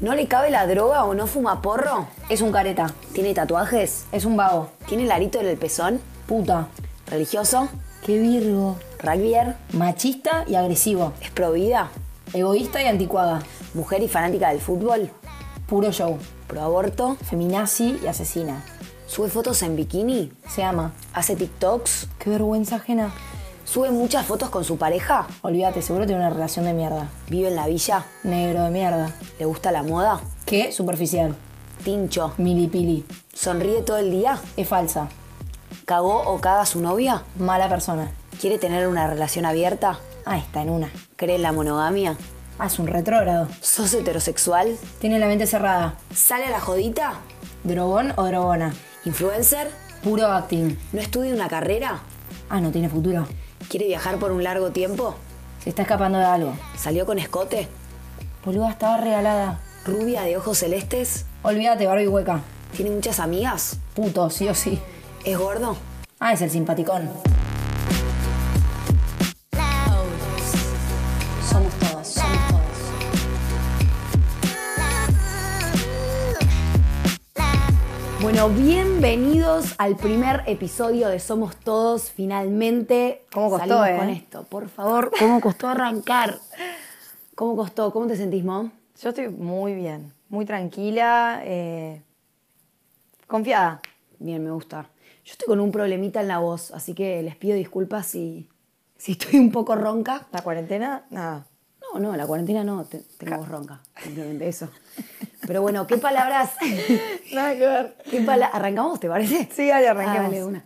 ¿No 0.00 0.14
le 0.14 0.28
cabe 0.28 0.48
la 0.48 0.66
droga 0.66 1.04
o 1.04 1.12
no 1.12 1.26
fuma 1.26 1.60
porro? 1.60 2.06
Es 2.30 2.40
un 2.40 2.52
careta. 2.52 2.94
¿Tiene 3.12 3.34
tatuajes? 3.34 4.06
Es 4.12 4.24
un 4.24 4.34
vago. 4.34 4.70
¿Tiene 4.88 5.02
el 5.02 5.12
arito 5.12 5.38
en 5.38 5.46
el 5.46 5.58
pezón? 5.58 6.00
Puta. 6.26 6.68
¿Religioso? 7.06 7.68
Qué 8.02 8.18
virgo. 8.18 8.78
¿Rugbyer? 8.98 9.56
Machista 9.74 10.44
y 10.48 10.54
agresivo. 10.54 11.12
¿Es 11.20 11.30
pro 11.30 11.52
vida? 11.52 11.90
Egoísta 12.32 12.82
y 12.82 12.86
anticuada. 12.86 13.42
¿Mujer 13.74 14.02
y 14.02 14.08
fanática 14.08 14.48
del 14.48 14.60
fútbol? 14.60 15.10
Puro 15.66 15.92
show. 15.92 16.18
¿Pro 16.46 16.62
aborto? 16.62 17.18
Feminazi 17.28 18.00
y 18.02 18.06
asesina. 18.06 18.64
¿Sube 19.06 19.28
fotos 19.28 19.62
en 19.62 19.76
bikini? 19.76 20.32
Se 20.48 20.62
ama. 20.62 20.94
¿Hace 21.12 21.36
TikToks? 21.36 22.08
Qué 22.18 22.30
vergüenza 22.30 22.76
ajena. 22.76 23.12
¿Sube 23.70 23.92
muchas 23.92 24.26
fotos 24.26 24.50
con 24.50 24.64
su 24.64 24.78
pareja? 24.78 25.28
Olvídate, 25.42 25.80
seguro 25.80 26.04
tiene 26.04 26.20
una 26.20 26.30
relación 26.30 26.64
de 26.64 26.72
mierda. 26.72 27.08
¿Vive 27.28 27.50
en 27.50 27.54
la 27.54 27.68
villa? 27.68 28.04
Negro 28.24 28.64
de 28.64 28.70
mierda. 28.70 29.14
¿Le 29.38 29.44
gusta 29.44 29.70
la 29.70 29.84
moda? 29.84 30.20
¿Qué? 30.44 30.72
Superficial. 30.72 31.36
¿Tincho? 31.84 32.34
Milipili. 32.38 33.04
¿Sonríe 33.32 33.82
todo 33.82 33.98
el 33.98 34.10
día? 34.10 34.40
Es 34.56 34.66
falsa. 34.66 35.08
¿Cagó 35.84 36.20
o 36.22 36.40
caga 36.40 36.62
a 36.62 36.66
su 36.66 36.80
novia? 36.80 37.22
Mala 37.38 37.68
persona. 37.68 38.10
¿Quiere 38.40 38.58
tener 38.58 38.88
una 38.88 39.06
relación 39.06 39.46
abierta? 39.46 40.00
Ah, 40.26 40.36
está 40.36 40.62
en 40.62 40.70
una. 40.70 40.90
¿Cree 41.14 41.36
en 41.36 41.42
la 41.42 41.52
monogamia? 41.52 42.16
Ah, 42.58 42.66
es 42.66 42.80
un 42.80 42.88
retrógrado. 42.88 43.46
¿Sos 43.60 43.94
heterosexual? 43.94 44.76
Tiene 44.98 45.20
la 45.20 45.28
mente 45.28 45.46
cerrada. 45.46 45.94
¿Sale 46.12 46.46
a 46.46 46.50
la 46.50 46.60
jodita? 46.60 47.20
¿Drogón 47.62 48.14
o 48.16 48.24
drogona? 48.24 48.74
¿Influencer? 49.04 49.70
Puro 50.02 50.26
acting. 50.26 50.76
¿No 50.92 51.00
estudia 51.00 51.32
una 51.32 51.46
carrera? 51.46 52.00
Ah, 52.48 52.60
no 52.60 52.72
tiene 52.72 52.88
futuro. 52.88 53.28
¿Quiere 53.70 53.86
viajar 53.86 54.18
por 54.18 54.32
un 54.32 54.42
largo 54.42 54.72
tiempo? 54.72 55.14
Se 55.62 55.70
está 55.70 55.82
escapando 55.82 56.18
de 56.18 56.24
algo. 56.24 56.54
¿Salió 56.76 57.06
con 57.06 57.20
escote? 57.20 57.68
Boluda, 58.44 58.70
estaba 58.70 58.96
regalada. 58.96 59.60
¿Rubia 59.84 60.22
de 60.22 60.36
ojos 60.36 60.58
celestes? 60.58 61.24
Olvídate, 61.44 61.86
Barbie 61.86 62.08
hueca. 62.08 62.40
¿Tiene 62.74 62.90
muchas 62.90 63.20
amigas? 63.20 63.78
Puto, 63.94 64.28
sí 64.28 64.48
o 64.48 64.56
sí. 64.56 64.80
¿Es 65.24 65.38
gordo? 65.38 65.76
Ah, 66.18 66.32
es 66.32 66.42
el 66.42 66.50
simpaticón. 66.50 67.10
Bueno, 78.22 78.50
bienvenidos 78.50 79.74
al 79.78 79.96
primer 79.96 80.42
episodio 80.46 81.08
de 81.08 81.18
Somos 81.18 81.56
Todos. 81.56 82.10
Finalmente 82.10 83.24
¿Cómo 83.32 83.48
costó, 83.48 83.66
salimos 83.66 83.88
eh? 83.88 83.96
con 83.96 84.08
esto. 84.10 84.44
Por 84.44 84.68
favor, 84.68 85.10
¿cómo 85.18 85.40
costó 85.40 85.68
arrancar? 85.68 86.38
¿Cómo 87.34 87.56
costó? 87.56 87.90
¿Cómo 87.90 88.06
te 88.06 88.16
sentís, 88.16 88.44
Mom? 88.44 88.72
Yo 89.00 89.08
estoy 89.08 89.30
muy 89.30 89.74
bien, 89.74 90.12
muy 90.28 90.44
tranquila, 90.44 91.40
eh, 91.44 92.02
confiada. 93.26 93.80
Bien, 94.18 94.44
me 94.44 94.50
gusta. 94.50 94.90
Yo 95.24 95.32
estoy 95.32 95.46
con 95.46 95.58
un 95.58 95.72
problemita 95.72 96.20
en 96.20 96.28
la 96.28 96.40
voz, 96.40 96.72
así 96.72 96.92
que 96.92 97.22
les 97.22 97.36
pido 97.36 97.56
disculpas 97.56 98.06
si, 98.06 98.50
si 98.98 99.12
estoy 99.12 99.40
un 99.40 99.50
poco 99.50 99.74
ronca. 99.76 100.26
La 100.30 100.42
cuarentena, 100.42 101.06
nada. 101.08 101.46
No, 101.94 102.00
no, 102.00 102.16
la 102.16 102.26
cuarentena 102.26 102.64
no, 102.64 102.84
te- 102.84 103.02
tengo 103.18 103.36
voz 103.38 103.48
ronca. 103.48 103.80
Simplemente 104.02 104.48
eso. 104.48 104.68
Pero 105.46 105.62
bueno, 105.62 105.86
¿qué 105.86 105.96
palabras? 105.98 106.52
Nada 107.32 107.54
que 107.54 107.66
ver. 107.66 107.96
¿Qué 108.10 108.20
pala- 108.20 108.46
¿Arrancamos, 108.46 109.00
te 109.00 109.08
parece? 109.08 109.48
Sí, 109.52 109.68
dale, 109.68 109.88
Ah, 109.88 109.92
arranquemos. 109.92 110.30
dale, 110.30 110.44
una. 110.44 110.64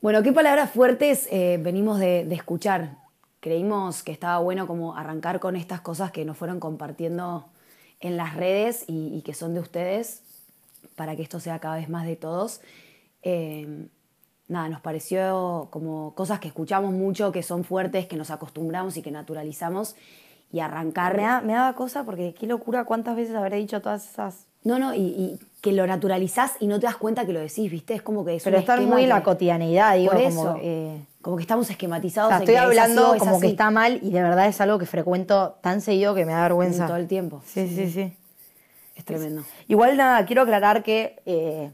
Bueno, 0.00 0.22
¿qué 0.22 0.32
palabras 0.32 0.70
fuertes 0.70 1.26
eh, 1.30 1.58
venimos 1.60 1.98
de, 1.98 2.24
de 2.24 2.34
escuchar? 2.34 2.96
Creímos 3.40 4.02
que 4.02 4.12
estaba 4.12 4.38
bueno 4.38 4.66
como 4.66 4.96
arrancar 4.96 5.40
con 5.40 5.56
estas 5.56 5.80
cosas 5.80 6.12
que 6.12 6.24
nos 6.24 6.36
fueron 6.36 6.60
compartiendo 6.60 7.48
en 8.00 8.16
las 8.16 8.34
redes 8.36 8.84
y, 8.86 9.14
y 9.16 9.22
que 9.22 9.34
son 9.34 9.54
de 9.54 9.60
ustedes 9.60 10.22
para 10.94 11.16
que 11.16 11.22
esto 11.22 11.40
sea 11.40 11.58
cada 11.58 11.76
vez 11.76 11.88
más 11.88 12.04
de 12.06 12.14
todos. 12.16 12.60
Eh, 13.22 13.86
nada, 14.46 14.68
nos 14.68 14.80
pareció 14.80 15.68
como 15.70 16.14
cosas 16.14 16.38
que 16.40 16.48
escuchamos 16.48 16.92
mucho, 16.92 17.32
que 17.32 17.42
son 17.42 17.64
fuertes, 17.64 18.06
que 18.06 18.16
nos 18.16 18.30
acostumbramos 18.30 18.96
y 18.96 19.02
que 19.02 19.10
naturalizamos 19.10 19.96
y 20.52 20.60
arrancar... 20.60 21.16
Me, 21.16 21.22
da, 21.22 21.40
me 21.40 21.52
daba 21.52 21.74
cosa 21.74 22.04
porque 22.04 22.34
qué 22.38 22.46
locura 22.46 22.84
cuántas 22.84 23.16
veces 23.16 23.34
habré 23.34 23.56
dicho 23.56 23.80
todas 23.80 24.08
esas... 24.08 24.46
No, 24.64 24.78
no, 24.78 24.94
y, 24.94 24.98
y 25.00 25.38
que 25.60 25.72
lo 25.72 25.86
naturalizás 25.86 26.52
y 26.60 26.66
no 26.66 26.80
te 26.80 26.86
das 26.86 26.96
cuenta 26.96 27.24
que 27.24 27.32
lo 27.32 27.40
decís, 27.40 27.70
¿viste? 27.70 27.94
Es 27.94 28.02
como 28.02 28.24
que 28.24 28.36
es 28.36 28.42
Pero 28.42 28.58
esquema 28.58 28.82
muy 28.82 29.04
en 29.04 29.08
la 29.08 29.22
cotidianidad, 29.22 29.96
digo, 29.96 30.12
Por 30.12 30.22
como... 30.24 30.42
eso, 30.42 30.56
eh, 30.60 31.00
como 31.22 31.36
que 31.36 31.42
estamos 31.42 31.68
o 31.68 31.72
esquematizados. 31.72 32.28
sea, 32.30 32.36
en 32.38 32.42
estoy 32.42 32.54
que 32.54 32.58
es 32.60 32.66
así 32.66 32.78
hablando 32.80 33.10
o 33.10 33.14
es 33.14 33.20
como 33.20 33.40
que 33.40 33.46
está 33.48 33.70
mal 33.70 33.98
y 34.02 34.10
de 34.10 34.22
verdad 34.22 34.46
es 34.46 34.60
algo 34.60 34.78
que 34.78 34.86
frecuento 34.86 35.56
tan 35.60 35.80
seguido 35.80 36.14
que 36.14 36.24
me 36.26 36.32
da 36.32 36.42
vergüenza. 36.42 36.86
Todo 36.86 36.96
el 36.96 37.06
tiempo. 37.06 37.42
Sí, 37.46 37.68
sí, 37.68 37.90
sí. 37.90 38.12
Es 38.96 39.04
tremendo. 39.04 39.42
Igual 39.68 39.96
nada, 39.96 40.26
quiero 40.26 40.42
aclarar 40.42 40.82
que 40.82 41.20
eh, 41.24 41.70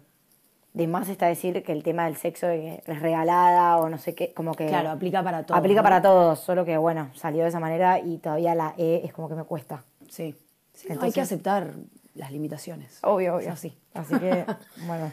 de 0.75 0.87
más 0.89 1.09
está 1.09 1.27
decir 1.27 1.63
que 1.63 1.73
el 1.73 1.83
tema 1.83 2.05
del 2.05 2.17
sexo 2.17 2.49
es 2.49 2.85
regalada 2.87 3.79
o 3.79 3.89
no 3.89 3.97
sé 3.97 4.15
qué, 4.15 4.33
como 4.35 4.55
que... 4.55 4.67
Claro, 4.67 4.91
aplica 4.91 5.23
para 5.23 5.45
todos, 5.47 5.59
Aplica 5.59 5.81
¿no? 5.81 5.85
para 5.85 6.03
todos, 6.03 6.41
solo 6.41 6.65
que 6.65 6.77
bueno, 6.77 7.11
salió 7.15 7.45
de 7.45 7.49
esa 7.49 7.61
manera 7.61 8.01
y 8.01 8.19
todavía 8.19 8.55
la 8.57 8.75
E 8.77 9.03
es 9.05 9.13
como 9.13 9.29
que 9.29 9.37
me 9.37 9.45
cuesta. 9.45 9.85
Sí. 10.11 10.35
Sí, 10.73 10.89
no, 10.89 10.91
hay 10.91 10.95
Entonces- 10.95 11.15
que 11.15 11.21
aceptar 11.21 11.75
las 12.15 12.33
limitaciones. 12.33 12.99
Obvio, 13.03 13.37
obvio. 13.37 13.53
así. 13.53 13.79
Así 13.95 14.19
que, 14.19 14.45
bueno. 14.87 15.11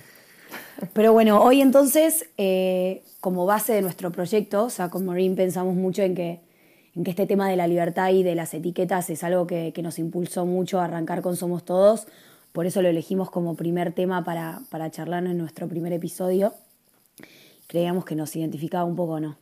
Pero 0.93 1.13
bueno, 1.13 1.41
hoy 1.41 1.61
entonces, 1.61 2.27
eh, 2.37 3.03
como 3.19 3.45
base 3.45 3.73
de 3.73 3.81
nuestro 3.83 4.11
proyecto, 4.11 4.65
o 4.65 4.69
sea, 4.71 4.89
con 4.89 5.05
Maureen 5.05 5.35
pensamos 5.35 5.75
mucho 5.75 6.01
en 6.01 6.15
que, 6.15 6.41
en 6.95 7.03
que 7.03 7.11
este 7.11 7.27
tema 7.27 7.47
de 7.47 7.55
la 7.55 7.67
libertad 7.67 8.09
y 8.09 8.23
de 8.23 8.33
las 8.33 8.53
etiquetas 8.55 9.09
es 9.11 9.23
algo 9.23 9.45
que, 9.47 9.71
que 9.73 9.83
nos 9.83 9.99
impulsó 9.99 10.45
mucho 10.47 10.79
a 10.81 10.85
arrancar 10.85 11.21
con 11.21 11.35
Somos 11.35 11.63
Todos. 11.65 12.07
Por 12.51 12.65
eso 12.65 12.81
lo 12.81 12.89
elegimos 12.89 13.31
como 13.31 13.55
primer 13.55 13.93
tema 13.93 14.23
para, 14.23 14.59
para 14.69 14.91
charlar 14.91 15.25
en 15.25 15.37
nuestro 15.37 15.67
primer 15.67 15.93
episodio. 15.93 16.53
Creíamos 17.67 18.03
que 18.03 18.15
nos 18.15 18.35
identificaba 18.35 18.83
un 18.83 18.95
poco, 18.95 19.19
¿no? 19.19 19.37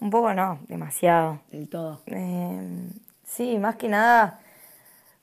Un 0.00 0.10
poco 0.10 0.34
no, 0.34 0.58
demasiado. 0.66 1.40
Del 1.52 1.68
todo. 1.68 2.00
Eh, 2.06 2.88
sí, 3.24 3.58
más 3.58 3.76
que 3.76 3.88
nada. 3.88 4.40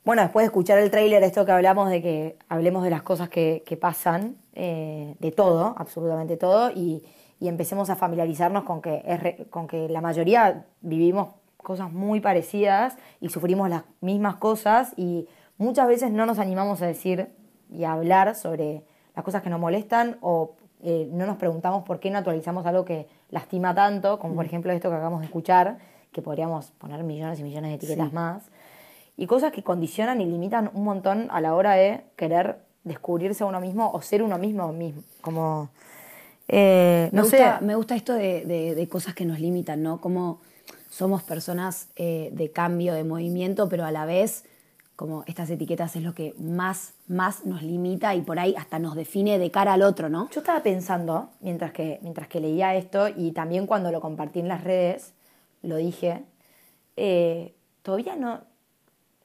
Bueno, 0.06 0.22
después 0.22 0.44
de 0.44 0.48
escuchar 0.48 0.78
el 0.78 0.90
tráiler, 0.90 1.22
esto 1.24 1.46
que 1.46 1.52
hablamos 1.52 1.90
de 1.90 2.02
que 2.02 2.38
hablemos 2.48 2.84
de 2.84 2.92
las 2.92 3.02
cosas 3.02 3.28
que, 3.28 3.64
que 3.66 3.76
pasan, 3.76 4.38
eh, 4.54 5.16
de 5.20 5.32
todo, 5.34 5.76
absolutamente 5.78 6.38
todo, 6.38 6.72
y, 6.72 7.04
y 7.42 7.50
empecemos 7.50 7.90
a 7.90 7.98
familiarizarnos 7.98 8.64
con 8.64 8.82
que, 8.82 9.04
es 9.06 9.20
re- 9.20 9.48
con 9.50 9.68
que 9.68 9.90
la 9.90 10.00
mayoría 10.00 10.66
vivimos 10.80 11.30
cosas 11.58 11.92
muy 11.92 12.22
parecidas 12.22 12.96
y 13.20 13.28
sufrimos 13.28 13.70
las 13.70 13.84
mismas 14.00 14.38
cosas 14.38 14.94
y 14.96 15.28
muchas 15.58 15.88
veces 15.88 16.12
no 16.12 16.26
nos 16.26 16.40
animamos 16.40 16.82
a 16.82 16.88
decir 16.88 17.28
y 17.72 17.84
a 17.84 17.94
hablar 17.94 18.36
sobre 18.36 18.84
las 19.16 19.24
cosas 19.26 19.42
que 19.42 19.50
nos 19.50 19.60
molestan 19.60 20.18
o 20.22 20.56
eh, 20.84 21.10
no 21.12 21.26
nos 21.26 21.38
preguntamos 21.38 21.84
por 21.84 22.00
qué 22.00 22.12
naturalizamos 22.12 22.66
algo 22.66 22.86
que 22.86 23.08
lastima 23.32 23.74
tanto, 23.74 24.20
como 24.20 24.36
por 24.36 24.46
ejemplo 24.46 24.72
esto 24.72 24.90
que 24.90 24.96
acabamos 24.96 25.22
de 25.22 25.26
escuchar, 25.26 25.80
que 26.12 26.22
podríamos 26.22 26.72
poner 26.72 27.04
millones 27.04 27.40
y 27.40 27.44
millones 27.44 27.72
de 27.72 27.76
etiquetas 27.76 28.10
Sí. 28.10 28.16
más, 28.16 28.44
y 29.18 29.26
cosas 29.26 29.52
que 29.52 29.64
condicionan 29.64 30.22
y 30.22 30.26
limitan 30.26 30.70
un 30.74 30.84
montón 30.84 31.28
a 31.32 31.42
la 31.42 31.56
hora 31.56 31.74
de 31.74 32.02
querer 32.16 32.60
descubrirse 32.84 33.44
a 33.44 33.48
uno 33.48 33.60
mismo 33.60 33.90
o 33.92 34.02
ser 34.02 34.22
uno 34.24 34.38
mismo 34.38 34.72
mismo. 34.72 35.02
Como, 35.22 35.70
eh, 36.48 37.10
Me, 37.12 37.18
no 37.22 37.26
sé, 37.26 37.38
gusta, 37.38 37.60
me 37.62 37.76
gusta 37.76 37.96
esto 37.96 38.14
de, 38.14 38.46
de- 38.46 38.76
de 38.76 38.88
cosas 38.88 39.14
que 39.16 39.26
nos 39.26 39.40
limitan, 39.40 39.82
¿no? 39.84 40.00
Como 40.00 40.40
somos 40.90 41.24
personas 41.24 41.90
eh, 41.96 42.30
de 42.32 42.52
cambio, 42.52 42.94
de 42.94 43.04
movimiento, 43.04 43.68
pero 43.68 43.84
a 43.86 43.92
la 43.92 44.06
vez, 44.06 44.46
como 44.98 45.24
estas 45.28 45.48
etiquetas 45.52 45.96
es 45.96 46.02
lo 46.02 46.16
que 46.16 46.34
más, 46.40 46.96
más 47.08 47.46
nos 47.46 47.62
limita 47.62 48.16
y 48.16 48.22
por 48.22 48.40
ahí 48.40 48.56
hasta 48.58 48.80
nos 48.80 48.96
define 48.96 49.38
de 49.38 49.52
cara 49.52 49.74
al 49.74 49.84
otro, 49.84 50.10
¿no? 50.10 50.28
Yo 50.32 50.40
estaba 50.42 50.64
pensando, 50.64 51.30
mientras 51.40 51.72
que, 51.72 52.00
mientras 52.02 52.28
que 52.28 52.40
leía 52.40 52.74
esto, 52.74 53.08
y 53.16 53.32
también 53.32 53.68
cuando 53.68 53.92
lo 53.92 54.02
compartí 54.02 54.40
en 54.40 54.48
las 54.48 54.64
redes, 54.64 55.14
lo 55.62 55.76
dije, 55.76 56.24
eh, 56.98 57.54
todavía 57.84 58.16
no... 58.16 58.42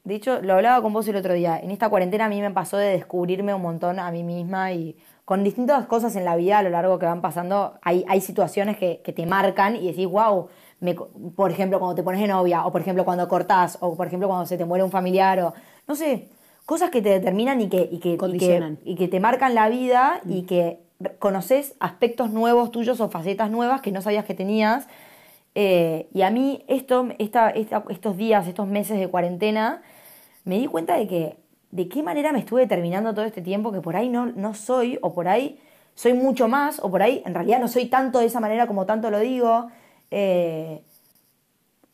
De 0.05 0.15
hecho, 0.15 0.43
lo 0.43 0.53
hablaba 0.55 0.83
con 0.83 0.93
vos 0.93 1.09
el 1.09 1.17
otro 1.17 1.33
día. 1.33 1.59
En 1.59 1.71
esta 1.71 1.89
cuarentena 1.89 2.27
a 2.27 2.29
mí 2.29 2.43
me 2.43 2.51
pasó 2.51 2.77
de 2.77 2.89
descubrirme 2.89 3.55
un 3.55 3.63
montón 3.63 3.99
a 3.99 4.11
mí 4.11 4.25
misma 4.25 4.73
y 4.73 4.99
con 5.25 5.43
distintas 5.43 5.87
cosas 5.87 6.17
en 6.17 6.27
la 6.27 6.37
vida 6.37 6.59
a 6.59 6.63
lo 6.63 6.69
largo 6.69 6.99
que 6.99 7.07
van 7.07 7.23
pasando, 7.23 7.79
hay, 7.81 8.05
hay 8.09 8.21
situaciones 8.21 8.77
que, 8.77 9.01
que 9.03 9.15
te 9.15 9.25
marcan 9.25 9.77
y 9.77 9.87
decís, 9.87 10.07
wow, 10.07 10.49
me 10.83 10.95
por 10.95 11.51
ejemplo, 11.51 11.79
cuando 11.79 11.95
te 11.95 12.03
pones 12.03 12.21
de 12.21 12.27
novia, 12.27 12.67
o 12.67 12.73
por 12.73 12.81
ejemplo, 12.81 13.05
cuando 13.05 13.27
cortás, 13.29 13.79
o 13.81 13.97
por 13.97 14.07
ejemplo, 14.09 14.29
cuando 14.29 14.47
se 14.47 14.59
te 14.59 14.65
muere 14.65 14.85
un 14.85 14.91
familiar, 14.91 15.41
o 15.41 15.55
no 15.89 15.95
sé, 15.95 16.29
cosas 16.67 16.91
que 16.91 17.01
te 17.01 17.09
determinan 17.09 17.61
y 17.61 17.69
que, 17.69 17.89
y 17.91 17.99
que, 17.99 18.17
y 18.35 18.39
que- 18.39 18.59
y 18.85 18.95
que 18.97 19.09
te 19.09 19.21
marcan 19.21 19.55
la 19.55 19.69
vida 19.69 20.21
y 20.29 20.43
que 20.43 20.81
conoces 21.19 21.75
aspectos 21.81 22.31
nuevos 22.31 22.71
tuyos 22.71 23.01
o 23.01 23.09
facetas 23.09 23.51
nuevas 23.51 23.81
que 23.81 23.91
no 23.93 24.03
sabías 24.03 24.25
que 24.25 24.35
tenías. 24.35 24.87
Eh, 25.55 26.09
y 26.15 26.23
a 26.23 26.31
mí 26.31 26.65
esto, 26.69 27.09
esta, 27.19 27.51
esta- 27.51 27.85
estos 27.89 28.17
días, 28.17 28.47
estos 28.47 28.67
meses 28.67 28.99
de 28.99 29.09
cuarentena, 29.09 29.83
me 30.45 30.59
di 30.59 30.67
cuenta 30.67 30.97
de 30.97 31.07
que 31.07 31.37
de 31.71 31.89
qué 31.89 32.03
manera 32.03 32.33
me 32.33 32.39
estuve 32.41 32.63
determinando 32.63 33.15
todo 33.15 33.25
este 33.25 33.41
tiempo 33.41 33.73
que 33.73 33.81
por 33.81 33.97
ahí 33.97 34.09
no, 34.11 34.27
no 34.27 34.53
soy, 34.55 34.99
o 35.01 35.15
por 35.15 35.27
ahí 35.29 35.59
soy 35.95 36.13
mucho 36.13 36.47
más, 36.49 36.81
o 36.81 36.91
por 36.91 37.03
ahí 37.03 37.23
en 37.25 37.35
realidad 37.35 37.61
no 37.61 37.69
soy 37.69 37.87
tanto 37.87 38.19
de 38.19 38.27
esa 38.27 38.41
manera 38.41 38.67
como 38.67 38.85
tanto 38.87 39.11
lo 39.11 39.19
digo. 39.21 39.69
Eh, 40.15 40.83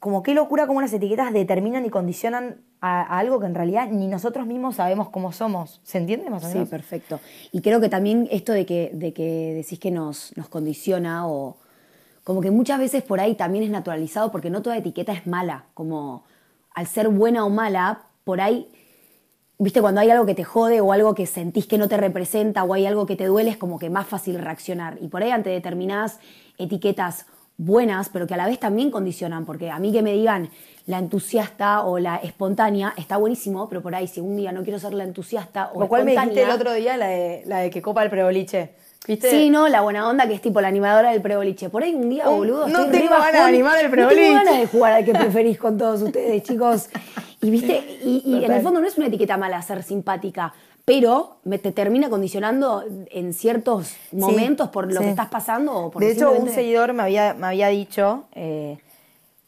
como 0.00 0.22
qué 0.22 0.34
locura 0.34 0.66
como 0.66 0.80
las 0.80 0.92
etiquetas 0.92 1.32
determinan 1.32 1.86
y 1.86 1.90
condicionan 1.90 2.60
a, 2.80 3.18
algo 3.18 3.40
que 3.40 3.46
en 3.46 3.54
realidad 3.54 3.88
ni 3.90 4.06
nosotros 4.06 4.46
mismos 4.46 4.76
sabemos 4.76 5.08
cómo 5.08 5.32
somos. 5.32 5.80
¿Se 5.84 5.98
entiende 5.98 6.28
más 6.30 6.44
o 6.44 6.48
menos? 6.48 6.68
Sí, 6.68 6.70
perfecto. 6.70 7.20
Y 7.52 7.60
creo 7.60 7.80
que 7.80 7.88
también 7.88 8.28
esto 8.30 8.52
de 8.52 8.66
que, 8.66 8.90
de 8.92 9.12
que 9.12 9.54
decís 9.54 9.78
que 9.78 9.90
nos, 9.90 10.36
nos 10.36 10.48
condiciona 10.48 11.26
o 11.28 11.56
como 12.24 12.40
que 12.40 12.50
muchas 12.50 12.78
veces 12.78 13.02
por 13.02 13.20
ahí 13.20 13.34
también 13.34 13.64
es 13.64 13.70
naturalizado 13.70 14.30
porque 14.30 14.50
no 14.50 14.62
toda 14.62 14.76
etiqueta 14.76 15.12
es 15.12 15.26
mala, 15.26 15.64
como 15.74 16.24
al 16.74 16.86
ser 16.86 17.08
buena 17.08 17.44
o 17.44 17.50
mala, 17.50 18.02
por 18.24 18.40
ahí, 18.40 18.68
viste, 19.58 19.80
cuando 19.80 20.00
hay 20.00 20.10
algo 20.10 20.26
que 20.26 20.34
te 20.34 20.44
jode 20.44 20.80
o 20.80 20.92
algo 20.92 21.14
que 21.14 21.26
sentís 21.26 21.66
que 21.66 21.78
no 21.78 21.88
te 21.88 21.96
representa 21.96 22.64
o 22.64 22.74
hay 22.74 22.86
algo 22.86 23.06
que 23.06 23.16
te 23.16 23.26
duele, 23.26 23.50
es 23.50 23.56
como 23.56 23.78
que 23.78 23.90
más 23.90 24.06
fácil 24.06 24.38
reaccionar. 24.38 24.98
Y 25.00 25.08
por 25.08 25.22
ahí 25.22 25.30
ante 25.30 25.50
determinadas 25.50 26.20
etiquetas 26.58 27.26
buenas, 27.58 28.08
pero 28.08 28.26
que 28.26 28.34
a 28.34 28.36
la 28.36 28.46
vez 28.46 28.58
también 28.58 28.90
condicionan, 28.90 29.44
porque 29.44 29.70
a 29.70 29.78
mí 29.78 29.92
que 29.92 30.00
me 30.00 30.12
digan 30.12 30.48
la 30.86 30.98
entusiasta 30.98 31.82
o 31.82 31.98
la 31.98 32.16
espontánea 32.16 32.94
está 32.96 33.18
buenísimo, 33.18 33.68
pero 33.68 33.82
por 33.82 33.94
ahí 33.94 34.06
si 34.06 34.20
un 34.20 34.36
día 34.36 34.52
no 34.52 34.62
quiero 34.62 34.78
ser 34.78 34.94
la 34.94 35.04
entusiasta 35.04 35.70
o 35.74 35.80
Lo 35.80 35.88
cual 35.88 36.04
me 36.04 36.12
dijiste 36.12 36.42
el 36.42 36.50
otro 36.50 36.72
día 36.72 36.96
la 36.96 37.08
de, 37.08 37.42
la 37.46 37.58
de 37.58 37.70
que 37.70 37.82
copa 37.82 38.02
el 38.02 38.10
preboliche. 38.10 38.70
¿Viste? 39.06 39.30
Sí, 39.30 39.48
no, 39.48 39.68
la 39.68 39.80
buena 39.80 40.08
onda 40.08 40.26
que 40.26 40.34
es 40.34 40.40
tipo 40.40 40.60
la 40.60 40.68
animadora 40.68 41.12
del 41.12 41.22
preboliche. 41.22 41.70
Por 41.70 41.82
ahí 41.82 41.94
un 41.94 42.10
día, 42.10 42.28
boludo, 42.28 42.68
no 42.68 42.84
estoy 42.84 43.00
tengo 43.00 43.10
ganas 43.10 43.32
de 43.32 43.38
animar 43.38 43.84
el 43.84 43.90
No 43.90 44.08
tengo 44.08 44.34
ganas 44.34 44.58
de 44.58 44.66
jugar 44.66 44.92
al 44.92 45.04
que 45.04 45.12
preferís 45.12 45.58
con 45.58 45.78
todos 45.78 46.02
ustedes, 46.02 46.42
chicos. 46.42 46.90
Y 47.40 47.50
viste, 47.50 47.98
y, 48.04 48.22
y 48.24 48.44
en 48.44 48.52
el 48.52 48.60
fondo 48.60 48.80
no 48.80 48.86
es 48.86 48.98
una 48.98 49.06
etiqueta 49.06 49.36
mala 49.36 49.62
ser 49.62 49.82
simpática, 49.82 50.52
pero 50.88 51.36
me 51.44 51.58
te 51.58 51.70
termina 51.70 52.08
condicionando 52.08 52.82
en 53.10 53.32
ciertos 53.34 53.94
momentos 54.10 54.70
por 54.70 54.86
lo 54.92 54.98
sí. 55.00 55.04
que 55.04 55.10
estás 55.10 55.28
pasando. 55.28 55.74
O 55.74 55.90
por 55.90 56.02
De 56.02 56.10
hecho, 56.10 56.32
un 56.32 56.48
seguidor 56.48 56.94
me 56.94 57.02
había, 57.02 57.34
me 57.34 57.46
había 57.46 57.68
dicho 57.68 58.24
eh, 58.32 58.78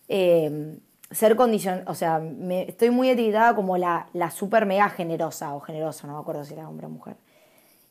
eh, 0.08 0.76
ser 1.10 1.36
condición, 1.36 1.82
o 1.86 1.94
sea, 1.94 2.18
me- 2.18 2.68
estoy 2.68 2.90
muy 2.90 3.08
etiquetada 3.08 3.54
como 3.54 3.78
la, 3.78 4.08
la 4.12 4.30
super 4.30 4.66
mega 4.66 4.90
generosa 4.90 5.54
o 5.54 5.60
generosa, 5.60 6.06
no 6.06 6.12
me 6.14 6.20
acuerdo 6.20 6.44
si 6.44 6.52
era 6.54 6.68
hombre 6.68 6.86
o 6.86 6.90
mujer. 6.90 7.16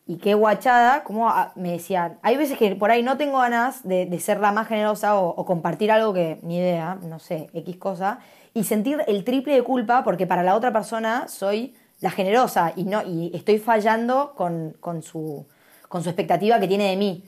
Y 0.06 0.18
qué 0.18 0.34
guachada, 0.36 1.04
como 1.04 1.28
a- 1.30 1.52
me 1.56 1.72
decían, 1.72 2.20
hay 2.22 2.38
veces 2.38 2.58
que 2.58 2.76
por 2.76 2.92
ahí 2.92 3.02
no 3.04 3.18
tengo 3.18 3.40
ganas 3.40 3.84
de, 3.84 4.06
de 4.06 4.20
ser 4.20 4.40
la 4.40 4.52
más 4.52 4.68
generosa 4.68 5.20
o, 5.20 5.30
o 5.30 5.46
compartir 5.46 5.92
algo 5.92 6.14
que, 6.14 6.40
ni 6.44 6.58
idea, 6.58 7.00
no 7.02 7.20
sé, 7.20 7.50
X 7.54 7.78
cosa, 7.78 8.20
y 8.54 8.64
sentir 8.64 9.04
el 9.08 9.24
triple 9.24 9.54
de 9.56 9.64
culpa 9.64 10.04
porque 10.04 10.26
para 10.28 10.44
la 10.44 10.56
otra 10.56 10.72
persona 10.72 11.28
soy 11.28 11.76
la 12.02 12.10
generosa 12.12 12.74
y, 12.76 12.84
no, 12.86 13.02
y 13.04 13.32
estoy 13.34 13.60
fallando 13.60 14.34
con, 14.36 14.76
con 14.80 15.02
su, 15.04 15.46
con 15.88 16.04
su 16.04 16.10
expectativa 16.10 16.60
que 16.60 16.68
tiene 16.68 16.90
de 16.90 16.96
mí. 16.98 17.24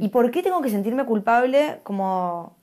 ¿Y 0.00 0.08
por 0.08 0.30
qué 0.30 0.42
tengo 0.42 0.60
que 0.60 0.68
sentirme 0.68 1.04
culpable 1.06 1.80
como 1.82 2.56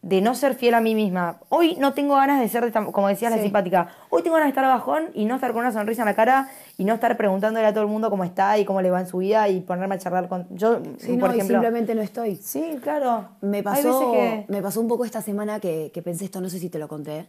de 0.00 0.20
no 0.20 0.34
ser 0.34 0.56
fiel 0.56 0.74
a 0.74 0.80
mí 0.80 0.96
misma? 0.96 1.38
Hoy 1.48 1.76
no 1.78 1.92
tengo 1.94 2.16
ganas 2.16 2.40
de 2.40 2.48
ser, 2.48 2.72
como 2.90 3.06
decías, 3.06 3.30
la 3.30 3.36
Sí. 3.36 3.44
simpática. 3.44 3.88
Hoy 4.10 4.22
tengo 4.22 4.34
ganas 4.34 4.46
de 4.46 4.50
estar 4.50 4.64
bajón 4.64 5.10
y 5.14 5.24
no 5.26 5.36
estar 5.36 5.52
con 5.52 5.60
una 5.60 5.70
sonrisa 5.70 6.02
en 6.02 6.06
la 6.06 6.14
cara 6.16 6.48
y 6.76 6.84
no 6.84 6.94
estar 6.94 7.16
preguntándole 7.16 7.66
a 7.68 7.72
todo 7.72 7.84
el 7.84 7.88
mundo 7.88 8.10
cómo 8.10 8.24
está 8.24 8.58
y 8.58 8.64
cómo 8.64 8.82
le 8.82 8.90
va 8.90 8.98
en 9.00 9.06
su 9.06 9.18
vida 9.18 9.48
y 9.48 9.60
ponerme 9.60 9.94
a 9.94 9.98
charlar 9.98 10.28
con... 10.28 10.48
Yo, 10.50 10.80
Sí, 10.98 11.12
por 11.16 11.28
no, 11.28 11.34
ejemplo... 11.34 11.54
simplemente 11.58 11.94
no 11.94 12.02
estoy. 12.02 12.34
Sí, 12.34 12.78
claro. 12.82 13.28
Me 13.42 13.62
pasó, 13.62 14.10
que... 14.10 14.44
me 14.48 14.60
pasó 14.60 14.80
un 14.80 14.88
poco 14.88 15.04
esta 15.04 15.22
semana 15.22 15.60
que, 15.60 15.92
que 15.94 16.02
pensé 16.02 16.24
esto, 16.24 16.40
no 16.40 16.48
sé 16.50 16.58
si 16.58 16.68
te 16.68 16.80
lo 16.80 16.88
conté. 16.88 17.28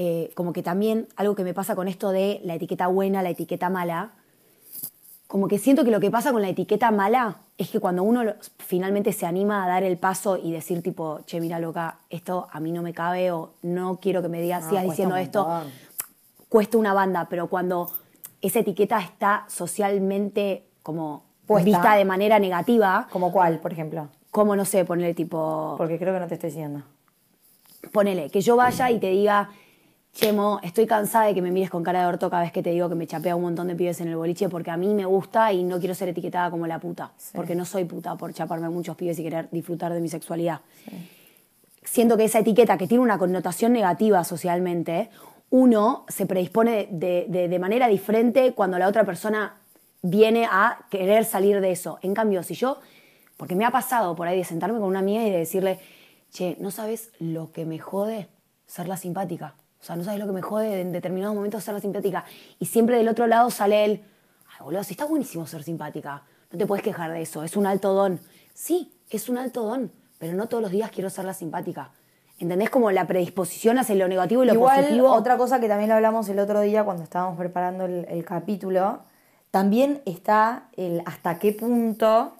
Eh, 0.00 0.30
como 0.36 0.52
que 0.52 0.62
también 0.62 1.08
algo 1.16 1.34
que 1.34 1.42
me 1.42 1.52
pasa 1.54 1.74
con 1.74 1.88
esto 1.88 2.12
de 2.12 2.40
la 2.44 2.54
etiqueta 2.54 2.86
buena, 2.86 3.20
la 3.20 3.30
etiqueta 3.30 3.68
mala, 3.68 4.12
como 5.26 5.48
que 5.48 5.58
siento 5.58 5.84
que 5.84 5.90
lo 5.90 5.98
que 5.98 6.08
pasa 6.08 6.30
con 6.30 6.40
la 6.40 6.48
etiqueta 6.48 6.92
mala 6.92 7.38
es 7.58 7.68
que 7.68 7.80
cuando 7.80 8.04
uno 8.04 8.22
finalmente 8.58 9.12
se 9.12 9.26
anima 9.26 9.64
a 9.64 9.66
dar 9.66 9.82
el 9.82 9.98
paso 9.98 10.36
y 10.36 10.52
decir 10.52 10.82
tipo, 10.84 11.20
che, 11.26 11.40
mira 11.40 11.58
loca, 11.58 11.98
esto 12.10 12.46
a 12.52 12.60
mí 12.60 12.70
no 12.70 12.80
me 12.82 12.94
cabe 12.94 13.32
o 13.32 13.54
no 13.62 13.98
quiero 14.00 14.22
que 14.22 14.28
me 14.28 14.40
digas, 14.40 14.62
No, 14.62 14.70
sigas 14.70 14.84
diciendo 14.84 15.16
esto, 15.16 15.48
cuesta 16.48 16.78
una 16.78 16.94
banda, 16.94 17.26
pero 17.28 17.48
cuando 17.48 17.90
esa 18.40 18.60
etiqueta 18.60 19.00
está 19.00 19.46
socialmente 19.48 20.68
como 20.84 21.24
Puesta. 21.44 21.64
vista 21.64 21.94
de 21.96 22.04
manera 22.04 22.38
negativa, 22.38 23.08
¿Como 23.10 23.32
cuál, 23.32 23.58
por 23.58 23.72
ejemplo? 23.72 24.08
como 24.30 24.54
no 24.54 24.64
sé, 24.64 24.84
ponerle 24.84 25.14
tipo 25.14 25.74
Porque 25.76 25.98
creo 25.98 26.14
que 26.14 26.20
no 26.20 26.28
te 26.28 26.34
estoy 26.34 26.50
siguiendo. 26.52 26.84
ponele, 27.92 28.30
que 28.30 28.40
yo 28.40 28.54
vaya 28.54 28.90
y 28.92 29.00
te 29.00 29.08
diga, 29.08 29.50
Chemo, 30.22 30.58
estoy 30.64 30.84
cansada 30.88 31.26
de 31.26 31.34
que 31.34 31.40
me 31.42 31.52
mires 31.52 31.70
con 31.70 31.84
cara 31.84 32.00
de 32.00 32.06
orto 32.06 32.28
cada 32.28 32.42
vez 32.42 32.50
que 32.50 32.60
te 32.60 32.70
digo 32.70 32.88
que 32.88 32.96
me 32.96 33.06
chapea 33.06 33.36
un 33.36 33.42
montón 33.42 33.68
de 33.68 33.76
pibes 33.76 34.00
en 34.00 34.08
el 34.08 34.16
boliche 34.16 34.48
porque 34.48 34.68
a 34.72 34.76
mí 34.76 34.92
me 34.92 35.04
gusta 35.04 35.52
y 35.52 35.62
no 35.62 35.78
quiero 35.78 35.94
ser 35.94 36.08
etiquetada 36.08 36.50
como 36.50 36.66
la 36.66 36.80
puta. 36.80 37.12
Porque 37.36 37.54
no 37.54 37.64
soy 37.64 37.84
puta 37.84 38.16
por 38.16 38.34
chaparme 38.34 38.66
a 38.66 38.70
muchos 38.70 38.96
pibes 38.96 39.16
y 39.20 39.22
querer 39.22 39.48
disfrutar 39.52 39.92
de 39.92 40.00
mi 40.00 40.08
sexualidad. 40.08 40.60
Siento 41.84 42.16
que 42.16 42.24
esa 42.24 42.40
etiqueta 42.40 42.76
que 42.76 42.88
tiene 42.88 43.04
una 43.04 43.16
connotación 43.16 43.72
negativa 43.72 44.24
socialmente, 44.24 45.08
uno 45.50 46.04
se 46.08 46.26
predispone 46.26 46.88
de, 46.90 47.26
de- 47.28 47.46
de 47.48 47.58
manera 47.60 47.86
diferente 47.86 48.54
cuando 48.54 48.76
la 48.76 48.88
otra 48.88 49.04
persona 49.04 49.54
viene 50.02 50.48
a 50.50 50.80
querer 50.90 51.26
salir 51.26 51.60
de 51.60 51.70
eso. 51.70 52.00
En 52.02 52.12
cambio, 52.14 52.42
si 52.42 52.54
yo, 52.54 52.80
porque 53.36 53.54
me 53.54 53.64
ha 53.64 53.70
pasado 53.70 54.16
por 54.16 54.26
ahí 54.26 54.38
de 54.38 54.44
sentarme 54.44 54.80
con 54.80 54.88
una 54.88 54.98
amiga 54.98 55.22
y 55.24 55.30
de 55.30 55.38
decirle, 55.38 55.78
che, 56.32 56.56
¿no 56.58 56.72
sabes 56.72 57.12
lo 57.20 57.52
que 57.52 57.64
me 57.64 57.78
jode 57.78 58.26
ser 58.66 58.88
la 58.88 58.96
simpática? 58.96 59.54
O 59.80 59.84
sea, 59.84 59.96
no 59.96 60.04
sabes 60.04 60.18
lo 60.20 60.26
que 60.26 60.32
me 60.32 60.42
jode 60.42 60.80
en 60.80 60.92
determinados 60.92 61.34
momentos 61.36 61.62
ser 61.64 61.74
la 61.74 61.80
simpática. 61.80 62.24
Y 62.58 62.66
siempre 62.66 62.96
del 62.96 63.08
otro 63.08 63.26
lado 63.26 63.50
sale 63.50 63.84
él, 63.84 64.02
ay, 64.50 64.64
boludo, 64.64 64.82
si 64.84 64.92
está 64.94 65.04
buenísimo 65.04 65.46
ser 65.46 65.62
simpática. 65.62 66.22
No 66.50 66.58
te 66.58 66.66
puedes 66.66 66.82
quejar 66.82 67.12
de 67.12 67.22
eso, 67.22 67.42
es 67.44 67.56
un 67.56 67.66
alto 67.66 67.92
don. 67.92 68.18
Sí, 68.54 68.92
es 69.10 69.28
un 69.28 69.38
alto 69.38 69.62
don, 69.62 69.92
pero 70.18 70.32
no 70.32 70.48
todos 70.48 70.62
los 70.62 70.70
días 70.72 70.90
quiero 70.90 71.10
ser 71.10 71.24
la 71.24 71.34
simpática. 71.34 71.90
¿Entendés? 72.40 72.70
Como 72.70 72.90
la 72.92 73.06
predisposición 73.06 73.78
hacia 73.78 73.94
lo 73.96 74.06
negativo 74.08 74.44
y 74.44 74.46
lo 74.46 74.54
Igual, 74.54 74.76
positivo. 74.84 75.12
otra 75.12 75.36
cosa 75.36 75.58
que 75.60 75.66
también 75.68 75.88
lo 75.90 75.96
hablamos 75.96 76.28
el 76.28 76.38
otro 76.38 76.60
día 76.60 76.84
cuando 76.84 77.02
estábamos 77.02 77.36
preparando 77.36 77.84
el, 77.84 78.06
el 78.08 78.24
capítulo, 78.24 79.00
también 79.50 80.02
está 80.06 80.68
el 80.76 81.02
hasta 81.04 81.38
qué 81.38 81.52
punto 81.52 82.34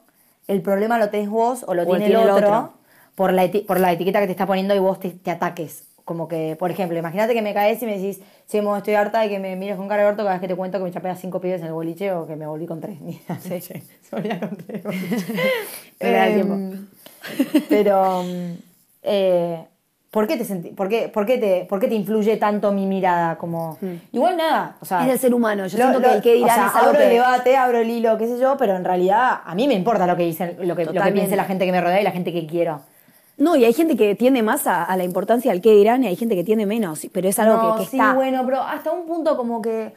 el 0.46 0.62
problema 0.62 0.99
lo 0.99 1.11
tenés 1.11 1.29
vos 1.29 1.64
o 1.67 1.75
lo 1.75 1.82
O 1.82 1.87
tiene, 1.87 2.06
tiene 2.06 2.14
el 2.23 2.29
el 2.29 2.31
otro, 2.31 2.46
otro. 2.49 2.73
Por, 3.17 3.32
la 3.32 3.44
eti- 3.44 3.67
por 3.67 3.81
la 3.81 3.93
etiqueta 3.93 4.20
que 4.20 4.26
te 4.26 4.32
está 4.32 4.46
poniendo 4.46 4.75
y 4.75 4.79
vos 4.79 5.00
te, 5.00 5.11
te 5.11 5.31
ataques. 5.32 5.84
Como 6.08 6.26
que, 6.26 6.56
por 6.58 6.70
ejemplo, 6.70 6.96
imagínate 6.99 7.34
que 7.34 7.43
me 7.43 7.52
caes 7.52 7.82
y 7.82 7.84
me 7.84 7.99
decís, 7.99 8.19
che, 8.49 8.62
mo, 8.62 8.75
estoy 8.78 8.94
harta 8.94 9.20
de 9.20 9.28
que 9.28 9.38
me 9.38 9.56
mires 9.56 9.76
con 9.76 9.88
cara 9.88 10.05
de 10.05 10.08
orto 10.08 10.22
cada 10.22 10.32
vez 10.37 10.40
que 10.40 10.49
te 10.49 10.55
cuento 10.56 10.78
que 10.78 10.84
me 10.84 10.90
chapeas 10.90 11.20
cinco 11.20 11.38
pibes 11.38 11.60
en 11.60 11.66
el 11.66 11.75
boliche 11.75 12.12
o 12.12 12.26
que 12.26 12.34
me 12.34 12.46
volví 12.46 12.64
con 12.64 12.81
tres. 12.81 12.99
Ni 13.02 13.12
idea, 13.12 13.38
sí, 13.38 13.60
se 13.60 13.82
volvía 14.10 14.40
con 14.40 14.56
tres. 14.56 14.82
Me 16.00 16.10
da 16.12 16.26
el 16.28 16.40
Em, 16.40 16.87
Pero, 17.69 18.22
mm, 18.22 18.52
eh, 19.02 19.64
¿por 20.10 20.26
qué 20.26 20.38
te 20.38 20.44
sentí, 20.46 20.70
por 20.70 20.88
qué, 20.88 21.10
por 21.10 21.26
qué 21.26 21.37
te, 21.37 21.66
por 21.69 21.78
qué 21.78 21.88
te 21.88 21.94
influye 21.94 22.38
tanto 22.38 22.72
mi 22.72 22.87
mirada? 22.87 23.37
Como, 23.37 23.76
igual 24.12 24.38
nada, 24.38 24.76
o 24.81 24.87
sea, 24.87 25.02
Es 25.02 25.08
del 25.08 25.19
ser 25.19 25.34
humano. 25.34 25.66
Yo 25.66 25.76
lo- 25.76 25.84
siento 25.84 26.00
lo- 26.00 26.08
que 26.08 26.14
el 26.14 26.22
que 26.22 26.34
dirán 26.37 26.50
o 26.50 26.55
sea, 26.55 26.66
es 26.69 26.75
algo 26.75 26.88
abro 26.88 27.00
el 27.02 27.08
que- 27.08 27.14
debate, 27.16 27.56
abro 27.58 27.79
el 27.81 27.91
hilo, 27.91 28.17
qué 28.17 28.27
sé 28.29 28.38
yo, 28.41 28.56
pero 28.56 28.77
en 28.77 28.84
realidad 28.84 29.41
a 29.44 29.55
mí 29.55 29.69
me 29.69 29.74
importa 29.74 30.06
lo 30.06 30.17
que 30.17 30.22
dicen, 30.22 30.56
lo 30.67 30.74
que, 30.74 30.86
lo 30.86 30.93
que 31.03 31.12
piense 31.12 31.36
la 31.36 31.44
gente 31.44 31.67
que 31.67 31.72
me 31.72 31.82
rodea 31.82 32.00
y 32.00 32.05
la 32.05 32.12
gente 32.12 32.32
que 32.32 32.46
quiero. 32.46 32.81
No, 33.38 33.56
y 33.56 33.64
hay 33.64 33.72
gente 33.72 33.96
que 33.96 34.14
tiende 34.14 34.42
más 34.42 34.66
a, 34.66 34.84
a 34.84 34.96
la 34.96 35.04
importancia 35.04 35.50
del 35.52 35.60
qué 35.62 35.72
dirán 35.72 36.04
y 36.04 36.08
hay 36.08 36.16
gente 36.16 36.34
que 36.34 36.44
tiende 36.44 36.66
menos, 36.66 37.06
pero 37.12 37.28
es 37.28 37.38
algo 37.38 37.56
No, 37.56 37.74
que, 37.76 37.84
que 37.84 37.90
sí, 37.90 37.96
está. 37.96 38.12
bueno, 38.14 38.42
pero 38.44 38.60
hasta 38.60 38.90
un 38.90 39.06
punto 39.06 39.36
como 39.36 39.62
que 39.62 39.94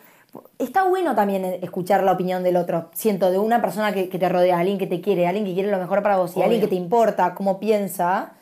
está 0.60 0.84
bueno 0.88 1.16
también 1.16 1.44
escuchar 1.62 2.04
la 2.04 2.12
opinión 2.14 2.44
del 2.44 2.56
otro. 2.56 2.90
Siento, 2.94 3.32
de 3.32 3.40
una 3.40 3.60
persona 3.62 3.92
que, 3.94 4.08
que 4.10 4.18
te 4.20 4.30
rodea, 4.30 4.60
alguien 4.60 4.78
que 4.78 4.88
te 4.88 5.02
quiere, 5.02 5.28
alguien 5.28 5.46
que 5.46 5.54
quiere 5.54 5.72
lo 5.72 5.78
mejor 5.80 6.02
para 6.04 6.18
vos 6.18 6.32
y 6.32 6.34
Obvio. 6.36 6.44
alguien 6.44 6.62
que 6.62 6.68
te 6.68 6.76
importa 6.76 7.34
cómo 7.36 7.60
piensa. 7.60 8.34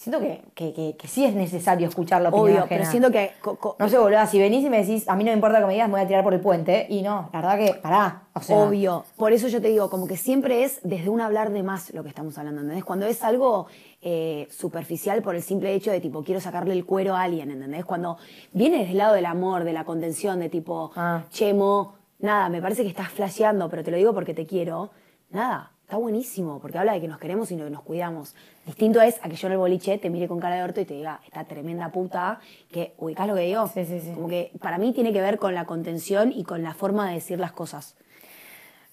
Siento 0.00 0.18
que, 0.18 0.40
que, 0.54 0.72
que- 0.72 0.96
que 0.96 1.08
sí 1.08 1.26
es 1.26 1.34
necesario 1.34 1.86
escuchar 1.86 2.22
la 2.22 2.30
opinión 2.30 2.46
Obvio, 2.52 2.64
ajena. 2.64 2.68
pero 2.78 2.90
siento 2.90 3.10
que. 3.10 3.32
No 3.78 3.86
sé, 3.90 3.98
boludo, 3.98 4.26
si 4.26 4.38
venís 4.38 4.64
y 4.64 4.70
me 4.70 4.78
decís, 4.78 5.06
a 5.06 5.14
mí 5.14 5.24
no 5.24 5.28
me 5.30 5.34
importa 5.34 5.60
que 5.60 5.66
me 5.66 5.74
digas, 5.74 5.88
me 5.88 5.92
voy 5.96 6.00
a 6.00 6.06
tirar 6.06 6.24
por 6.24 6.32
el 6.32 6.40
puente. 6.40 6.86
Y 6.88 7.02
no, 7.02 7.28
la 7.34 7.40
verdad 7.42 7.58
que, 7.58 7.74
pará. 7.74 8.22
O 8.32 8.40
sea, 8.40 8.56
Obvio. 8.56 9.04
Por 9.18 9.34
eso 9.34 9.48
yo 9.48 9.60
te 9.60 9.68
digo, 9.68 9.90
como 9.90 10.06
que 10.06 10.16
siempre 10.16 10.64
es 10.64 10.80
desde 10.84 11.10
un 11.10 11.20
hablar 11.20 11.50
de 11.52 11.62
más 11.62 11.92
lo 11.92 12.02
que 12.02 12.08
estamos 12.08 12.38
hablando, 12.38 12.62
¿entendés? 12.62 12.82
Cuando 12.82 13.04
es 13.04 13.22
algo 13.22 13.66
eh, 14.00 14.48
superficial 14.50 15.20
por 15.20 15.34
el 15.34 15.42
simple 15.42 15.74
hecho 15.74 15.90
de 15.90 16.00
tipo, 16.00 16.24
quiero 16.24 16.40
sacarle 16.40 16.72
el 16.72 16.86
cuero 16.86 17.14
a 17.14 17.20
alguien, 17.20 17.50
¿entendés? 17.50 17.84
Cuando 17.84 18.16
viene 18.54 18.78
desde 18.78 18.92
el 18.92 18.98
lado 18.98 19.12
del 19.12 19.26
amor, 19.26 19.64
de 19.64 19.74
la 19.74 19.84
contención, 19.84 20.40
de 20.40 20.48
tipo, 20.48 20.92
Ah. 20.96 21.24
chemo, 21.28 21.96
nada, 22.20 22.48
me 22.48 22.62
parece 22.62 22.84
que 22.84 22.88
estás 22.88 23.10
flasheando, 23.10 23.68
pero 23.68 23.84
te 23.84 23.90
lo 23.90 23.98
digo 23.98 24.14
porque 24.14 24.32
te 24.32 24.46
quiero, 24.46 24.92
nada. 25.28 25.72
Está 25.90 25.98
buenísimo, 25.98 26.60
porque 26.60 26.78
habla 26.78 26.92
de 26.92 27.00
que 27.00 27.08
nos 27.08 27.18
queremos 27.18 27.50
y 27.50 27.56
que 27.56 27.68
nos 27.68 27.82
cuidamos. 27.82 28.36
Distinto 28.64 29.00
es 29.00 29.18
a 29.24 29.28
que 29.28 29.34
yo 29.34 29.48
en 29.48 29.54
el 29.54 29.58
boliche 29.58 29.98
te 29.98 30.08
mire 30.08 30.28
con 30.28 30.38
cara 30.38 30.54
de 30.54 30.62
orto 30.62 30.80
y 30.80 30.84
te 30.84 30.94
diga, 30.94 31.20
esta 31.26 31.42
tremenda 31.42 31.88
puta, 31.88 32.38
que 32.70 32.94
ubicás 32.96 33.26
lo 33.26 33.34
que 33.34 33.40
digo. 33.40 33.66
Sí, 33.66 33.84
sí, 33.84 33.98
sí. 33.98 34.12
Como 34.14 34.28
que 34.28 34.52
para 34.60 34.78
mí 34.78 34.92
tiene 34.92 35.12
que 35.12 35.20
ver 35.20 35.40
con 35.40 35.52
la 35.52 35.64
contención 35.64 36.30
y 36.30 36.44
con 36.44 36.62
la 36.62 36.74
forma 36.74 37.08
de 37.08 37.14
decir 37.14 37.40
las 37.40 37.50
cosas. 37.50 37.96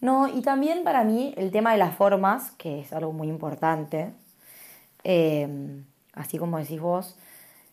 No, 0.02 0.28
y 0.28 0.42
también 0.42 0.84
para 0.84 1.04
mí 1.04 1.36
el 1.38 1.52
tema 1.52 1.72
de 1.74 1.78
las 1.78 1.94
formas, 1.96 2.50
que 2.58 2.80
es 2.80 2.92
algo 2.92 3.14
muy 3.14 3.28
importante, 3.28 4.14
eh, 5.04 5.84
así 6.14 6.40
como 6.40 6.58
decís 6.58 6.82
vos, 6.82 7.16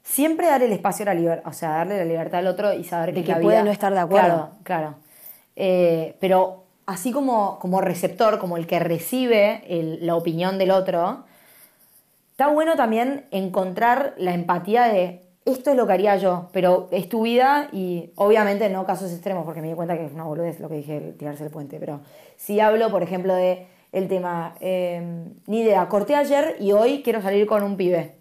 siempre 0.02 0.48
dar 0.48 0.62
el 0.62 0.72
espacio 0.72 1.04
a 1.04 1.14
la 1.14 1.18
libertad, 1.18 1.48
o 1.50 1.54
sea, 1.54 1.70
darle 1.70 1.96
la 1.96 2.04
libertad 2.04 2.40
al 2.40 2.46
otro 2.48 2.74
y 2.74 2.84
saber 2.84 3.14
De 3.14 3.22
que, 3.22 3.26
que 3.28 3.32
la 3.32 3.40
puede 3.40 3.56
vida- 3.56 3.64
no 3.64 3.70
estar 3.70 3.90
de 3.94 4.00
acuerdo. 4.00 4.26
Claro, 4.28 4.50
claro. 4.64 4.94
Eh, 5.56 6.14
pero 6.20 6.63
así 6.86 7.12
como, 7.12 7.58
como 7.58 7.80
receptor, 7.80 8.38
como 8.38 8.56
el 8.56 8.66
que 8.66 8.78
recibe 8.78 9.62
la 10.00 10.16
opinión 10.16 10.58
del 10.58 10.70
otro, 10.70 11.24
está 12.30 12.48
bueno 12.48 12.74
también 12.76 13.26
encontrar 13.30 14.14
la 14.18 14.34
empatía 14.34 14.84
de 14.84 15.24
esto 15.44 15.70
es 15.70 15.76
lo 15.76 15.86
que 15.86 15.92
haría 15.92 16.16
yo, 16.16 16.48
pero 16.52 16.88
es 16.90 17.08
tu 17.08 17.22
vida 17.22 17.68
y 17.70 18.10
obviamente 18.16 18.68
no 18.70 18.86
casos 18.86 19.12
extremos, 19.12 19.44
porque 19.44 19.60
me 19.60 19.68
di 19.68 19.74
cuenta 19.74 19.96
que 19.96 20.06
es 20.06 20.12
una 20.12 20.24
boludez 20.24 20.58
lo 20.58 20.70
que 20.70 20.76
dije, 20.76 21.14
tirarse 21.18 21.44
el 21.44 21.50
puente, 21.50 21.78
pero 21.78 22.00
si 22.36 22.60
hablo, 22.60 22.90
por 22.90 23.02
ejemplo, 23.02 23.34
de 23.34 23.66
el 23.92 24.08
tema, 24.08 24.56
eh, 24.60 25.26
ni 25.46 25.60
idea, 25.60 25.86
corté 25.88 26.16
ayer 26.16 26.56
y 26.58 26.72
hoy 26.72 27.02
quiero 27.02 27.20
salir 27.20 27.46
con 27.46 27.62
un 27.62 27.76
pibe. 27.76 28.16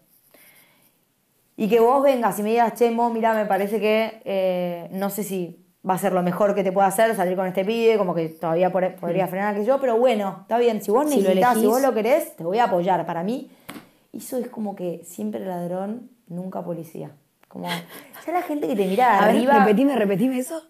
Y 1.55 1.70
que 1.70 1.79
vos 1.79 2.03
vengas 2.03 2.38
y 2.39 2.43
me 2.43 2.50
digas, 2.50 2.74
Chemo, 2.75 3.10
mira, 3.10 3.34
me 3.34 3.46
parece 3.46 3.79
que 3.79 4.22
eh, 4.25 4.89
no 4.91 5.10
sé 5.10 5.24
si 5.24 5.62
va 5.88 5.96
a 5.96 5.98
ser 5.98 6.13
lo 6.13 6.24
mejor 6.24 6.56
que 6.56 6.63
te 6.63 6.72
pueda 6.72 6.88
hacer 6.88 7.16
salir 7.16 7.36
con 7.36 7.46
este 7.46 7.66
pibe, 7.66 7.98
como 7.98 8.16
que 8.16 8.30
todavía 8.30 8.72
podría 8.72 9.28
frenar 9.28 9.56
que 9.56 9.66
yo, 9.66 9.80
pero 9.80 9.98
bueno, 9.98 10.40
está 10.42 10.58
bien, 10.58 10.82
si 10.82 10.92
vos 10.92 11.06
necesitas, 11.06 11.58
si 11.58 11.66
vos 11.66 11.82
lo 11.82 11.94
querés, 11.94 12.36
te 12.36 12.44
voy 12.44 12.60
a 12.60 12.66
apoyar. 12.66 13.06
Para 13.06 13.24
mí, 13.24 13.52
eso 14.13 14.38
es 14.38 14.48
como 14.48 14.75
que 14.75 15.02
siempre 15.04 15.42
ladrón, 15.42 16.10
nunca 16.28 16.63
policía. 16.63 17.12
Como, 17.50 17.68
ya 17.68 18.32
la 18.32 18.42
gente 18.42 18.68
que 18.68 18.75
te 18.75 18.86
mira 18.86 19.20
arriba... 19.20 19.54
Ver, 19.54 19.62
repetime, 19.63 19.96
repetime 19.96 20.40
eso. 20.40 20.63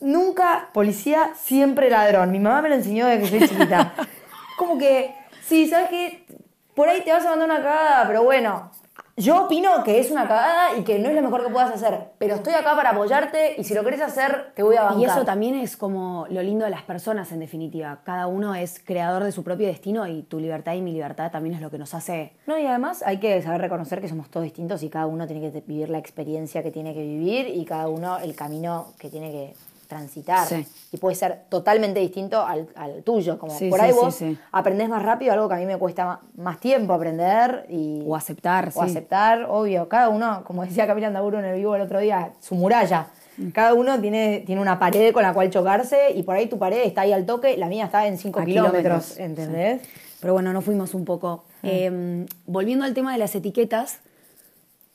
Nunca 0.00 0.70
policía, 0.72 1.32
siempre 1.36 1.88
ladrón. 1.88 2.32
Mi 2.32 2.40
mamá 2.40 2.60
me 2.60 2.68
lo 2.68 2.74
enseñó 2.74 3.06
desde 3.06 3.22
que 3.22 3.38
soy 3.38 3.48
chiquita. 3.48 3.94
como 4.58 4.78
que, 4.78 5.14
sí, 5.44 5.68
¿sabes 5.68 5.88
qué? 5.90 6.26
Por 6.74 6.88
ahí 6.88 7.02
te 7.02 7.12
vas 7.12 7.24
a 7.24 7.30
mandar 7.30 7.50
una 7.50 7.62
cagada, 7.62 8.06
pero 8.06 8.24
bueno, 8.24 8.70
yo 9.18 9.44
opino 9.44 9.82
que 9.84 9.98
es 9.98 10.10
una 10.10 10.28
cagada 10.28 10.78
y 10.78 10.84
que 10.84 10.98
no 10.98 11.08
es 11.08 11.14
lo 11.14 11.22
mejor 11.22 11.44
que 11.44 11.52
puedas 11.52 11.72
hacer, 11.72 12.12
pero 12.18 12.36
estoy 12.36 12.54
acá 12.54 12.76
para 12.76 12.90
apoyarte 12.90 13.54
y 13.58 13.64
si 13.64 13.74
lo 13.74 13.84
querés 13.84 14.00
hacer, 14.00 14.52
te 14.54 14.62
voy 14.62 14.76
a 14.76 14.82
bancar. 14.82 15.00
Y 15.00 15.04
eso 15.04 15.24
también 15.24 15.56
es 15.56 15.76
como 15.76 16.26
lo 16.30 16.42
lindo 16.42 16.64
de 16.64 16.70
las 16.70 16.82
personas, 16.82 17.32
en 17.32 17.40
definitiva. 17.40 18.00
Cada 18.04 18.28
uno 18.28 18.54
es 18.54 18.80
creador 18.84 19.24
de 19.24 19.32
su 19.32 19.42
propio 19.42 19.66
destino 19.66 20.06
y 20.06 20.22
tu 20.22 20.38
libertad 20.38 20.74
y 20.74 20.82
mi 20.82 20.92
libertad 20.92 21.30
también 21.32 21.56
es 21.56 21.60
lo 21.60 21.70
que 21.70 21.78
nos 21.78 21.94
hace... 21.94 22.32
No, 22.46 22.58
y 22.58 22.66
además 22.66 23.02
hay 23.04 23.18
que 23.18 23.42
saber 23.42 23.60
reconocer 23.60 24.00
que 24.00 24.08
somos 24.08 24.30
todos 24.30 24.44
distintos 24.44 24.82
y 24.82 24.88
cada 24.88 25.06
uno 25.06 25.26
tiene 25.26 25.50
que 25.50 25.60
vivir 25.66 25.90
la 25.90 25.98
experiencia 25.98 26.62
que 26.62 26.70
tiene 26.70 26.94
que 26.94 27.02
vivir 27.02 27.48
y 27.48 27.64
cada 27.64 27.88
uno 27.88 28.18
el 28.18 28.34
camino 28.36 28.92
que 28.98 29.10
tiene 29.10 29.32
que 29.32 29.54
transitar. 29.88 30.46
Y 30.92 30.96
puede 30.98 31.16
ser 31.16 31.40
totalmente 31.48 31.98
distinto 31.98 32.44
al, 32.44 32.68
tuyo. 33.04 33.38
Como 33.38 33.58
por 33.70 33.80
ahí 33.80 33.92
vos 33.92 34.20
aprendés 34.52 34.88
más 34.88 35.02
rápido 35.02 35.32
algo 35.32 35.48
que 35.48 35.54
a 35.54 35.58
mí 35.58 35.66
me 35.66 35.76
cuesta 35.78 36.20
más 36.36 36.60
tiempo 36.60 36.92
aprender. 36.92 37.66
Y, 37.68 38.04
o 38.06 38.14
aceptar. 38.14 38.70
O 38.74 38.82
aceptar, 38.82 39.46
obvio. 39.48 39.88
Cada 39.88 40.10
uno, 40.10 40.44
como 40.44 40.64
decía 40.64 40.86
Camila 40.86 41.08
Andaburo 41.08 41.40
en 41.40 41.46
el 41.46 41.56
vivo 41.56 41.74
el 41.74 41.82
otro 41.82 41.98
día, 41.98 42.30
su 42.40 42.54
muralla. 42.54 43.08
Mm. 43.38 43.48
Cada 43.48 43.74
uno 43.74 44.00
tiene, 44.00 44.44
tiene 44.46 44.60
una 44.60 44.78
pared 44.78 45.12
con 45.12 45.22
la 45.22 45.32
cual 45.32 45.50
chocarse 45.50 46.12
y 46.14 46.22
por 46.22 46.36
ahí 46.36 46.46
tu 46.46 46.58
pared 46.58 46.82
está 46.84 47.02
ahí 47.02 47.12
al 47.12 47.24
toque, 47.24 47.56
la 47.56 47.68
mía 47.68 47.86
está 47.86 48.06
en 48.06 48.18
5 48.18 48.44
kilómetros, 48.44 49.18
¿entendés? 49.18 49.82
Pero 50.20 50.34
bueno, 50.34 50.52
no 50.52 50.60
fuimos 50.60 50.94
un 50.94 51.04
poco. 51.04 51.44
Mm. 51.62 51.66
Em, 51.68 52.26
volviendo 52.46 52.84
al 52.84 52.94
tema 52.94 53.12
de 53.12 53.18
las 53.18 53.34
etiquetas, 53.34 54.00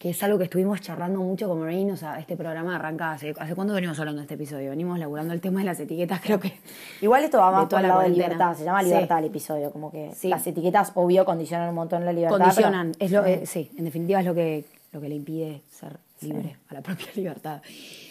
que 0.03 0.09
es 0.09 0.21
algo 0.21 0.37
que 0.37 0.43
estuvimos 0.43 0.81
charlando 0.81 1.21
mucho 1.21 1.47
con 1.47 1.61
Marine, 1.61 1.93
o 1.93 1.95
sea, 1.95 2.19
este 2.19 2.35
programa 2.35 2.75
arranca 2.75 3.13
hace, 3.13 3.33
¿hace 3.39 3.55
cuánto 3.55 3.73
venimos 3.73 3.97
hablando 3.97 4.19
de 4.19 4.23
este 4.23 4.33
episodio? 4.33 4.71
Venimos 4.71 4.99
laburando 4.99 5.33
el 5.33 5.39
tema 5.39 5.61
de 5.61 5.65
las 5.65 5.79
etiquetas, 5.79 6.19
creo 6.23 6.41
que... 6.41 6.59
Igual 6.99 7.23
esto 7.23 7.37
va 7.37 7.51
más 7.51 7.69
por 7.69 7.79
el 7.79 7.87
lado 7.87 8.01
de 8.01 8.09
libertad, 8.09 8.53
se 8.53 8.65
llama 8.65 8.83
libertad 8.83 9.19
el 9.19 9.25
episodio, 9.27 9.71
como 9.71 9.89
que 9.89 10.11
las 10.23 10.45
etiquetas, 10.45 10.91
obvio, 10.95 11.23
condicionan 11.23 11.69
un 11.69 11.75
montón 11.75 12.03
la 12.03 12.11
libertad. 12.11 12.37
Condicionan, 12.37 12.91
es 12.99 13.11
lo, 13.11 13.23
eh, 13.23 13.45
sí, 13.45 13.71
en 13.77 13.85
definitiva 13.85 14.19
es 14.19 14.25
lo 14.25 14.35
que, 14.35 14.65
lo 14.91 14.99
que 14.99 15.07
le 15.07 15.15
impide 15.15 15.61
ser 15.71 15.97
libre, 16.19 16.57
a 16.67 16.73
la 16.73 16.81
propia 16.81 17.07
libertad. 17.15 17.61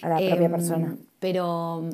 A 0.01 0.09
la 0.09 0.17
propia 0.17 0.47
em, 0.47 0.51
persona. 0.51 0.97
Pero 1.21 1.91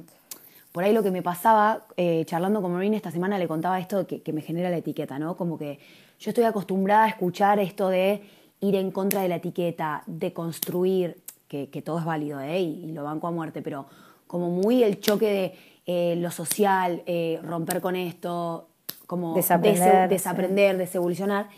por 0.71 0.85
ahí 0.85 0.93
lo 0.93 1.03
que 1.03 1.11
me 1.11 1.23
pasaba, 1.23 1.87
eh, 1.97 2.23
charlando 2.25 2.63
con 2.63 2.73
Marine 2.73 2.97
esta 2.97 3.11
semana, 3.11 3.37
le 3.37 3.49
contaba 3.49 3.81
esto 3.81 4.07
que, 4.07 4.23
que 4.23 4.33
me 4.33 4.43
genera 4.43 4.71
la 4.71 4.77
etiqueta, 4.77 5.19
¿no? 5.19 5.37
Como 5.37 5.59
que 5.59 5.81
yo 6.21 6.31
estoy 6.31 6.45
acostumbrada 6.45 7.03
a 7.03 7.09
escuchar 7.09 7.59
esto 7.59 7.89
de 7.89 8.38
ir 8.61 8.77
en 8.77 8.91
contra 8.91 9.23
de 9.23 9.29
la 9.29 9.37
etiqueta, 9.37 10.03
de 10.07 10.33
construir, 10.33 11.17
que, 11.49 11.83
todo 11.85 11.99
es 11.99 12.05
válido 12.05 12.41
¿eh? 12.41 12.61
y, 12.61 12.93
lo 12.93 13.05
banco 13.05 13.27
a 13.27 13.31
muerte, 13.31 13.63
pero 13.63 13.87
como 14.27 14.51
muy 14.51 14.83
el 14.83 15.01
choque 15.01 15.27
de 15.27 15.55
eh, 15.87 16.17
lo 16.17 16.31
social, 16.31 17.03
eh, 17.07 17.41
romper 17.43 17.81
con 17.81 17.97
esto, 17.97 18.69
como 19.07 19.35
desaprender, 19.35 20.09
desaprender 20.09 20.77
desevolucionar. 20.77 21.49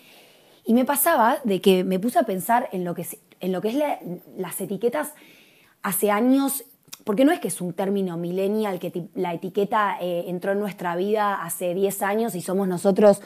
Y 0.65 0.75
me 0.75 0.85
pasaba 0.85 1.39
de 1.43 1.61
que 1.61 1.83
me 1.83 1.99
puse 1.99 2.19
a 2.21 2.23
pensar 2.23 2.69
en 2.71 2.85
lo 2.85 2.95
que, 2.95 3.05
en 3.41 3.51
lo 3.51 3.61
que 3.61 3.71
es 3.71 3.77
las 4.37 4.61
etiquetas 4.61 5.15
hace 5.83 6.13
años, 6.13 6.65
porque 7.03 7.25
no 7.25 7.33
es 7.33 7.41
que 7.41 7.49
es 7.49 7.61
un 7.61 7.73
término 7.73 8.17
millennial, 8.17 8.79
que 8.79 9.09
la 9.15 9.35
etiqueta 9.35 9.97
entró 10.01 10.53
en 10.53 10.61
nuestra 10.61 10.95
vida 10.95 11.43
hace 11.43 11.75
10 11.75 12.03
años 12.03 12.35
y 12.37 12.43
somos 12.43 12.69
nosotros 12.69 13.23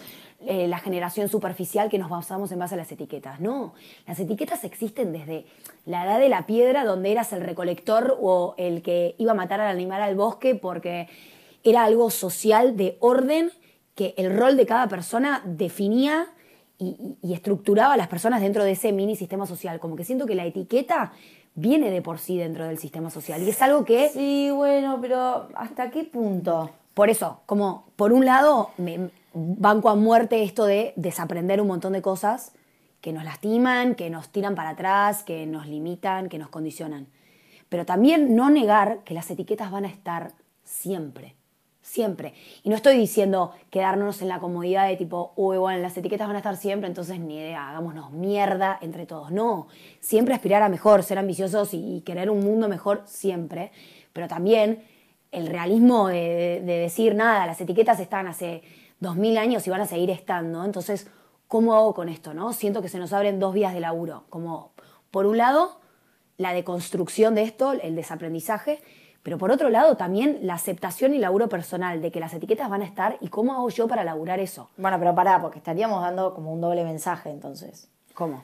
eh, 0.47 0.69
la 0.69 0.79
generación 0.79 1.29
superficial 1.29 1.89
que 1.89 1.99
nos 1.99 2.11
basamos 2.11 2.53
en 2.53 2.59
base 2.59 2.75
a 2.75 2.79
las 2.79 2.91
etiquetas. 2.93 3.41
No, 3.41 3.75
las 4.07 4.19
etiquetas 4.21 4.65
existen 4.65 5.13
desde 5.13 5.47
la 5.87 6.05
edad 6.05 6.19
de 6.19 6.29
la 6.29 6.47
piedra, 6.47 6.85
donde 6.85 7.13
eras 7.13 7.33
el 7.33 7.43
recolector 7.43 8.17
o 8.21 8.55
el 8.59 8.83
que 8.83 9.15
iba 9.19 9.33
a 9.33 9.35
matar 9.35 9.61
al 9.61 9.69
animal 9.69 10.03
al 10.03 10.17
bosque 10.17 10.55
porque 10.55 11.09
era 11.63 11.85
algo 11.85 12.11
social 12.11 12.77
de 12.77 12.97
orden 13.01 13.51
que 13.95 14.15
el 14.17 14.37
rol 14.37 14.57
de 14.57 14.67
cada 14.67 14.89
persona 14.89 15.43
definía 15.45 16.27
y, 16.79 17.17
estructuraba 17.33 17.95
a 17.95 17.97
las 17.97 18.09
personas 18.09 18.41
dentro 18.41 18.65
de 18.65 18.73
ese 18.73 18.93
mini 18.93 19.17
sistema 19.17 19.47
social. 19.47 19.81
Como 19.81 19.97
que 19.97 20.05
siento 20.05 20.27
que 20.27 20.35
la 20.35 20.45
etiqueta 20.45 21.13
viene 21.55 21.91
de 21.91 22.03
por 22.03 22.19
sí 22.19 22.37
dentro 22.37 22.67
del 22.67 22.79
sistema 22.79 23.11
social 23.11 23.43
y 23.43 23.51
es 23.51 23.63
algo 23.63 23.85
que... 23.85 24.09
Sí, 24.11 24.51
bueno, 24.51 24.99
pero 25.01 25.49
¿hasta 25.55 25.91
qué 25.91 26.05
punto? 26.05 26.71
Por 26.95 27.11
eso, 27.11 27.41
como 27.47 27.87
por 27.97 28.13
un 28.13 28.25
lado, 28.25 28.71
me, 28.77 29.11
banco 29.35 29.91
a 29.91 29.97
muerte 29.97 30.43
esto 30.43 30.65
de 30.65 30.93
desaprender 30.97 31.61
un 31.61 31.67
montón 31.67 31.93
de 31.93 32.03
cosas 32.03 32.53
que 33.01 33.13
nos 33.13 33.25
lastiman, 33.25 33.97
que 33.97 34.09
nos 34.09 34.31
tiran 34.31 34.55
para 34.55 34.71
atrás, 34.71 35.25
que 35.25 35.45
nos 35.45 35.67
limitan, 35.67 36.31
que 36.31 36.39
nos 36.39 36.49
condicionan. 36.49 37.09
Pero 37.69 37.85
también 37.85 38.35
no 38.35 38.49
negar 38.49 39.01
que 39.05 39.13
las 39.13 39.31
etiquetas 39.31 39.71
van 39.71 39.85
a 39.85 39.89
estar 39.89 40.33
siempre, 40.63 41.35
siempre. 41.83 42.33
Y 42.63 42.71
no 42.71 42.77
estoy 42.77 42.97
diciendo 42.97 43.53
quedarnos 43.69 44.23
en 44.23 44.29
la 44.29 44.39
comodidad 44.39 44.89
de 44.89 44.97
tipo, 44.97 45.33
uy, 45.37 45.59
bueno, 45.59 45.83
las 45.83 45.97
etiquetas 45.99 46.29
van 46.29 46.37
a 46.37 46.39
estar 46.39 46.57
siempre, 46.57 46.89
entonces 46.89 47.19
ni 47.21 47.37
idea, 47.37 47.69
hagámonos 47.69 48.11
mierda 48.13 48.79
entre 48.81 49.05
todos. 49.05 49.31
No, 49.33 49.67
siempre 50.01 50.33
aspirar 50.33 50.63
a 50.63 50.69
mejor, 50.69 51.03
ser 51.03 51.19
ambiciosos 51.19 51.75
y, 51.75 52.03
querer 52.07 52.31
un 52.31 52.41
mundo 52.41 52.69
mejor 52.69 53.03
siempre, 53.05 53.71
pero 54.13 54.29
también 54.29 54.83
el 55.31 55.49
realismo 55.49 56.09
de, 56.09 56.63
de 56.65 56.79
decir, 56.79 57.15
nada, 57.15 57.45
las 57.45 57.61
etiquetas 57.61 58.01
están 58.01 58.29
hace 58.29 58.63
dos 59.05 59.17
mil 59.17 59.39
años 59.39 59.65
y 59.67 59.71
van 59.71 59.81
a 59.81 59.87
seguir 59.87 60.11
estando. 60.11 60.65
Entonces, 60.65 61.07
¿cómo 61.47 61.75
hago 61.75 61.95
con 61.95 62.09
esto? 62.09 62.35
No? 62.35 62.53
Siento 62.53 62.83
que 62.83 62.89
se 62.89 62.99
nos 62.99 63.13
abren 63.13 63.39
dos 63.39 63.55
vías 63.55 63.73
de 63.73 63.81
laburo. 63.81 64.25
Como, 64.31 64.73
por 65.13 65.27
un 65.27 65.37
lado, 65.37 65.79
la 66.39 66.53
deconstrucción 66.53 67.37
de 67.37 67.43
esto, 67.43 67.73
el 67.73 67.95
desaprendizaje, 67.95 68.81
pero 69.23 69.39
por 69.39 69.51
otro 69.51 69.71
lado 69.71 69.97
también 69.97 70.41
la 70.43 70.55
aceptación 70.55 71.15
y 71.15 71.19
laburo 71.19 71.49
personal 71.49 72.03
de 72.03 72.11
que 72.11 72.21
las 72.21 72.35
etiquetas 72.35 72.69
van 72.69 72.83
a 72.83 72.85
estar 72.85 73.17
y 73.21 73.29
cómo 73.29 73.55
hago 73.55 73.69
yo 73.71 73.87
para 73.87 74.05
laburar 74.05 74.41
eso. 74.41 74.71
Bueno, 74.77 74.99
pero 74.99 75.15
pará, 75.15 75.41
porque 75.41 75.59
estaríamos 75.59 76.03
dando 76.03 76.35
como 76.35 76.53
un 76.53 76.61
doble 76.61 76.85
mensaje 76.85 77.31
entonces. 77.31 77.89
¿Cómo? 78.13 78.43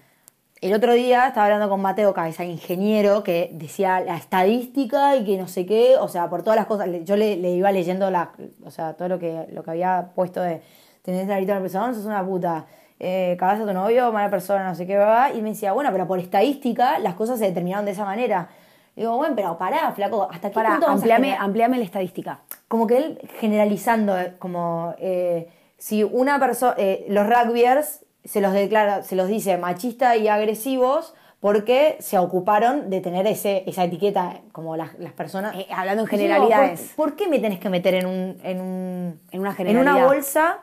El 0.60 0.74
otro 0.74 0.92
día 0.92 1.26
estaba 1.26 1.46
hablando 1.46 1.70
con 1.70 1.80
Mateo 1.80 2.12
Cabeza, 2.12 2.44
ingeniero, 2.44 3.22
que 3.22 3.48
decía 3.54 4.00
la 4.00 4.16
estadística 4.16 5.16
y 5.16 5.24
que 5.24 5.38
no 5.38 5.48
sé 5.48 5.64
qué, 5.64 5.96
o 5.98 6.06
sea, 6.06 6.28
por 6.28 6.42
todas 6.42 6.58
las 6.58 6.66
cosas, 6.66 6.86
yo 7.04 7.16
le, 7.16 7.34
iba 7.34 7.72
leyendo 7.72 8.10
la, 8.10 8.32
o 8.62 8.70
sea, 8.70 8.92
todo 8.92 9.08
lo 9.08 9.18
que, 9.18 9.46
lo 9.52 9.62
que 9.62 9.70
había 9.70 10.10
puesto 10.14 10.42
de 10.42 10.60
tenés 11.00 11.26
la 11.28 11.36
de 11.36 11.46
persona, 11.46 11.94
sos 11.94 12.04
una 12.04 12.22
puta, 12.22 12.66
eh, 12.98 13.38
a 13.40 13.56
tu 13.56 13.72
novio, 13.72 14.12
mala 14.12 14.28
persona, 14.28 14.68
no 14.68 14.74
sé 14.74 14.86
qué, 14.86 14.98
va, 14.98 15.32
y 15.32 15.40
me 15.40 15.50
decía, 15.50 15.72
bueno, 15.72 15.90
pero 15.92 16.06
por 16.06 16.18
estadística 16.18 16.98
las 16.98 17.14
cosas 17.14 17.38
se 17.38 17.46
determinaron 17.46 17.86
de 17.86 17.92
esa 17.92 18.04
manera. 18.04 18.50
digo, 18.94 19.16
bueno, 19.16 19.34
pero 19.34 19.56
pará, 19.56 19.90
flaco, 19.92 20.28
¿hasta 20.30 20.50
qué 20.50 20.54
pará, 20.54 20.72
punto 20.72 20.88
ampliame, 20.88 21.34
ampliame 21.38 21.78
la 21.78 21.84
estadística. 21.84 22.40
Como 22.68 22.86
que 22.86 22.98
él 22.98 23.28
generalizando, 23.38 24.14
como 24.38 24.94
eh, 24.98 25.48
si 25.78 26.04
una 26.04 26.38
persona, 26.38 26.74
eh, 26.76 27.06
los 27.08 27.26
rugbyers 27.26 28.04
se 28.24 28.40
los 28.40 28.52
declara, 28.52 29.02
se 29.02 29.16
los 29.16 29.28
dice 29.28 29.56
machistas 29.58 30.18
y 30.18 30.28
agresivos 30.28 31.14
porque 31.40 31.96
se 32.00 32.18
ocuparon 32.18 32.90
de 32.90 33.00
tener 33.00 33.26
ese, 33.26 33.64
esa 33.66 33.84
etiqueta 33.84 34.40
como 34.52 34.76
las, 34.76 34.90
personas. 35.16 35.56
Eh, 35.56 35.66
hablando 35.70 36.02
en 36.02 36.08
generalidades. 36.08 36.92
¿por, 36.94 37.16
qué 37.16 37.28
me 37.28 37.38
tenés 37.38 37.58
que 37.58 37.70
meter 37.70 37.94
en 37.94 38.06
un, 38.06 38.36
en 38.44 38.60
un 38.60 39.20
en 39.30 39.40
una 39.40 39.54
en 39.58 39.78
una 39.78 40.04
bolsa? 40.04 40.58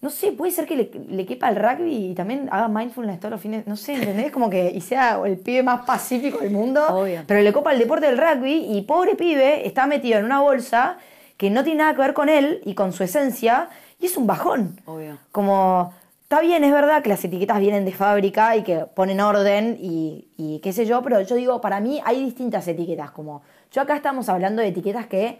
No 0.00 0.10
sé, 0.10 0.30
puede 0.30 0.52
ser 0.52 0.66
que 0.66 0.76
le, 0.76 1.26
quepa 1.26 1.48
el 1.48 1.56
rugby 1.56 2.10
y 2.10 2.14
también 2.14 2.48
haga 2.52 2.68
mindfulness 2.68 3.18
todos 3.18 3.32
los 3.32 3.40
fines, 3.40 3.66
no 3.66 3.76
sé, 3.76 3.94
¿entendés? 3.94 4.30
Como 4.30 4.50
que 4.50 4.70
y 4.70 4.80
sea 4.80 5.20
el 5.24 5.38
pibe 5.38 5.64
más 5.64 5.84
pacífico 5.84 6.38
del 6.38 6.52
mundo, 6.52 7.04
pero 7.26 7.40
le 7.40 7.52
copa 7.52 7.72
el 7.72 7.80
deporte 7.80 8.06
del 8.06 8.18
rugby 8.18 8.66
y 8.70 8.82
pobre 8.82 9.16
pibe 9.16 9.66
está 9.66 9.86
metido 9.86 10.18
en 10.18 10.26
una 10.26 10.40
bolsa 10.40 10.98
que 11.36 11.50
no 11.50 11.64
tiene 11.64 11.78
nada 11.78 11.94
que 11.94 12.02
ver 12.02 12.14
con 12.14 12.28
él 12.28 12.60
y 12.64 12.74
con 12.74 12.92
su 12.92 13.02
esencia 13.02 13.68
y 13.98 14.06
es 14.06 14.16
un 14.16 14.26
bajón. 14.26 14.80
Obvio. 14.84 15.18
Como 15.32 15.92
Está 16.26 16.40
bien, 16.40 16.64
es 16.64 16.72
verdad 16.72 17.04
que 17.04 17.08
las 17.08 17.24
etiquetas 17.24 17.60
vienen 17.60 17.84
de 17.84 17.92
fábrica 17.92 18.56
y 18.56 18.64
que 18.64 18.78
ponen 18.80 19.20
orden 19.20 19.78
y, 19.78 20.60
qué 20.60 20.72
sé 20.72 20.84
yo, 20.84 21.00
pero 21.00 21.20
yo 21.20 21.36
digo, 21.36 21.60
para 21.60 21.78
mí 21.78 22.00
hay 22.04 22.20
distintas 22.20 22.66
etiquetas, 22.66 23.12
como 23.12 23.42
yo 23.70 23.80
acá 23.80 23.94
estamos 23.94 24.28
hablando 24.28 24.60
de 24.60 24.66
etiquetas 24.66 25.06
que 25.06 25.38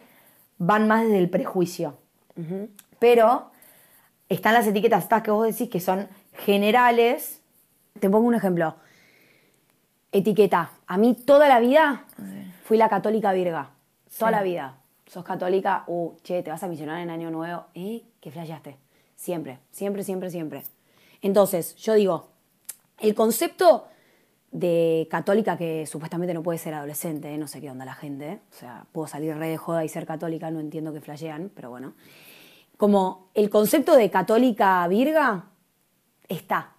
van 0.59 0.87
más 0.87 1.03
desde 1.03 1.19
el 1.19 1.29
prejuicio, 1.29 1.99
pero 3.01 3.51
están 4.29 4.55
las 4.55 4.69
etiquetas 4.69 5.03
estas 5.03 5.23
que 5.23 5.33
vos 5.33 5.49
decís 5.49 5.69
que 5.69 5.81
son 5.81 6.07
generales. 6.35 7.43
Te 7.99 8.09
pongo 8.09 8.29
un 8.29 8.37
ejemplo. 8.37 8.77
etiqueta. 10.13 10.71
A 10.87 10.99
mí 10.99 11.15
toda 11.15 11.49
la 11.49 11.59
vida 11.59 12.05
fui 12.63 12.77
la 12.77 12.89
católica 12.89 13.33
virga. 13.33 13.71
Toda 14.17 14.31
la 14.31 14.43
vida. 14.45 14.77
Sos 15.09 15.25
católica, 15.25 15.83
uh, 15.89 16.13
che, 16.23 16.45
te 16.45 16.51
vas 16.51 16.63
a 16.63 16.69
misionar 16.69 17.01
en 17.01 17.11
Año 17.11 17.33
Nuevo. 17.33 17.65
¿Eh? 17.75 18.05
¿Qué 18.21 18.31
flasheaste? 18.31 18.77
Siempre, 19.17 19.59
siempre, 19.73 20.05
siempre, 20.05 20.31
siempre. 20.31 20.76
Entonces, 21.27 21.75
yo 21.75 21.95
digo, 21.95 22.29
el 23.01 23.13
concepto 23.17 23.89
de 24.53 25.09
católica 25.11 25.59
que 25.59 25.85
supuestamente 25.85 26.33
no 26.33 26.45
puede 26.45 26.57
ser 26.57 26.73
adolescente, 26.73 27.37
no 27.37 27.49
sé 27.49 27.61
qué 27.61 27.69
onda 27.69 27.85
la 27.85 27.97
gente, 27.97 28.39
o 28.53 28.55
sea, 28.55 28.87
puedo 28.93 29.09
salir 29.09 29.37
re 29.37 29.49
de 29.49 29.57
joda 29.57 29.85
y 29.85 29.89
ser 29.89 30.07
católica, 30.07 30.53
no 30.53 30.61
entiendo 30.61 30.93
que 30.93 31.01
flashean, 31.01 31.51
pero 31.53 31.69
bueno. 31.69 31.95
Como 32.77 33.31
el 33.35 33.51
concepto 33.51 33.97
de 33.97 34.09
católica 34.09 34.87
virga 34.87 35.47
está, 36.29 36.75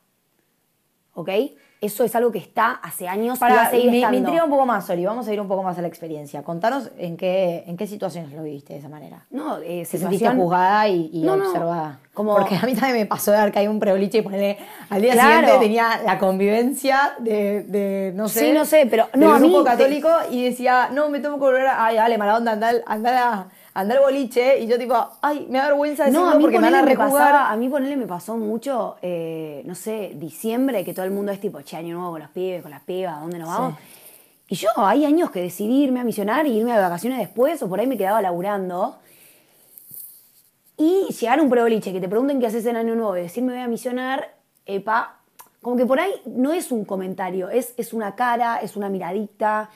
¿ok? 1.14 1.30
Eso 1.80 2.04
es 2.04 2.16
algo 2.16 2.32
que 2.32 2.40
está 2.40 2.72
hace 2.82 3.08
años 3.08 3.38
Para, 3.38 3.54
y 3.54 3.58
va 3.58 3.64
a 3.64 3.70
seguir 3.70 3.92
me, 3.92 3.98
estando. 3.98 4.12
me 4.12 4.18
intriga 4.18 4.44
un 4.46 4.50
poco 4.50 4.66
más, 4.66 4.88
Sori, 4.88 5.06
vamos 5.06 5.28
a 5.28 5.34
ir 5.34 5.40
un 5.40 5.48
poco 5.48 5.62
más 5.62 5.78
a 5.78 5.82
la 5.84 5.88
experiencia. 5.88 6.42
Contanos 6.42 6.90
en 6.98 7.18
qué, 7.18 7.66
en 7.68 7.78
qué 7.78 7.86
situaciones 7.86 8.34
lo 8.34 8.42
viviste 8.42 8.74
de 8.74 8.80
esa 8.80 8.90
manera. 8.90 9.26
No, 9.30 9.60
eh, 9.60 9.86
Te 9.90 9.98
sentiste 10.00 10.28
juzgada 10.30 10.88
y, 10.88 11.12
y 11.14 11.22
No, 11.22 11.36
no, 11.36 11.46
observada. 11.46 12.00
como- 12.16 12.36
Porque 12.36 12.56
a 12.56 12.64
mí 12.64 12.74
también 12.74 12.98
me 12.98 13.06
pasó 13.06 13.32
de 13.32 13.38
ver 13.38 13.52
que 13.52 13.60
hay 13.60 13.68
un 13.68 13.80
preoliche 13.80 14.18
y 14.18 14.22
ponerle 14.24 14.58
al 14.90 15.02
día 15.04 15.14
Claro. 15.14 15.30
siguiente 15.48 15.66
tenía 15.66 16.02
la 16.04 16.18
convivencia 16.18 17.14
de, 17.20 17.62
de, 17.64 18.12
no 18.16 18.28
sé. 18.28 18.40
Sí, 18.40 18.52
no 18.54 18.66
sé, 18.66 18.88
pero- 18.90 19.08
no, 19.14 19.32
a 19.36 19.38
mí 19.40 19.48
grupo 19.48 19.64
te- 19.64 19.70
católico 19.70 20.10
y 20.32 20.46
decía, 20.46 20.90
no, 20.92 21.10
me 21.10 21.20
tengo 21.20 21.36
que 21.36 21.42
volver 21.42 21.68
a. 21.68 21.86
Ay, 21.86 21.98
dale, 21.98 22.18
mala 22.18 22.38
onda, 22.38 22.54
andar, 22.54 22.84
andar, 22.88 23.14
a- 23.14 23.48
andar 23.78 24.00
boliche. 24.02 24.60
Y 24.60 24.68
yo, 24.68 24.78
tipo, 24.78 24.96
ay, 25.22 25.46
me 25.50 25.60
da 25.60 25.68
vergüenza 25.68 26.06
decirlo 26.06 26.26
No, 26.26 26.32
a 26.32 26.36
mí 26.36 26.42
porque 26.42 26.60
me 26.60 26.72
van 26.72 26.90
a 26.90 26.96
pasaba, 26.96 27.52
a 27.52 27.56
mí 27.56 27.70
ponele 27.70 27.96
me 27.96 28.08
pasó 28.08 28.36
mucho, 28.36 28.98
eh, 29.02 29.62
no 29.66 29.76
sé, 29.76 30.14
diciembre, 30.16 30.84
que 30.84 30.94
todo 30.94 31.06
el 31.06 31.12
mundo 31.12 31.32
es 31.32 31.40
tipo, 31.40 31.62
che, 31.62 31.78
año 31.78 31.96
nuevo 31.96 32.12
con 32.12 32.22
los 32.22 32.30
pibes, 32.32 32.64
con 32.64 32.72
las 32.72 32.82
pibas, 32.82 33.18
¿a 33.18 33.20
dónde 33.22 33.38
nos 33.38 33.48
vamos? 33.48 33.76
Y 34.50 34.56
yo 34.56 34.70
hay 34.78 35.06
años 35.06 35.30
que 35.30 35.42
decidí 35.42 35.84
irme 35.84 36.00
a 36.00 36.04
misionar 36.04 36.48
y 36.48 36.58
irme 36.58 36.74
de 36.74 36.80
vacaciones 36.80 37.20
después, 37.20 37.62
o 37.62 37.70
por 37.70 37.80
ahí 37.80 37.86
me 37.86 37.98
quedaba 37.98 38.22
laburando. 38.22 38.96
Y 40.78 41.08
llegar 41.20 41.40
a 41.40 41.44
un 41.44 41.50
preoliche 41.50 41.94
que 41.94 42.00
te 42.00 42.10
pregunten 42.10 42.40
qué 42.40 42.48
haces 42.48 42.66
en 42.66 42.78
año 42.78 42.96
nuevo 42.96 43.16
y 43.18 43.22
decirme 43.22 43.54
voy 43.54 43.62
a 43.62 43.68
misionar, 43.68 44.36
epa, 44.66 45.18
como 45.62 45.76
que 45.76 45.86
por 45.86 46.00
ahí 46.00 46.14
no 46.26 46.54
es 46.54 46.72
un 46.72 46.86
comentario, 46.86 47.50
es, 47.50 47.74
es 47.78 47.94
una 47.94 48.16
cara, 48.16 48.58
es 48.58 48.76
una 48.76 48.90
miradita. 48.90 49.70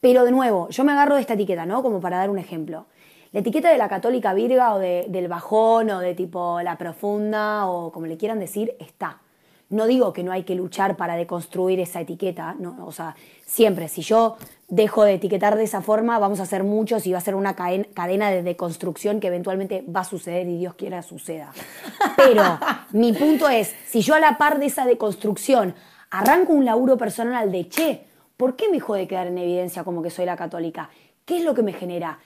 Pero 0.00 0.24
de 0.24 0.32
nuevo, 0.32 0.68
yo 0.70 0.82
me 0.82 0.92
agarro 0.92 1.16
de 1.16 1.20
esta 1.20 1.34
etiqueta, 1.34 1.66
¿no? 1.66 1.82
Como 1.82 2.00
para 2.00 2.16
dar 2.16 2.30
un 2.30 2.38
ejemplo. 2.38 2.86
La 3.32 3.40
etiqueta 3.40 3.70
de 3.70 3.78
la 3.78 3.88
católica 3.88 4.34
virga 4.34 4.74
o 4.74 4.78
de- 4.78 5.06
del 5.08 5.28
bajón 5.28 5.90
o 5.90 6.00
de 6.00 6.14
tipo 6.14 6.60
la 6.62 6.76
profunda 6.76 7.66
o 7.68 7.92
como 7.92 8.06
le 8.06 8.16
quieran 8.16 8.40
decir, 8.40 8.74
está. 8.80 9.18
No 9.68 9.86
digo 9.86 10.12
que 10.12 10.24
no 10.24 10.32
hay 10.32 10.42
que 10.42 10.56
luchar 10.56 10.96
para 10.96 11.14
deconstruir 11.14 11.78
esa 11.78 12.00
etiqueta, 12.00 12.56
o 12.84 12.90
sea, 12.90 13.14
siempre, 13.46 13.86
si 13.86 14.02
yo 14.02 14.36
dejo 14.66 15.04
de 15.04 15.14
etiquetar 15.14 15.54
de 15.56 15.62
esa 15.62 15.80
forma, 15.80 16.18
vamos 16.18 16.40
a 16.40 16.46
ser 16.46 16.64
muchos 16.64 17.06
y 17.06 17.12
va 17.12 17.18
a 17.18 17.20
ser 17.20 17.36
una 17.36 17.54
cadena 17.54 18.30
de 18.32 18.42
deconstrucción 18.42 19.20
que 19.20 19.28
eventualmente 19.28 19.84
va 19.88 20.00
a 20.00 20.04
suceder 20.04 20.48
y 20.48 20.58
Dios 20.58 20.74
quiera 20.74 21.04
suceda. 21.04 21.52
Pero 22.16 22.42
mi 22.90 23.12
punto 23.12 23.48
es, 23.48 23.72
si 23.86 24.00
yo 24.00 24.14
a 24.14 24.18
la 24.20 24.38
par 24.38 24.58
de 24.58 24.66
esa 24.66 24.84
deconstrucción 24.86 25.76
arranco 26.10 26.52
un 26.52 26.64
laburo 26.64 26.96
personal 26.98 27.52
de, 27.52 27.68
che, 27.68 28.04
¿por 28.36 28.56
qué 28.56 28.68
me 28.72 28.80
jode 28.80 29.06
quedar 29.06 29.28
en 29.28 29.38
evidencia 29.38 29.84
como 29.84 30.02
que 30.02 30.10
soy 30.10 30.24
la 30.26 30.36
católica? 30.36 30.90
¿Qué 31.24 31.36
es 31.38 31.44
lo 31.44 31.54
que 31.54 31.62
me 31.62 31.72
genera? 31.72 32.18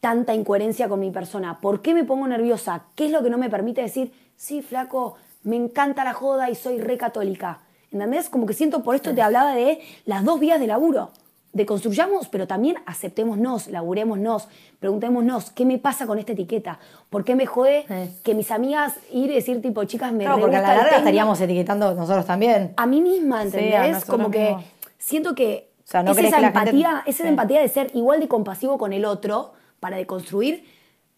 Tanta 0.00 0.34
incoherencia 0.34 0.88
con 0.88 1.00
mi 1.00 1.10
persona? 1.10 1.60
¿Por 1.60 1.82
qué 1.82 1.94
me 1.94 2.04
pongo 2.04 2.26
nerviosa? 2.26 2.84
¿Qué 2.94 3.06
es 3.06 3.12
lo 3.12 3.22
que 3.22 3.30
no 3.30 3.38
me 3.38 3.50
permite 3.50 3.80
decir, 3.82 4.12
sí, 4.36 4.62
flaco, 4.62 5.16
me 5.42 5.56
encanta 5.56 6.04
la 6.04 6.12
joda 6.12 6.50
y 6.50 6.54
soy 6.54 6.78
re 6.80 6.96
católica? 6.98 7.60
¿Entendés? 7.90 8.28
Como 8.28 8.46
que 8.46 8.52
siento, 8.52 8.82
por 8.82 8.94
esto 8.94 9.14
te 9.14 9.22
hablaba 9.22 9.54
de 9.54 9.80
las 10.04 10.24
dos 10.24 10.38
vías 10.40 10.60
de 10.60 10.66
laburo. 10.66 11.10
De 11.54 11.64
construyamos, 11.64 12.28
pero 12.28 12.46
también 12.46 12.76
aceptémonos, 12.84 13.68
laburémonos, 13.68 14.48
preguntémonos, 14.78 15.50
¿qué 15.50 15.64
me 15.64 15.78
pasa 15.78 16.06
con 16.06 16.18
esta 16.18 16.32
etiqueta? 16.32 16.78
¿Por 17.08 17.24
qué 17.24 17.34
me 17.34 17.46
jode 17.46 17.86
Sí. 17.88 18.20
que 18.22 18.34
mis 18.34 18.50
amigas 18.50 18.94
ir 19.10 19.30
y 19.30 19.34
decir, 19.34 19.60
tipo, 19.62 19.82
chicas, 19.84 20.12
me 20.12 20.24
Claro, 20.24 20.40
porque 20.40 20.56
a 20.56 20.60
la 20.60 20.68
larga 20.68 20.82
tecno"? 20.84 20.98
estaríamos 20.98 21.40
etiquetando 21.40 21.94
nosotros 21.94 22.26
también. 22.26 22.74
a 22.76 22.86
mí 22.86 23.00
misma, 23.00 23.42
¿entendés? 23.42 24.04
Como 24.04 24.30
que 24.30 24.44
mismos. 24.54 24.64
siento 24.98 25.34
que 25.34 25.70
O 25.84 25.90
sea, 25.90 26.02
¿no 26.02 26.10
es 26.12 26.18
esa 26.18 26.36
gente- 26.38 26.46
empatía, 26.48 27.02
es 27.06 27.14
esa 27.14 27.24
Sí. 27.24 27.28
empatía 27.30 27.60
de 27.62 27.68
ser 27.68 27.90
igual 27.94 28.20
de 28.20 28.28
compasivo 28.28 28.76
con 28.76 28.92
el 28.92 29.06
otro 29.06 29.52
para 29.80 29.96
deconstruir, 29.96 30.64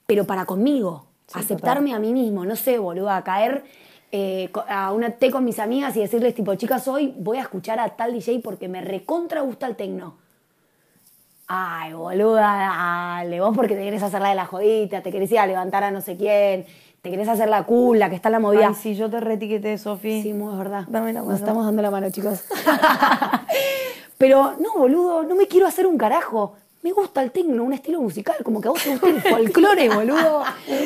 pero 0.07 0.25
para 0.27 0.45
conmigo. 0.45 1.07
Sí, 1.27 1.39
aceptarme 1.39 1.95
a 1.95 1.99
mí 1.99 2.13
mismo, 2.13 2.45
no 2.45 2.57
sé, 2.57 2.79
boludo, 2.79 3.11
a 3.11 3.23
caer 3.23 3.65
eh, 4.13 4.51
a 4.69 4.93
una 4.93 5.11
té 5.11 5.31
con 5.31 5.45
mis 5.45 5.61
amigas 5.61 5.97
y 5.97 6.01
decirles, 6.01 6.35
tipo, 6.35 6.55
chicas, 6.57 6.89
hoy 6.89 7.15
voy 7.17 7.39
a 7.39 7.43
escuchar 7.43 7.79
a 7.79 7.89
tal 7.91 8.13
DJ 8.13 8.41
porque 8.41 8.69
me 8.69 8.81
recontra 8.81 9.43
gusta 9.43 9.67
el 9.67 9.77
tecno. 9.77 10.15
Ay, 11.47 11.93
boluda, 11.93 12.41
dale, 12.43 13.41
vos 13.41 13.57
porque 13.57 13.75
te 13.77 13.83
querés 13.83 14.03
hacer 14.03 14.21
la 14.21 14.31
de 14.31 14.35
la 14.37 14.47
jodita, 14.47 15.03
te 15.03 15.11
querés 15.13 15.31
ir 15.33 15.39
a 15.39 15.47
levantar 15.47 15.85
a 15.85 15.91
no 15.91 16.01
sé 16.01 16.17
quién, 16.17 16.65
te 17.03 17.11
querés 17.11 17.29
hacer 17.29 17.49
la 17.49 17.65
cool, 17.65 17.99
la 17.99 18.09
que 18.09 18.17
está 18.17 18.29
en 18.29 18.33
la 18.33 18.39
movida. 18.41 18.69
Ay, 18.69 18.75
sí, 18.75 18.95
yo 18.95 19.09
te 19.09 19.21
reetiqueté, 19.21 19.79
Sofi. 19.79 20.23
Sí, 20.23 20.31
es 20.31 20.59
verdad. 20.59 20.85
Dame 20.89 21.13
la 21.13 21.21
Nos 21.21 21.27
mano. 21.29 21.39
estamos 21.39 21.65
dando 21.65 21.83
la 21.83 21.91
mano, 21.91 22.11
chicos. 22.11 22.45
Pero 24.19 24.55
no, 24.59 24.75
boludo, 24.77 25.23
no 25.23 25.35
me 25.35 25.47
quiero 25.47 25.67
hacer 25.67 25.87
un 25.87 25.97
carajo. 25.97 26.57
Me 26.83 26.93
gusta 26.93 27.23
el 27.23 27.31
tecno, 27.31 27.63
un 27.63 27.75
estilo 27.75 28.01
musical, 28.01 28.37
como 28.43 28.61
que 28.61 28.69
a 28.69 28.71
vos 28.71 28.83
te 28.83 28.91
gusta 28.91 29.09
el 29.09 29.21
folclore, 29.23 29.89
boludo. 29.91 30.43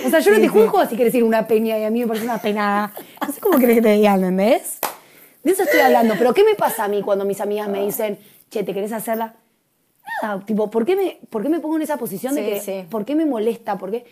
O 0.07 0.11
sea, 0.11 0.19
yo 0.19 0.33
no 0.33 0.41
te 0.41 0.49
juzgo 0.49 0.85
si 0.87 0.97
quieres 0.97 1.15
ir 1.15 1.23
a 1.23 1.27
una 1.27 1.47
peña 1.47 1.79
y 1.79 1.85
a 1.85 1.91
mí 1.91 2.01
me 2.01 2.09
parece 2.09 2.25
una 2.25 2.39
pena. 2.39 2.93
No 3.25 3.33
sé 3.33 3.41
cómo 3.41 3.59
querés 3.59 3.77
que 3.77 3.83
te 3.83 3.93
diga, 3.93 4.15
¿entendés? 4.15 4.81
De 5.45 5.53
eso 5.53 5.63
estoy 5.63 5.81
hablando. 5.81 6.15
Pero 6.19 6.35
¿qué 6.35 6.43
me 6.43 6.57
pasa 6.57 6.85
a 6.85 6.89
mí 6.89 7.01
cuando 7.03 7.25
mis 7.25 7.41
amigas 7.41 7.69
me 7.69 7.85
dicen, 7.85 8.19
che, 8.51 8.65
¿te 8.65 8.75
querés 8.75 8.93
hacerla? 8.93 9.37
Nada, 10.23 10.41
tipo, 10.45 10.69
¿por 10.69 10.85
qué 10.85 10.97
me, 10.97 11.19
por 11.31 11.43
qué 11.43 11.49
me 11.49 11.61
pongo 11.61 11.77
en 11.77 11.83
esa 11.83 11.97
posición 11.97 12.35
de 12.35 12.45
que, 12.45 12.61
sí. 12.61 12.87
¿por 12.91 13.05
qué 13.05 13.15
me 13.15 13.25
molesta? 13.25 13.79
¿Por 13.79 13.91
qué? 13.93 14.05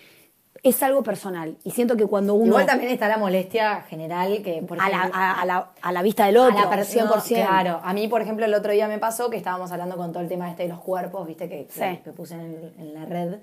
Es 0.64 0.80
algo 0.84 1.02
personal. 1.02 1.56
Y 1.64 1.72
siento 1.72 1.96
que 1.96 2.06
cuando 2.06 2.34
uno... 2.34 2.46
Igual 2.46 2.66
también 2.66 2.92
está 2.92 3.08
la 3.08 3.16
molestia 3.18 3.82
general 3.82 4.42
que, 4.42 4.62
por 4.62 4.80
a 4.80 4.88
la, 4.88 5.10
a- 5.12 5.40
a 5.40 5.44
la- 5.44 5.70
a 5.82 5.90
la 5.92 6.02
vista 6.02 6.26
del 6.26 6.36
otro, 6.36 6.56
a 6.58 6.62
la 6.64 6.70
persona, 6.70 7.10
100%. 7.10 7.34
Claro, 7.34 7.80
a 7.82 7.92
mí, 7.92 8.06
por 8.06 8.22
ejemplo, 8.22 8.44
el 8.46 8.54
otro 8.54 8.70
día 8.70 8.86
me 8.86 8.98
pasó 9.00 9.28
que 9.28 9.36
estábamos 9.36 9.72
hablando 9.72 9.96
con 9.96 10.12
todo 10.12 10.22
el 10.22 10.28
tema 10.28 10.48
este 10.48 10.62
de 10.64 10.68
los 10.68 10.78
cuerpos, 10.80 11.26
viste, 11.26 11.48
que, 11.48 11.66
Sí. 11.68 11.80
que, 11.80 12.00
que 12.04 12.10
puse 12.12 12.34
en, 12.34 12.94
la 12.94 13.04
red 13.06 13.38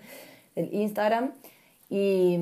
del 0.56 0.74
Instagram. 0.74 1.32
Y, 1.90 2.38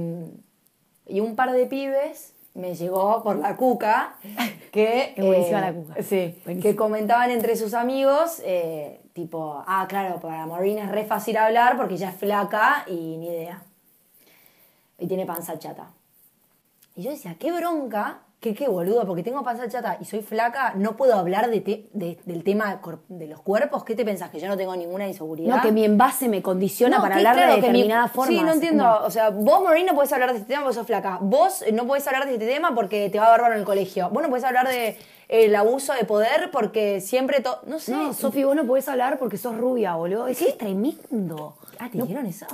y 1.08 1.20
un 1.22 1.36
par 1.36 1.52
de 1.54 1.66
pibes 1.66 2.34
me 2.54 2.76
llegó 2.76 3.24
por 3.24 3.38
la 3.38 3.56
cuca 3.56 4.16
que... 4.72 5.14
Buenísima 5.18 5.62
la 5.62 5.74
cuca. 5.74 6.04
Sí, 6.04 6.36
que 6.62 6.76
comentaban 6.76 7.32
entre 7.32 7.56
sus 7.56 7.74
amigos, 7.74 8.42
eh, 8.46 9.02
tipo, 9.14 9.64
ah, 9.66 9.88
claro, 9.90 10.20
para 10.20 10.46
Maureen 10.46 10.78
es 10.80 10.90
re 10.92 11.04
fácil 11.06 11.38
hablar 11.38 11.78
porque 11.78 11.96
ella 11.96 12.10
es 12.10 12.16
flaca 12.16 12.84
y 12.88 13.18
ni 13.18 13.28
idea. 13.28 13.64
Y 15.00 15.08
tiene 15.08 15.26
panza 15.26 15.58
chata. 15.60 15.88
Y 16.96 17.04
yo 17.04 17.12
decía, 17.12 17.36
qué 17.40 17.52
bronca, 17.52 18.22
qué, 18.40 18.56
qué 18.56 18.68
boludo, 18.68 19.06
porque 19.06 19.22
tengo 19.22 19.44
panza 19.44 19.68
chata 19.70 19.98
y 20.02 20.06
soy 20.06 20.22
flaca, 20.24 20.74
no 20.76 20.98
puedo 20.98 21.14
hablar 21.16 21.52
de 21.52 21.62
te- 21.62 21.90
de- 21.94 22.18
del 22.26 22.44
tema 22.44 22.82
de 23.08 23.28
los 23.28 23.42
cuerpos. 23.42 23.84
¿Qué 23.84 23.94
te 23.96 24.04
pensás? 24.04 24.32
¿Que 24.32 24.40
yo 24.40 24.48
no 24.48 24.58
tengo 24.58 24.76
ninguna 24.76 25.08
inseguridad? 25.08 25.58
No, 25.58 25.62
que 25.62 25.72
mi 25.72 25.86
envase 25.86 26.28
me 26.28 26.42
condiciona 26.42 26.98
No, 26.98 27.04
para 27.04 27.16
que 27.16 27.20
hablar 27.20 27.36
claro, 27.36 27.56
de 27.56 27.62
que 27.62 27.68
mi- 27.68 27.74
determinada 27.82 28.08
forma. 28.08 28.32
Sí, 28.32 28.42
no 28.44 28.52
entiendo. 28.52 29.00
O 29.04 29.12
sea, 29.12 29.30
vos, 29.30 29.62
Maureen, 29.64 29.86
no 29.86 29.94
podés 29.94 30.12
hablar 30.14 30.32
de 30.32 30.38
este 30.40 30.48
tema 30.48 30.64
porque 30.64 30.76
sos 30.76 30.88
flaca. 30.88 31.20
Vos 31.22 31.62
eh, 31.62 31.72
no 31.72 31.86
podés 31.86 32.08
hablar 32.08 32.26
de 32.26 32.34
este 32.34 32.48
tema 32.48 32.74
porque 32.74 33.12
te 33.12 33.20
va 33.20 33.28
a 33.28 33.30
bárbaro 33.30 33.54
en 33.54 33.60
el 33.60 33.66
colegio. 33.66 34.10
Vos 34.10 34.24
no 34.24 34.30
podés 34.30 34.44
hablar 34.46 34.68
de 34.68 34.98
el 35.30 35.56
abuso 35.56 35.94
de 35.94 36.04
poder 36.06 36.50
porque 36.52 37.00
siempre... 37.02 37.42
to- 37.42 37.60
no 37.68 37.78
sé. 37.78 37.92
No, 37.92 38.12
Sofi, 38.14 38.44
vos 38.44 38.56
no 38.56 38.66
podés 38.66 38.88
hablar 38.88 39.20
porque 39.20 39.38
sos 39.38 39.56
rubia, 39.56 39.94
boludo. 39.96 40.28
Es, 40.28 40.42
es 40.42 40.58
tremendo. 40.58 41.58
Ah, 41.78 41.90
¿te 41.92 42.00
dijeron 42.00 42.26
eso? 42.26 42.48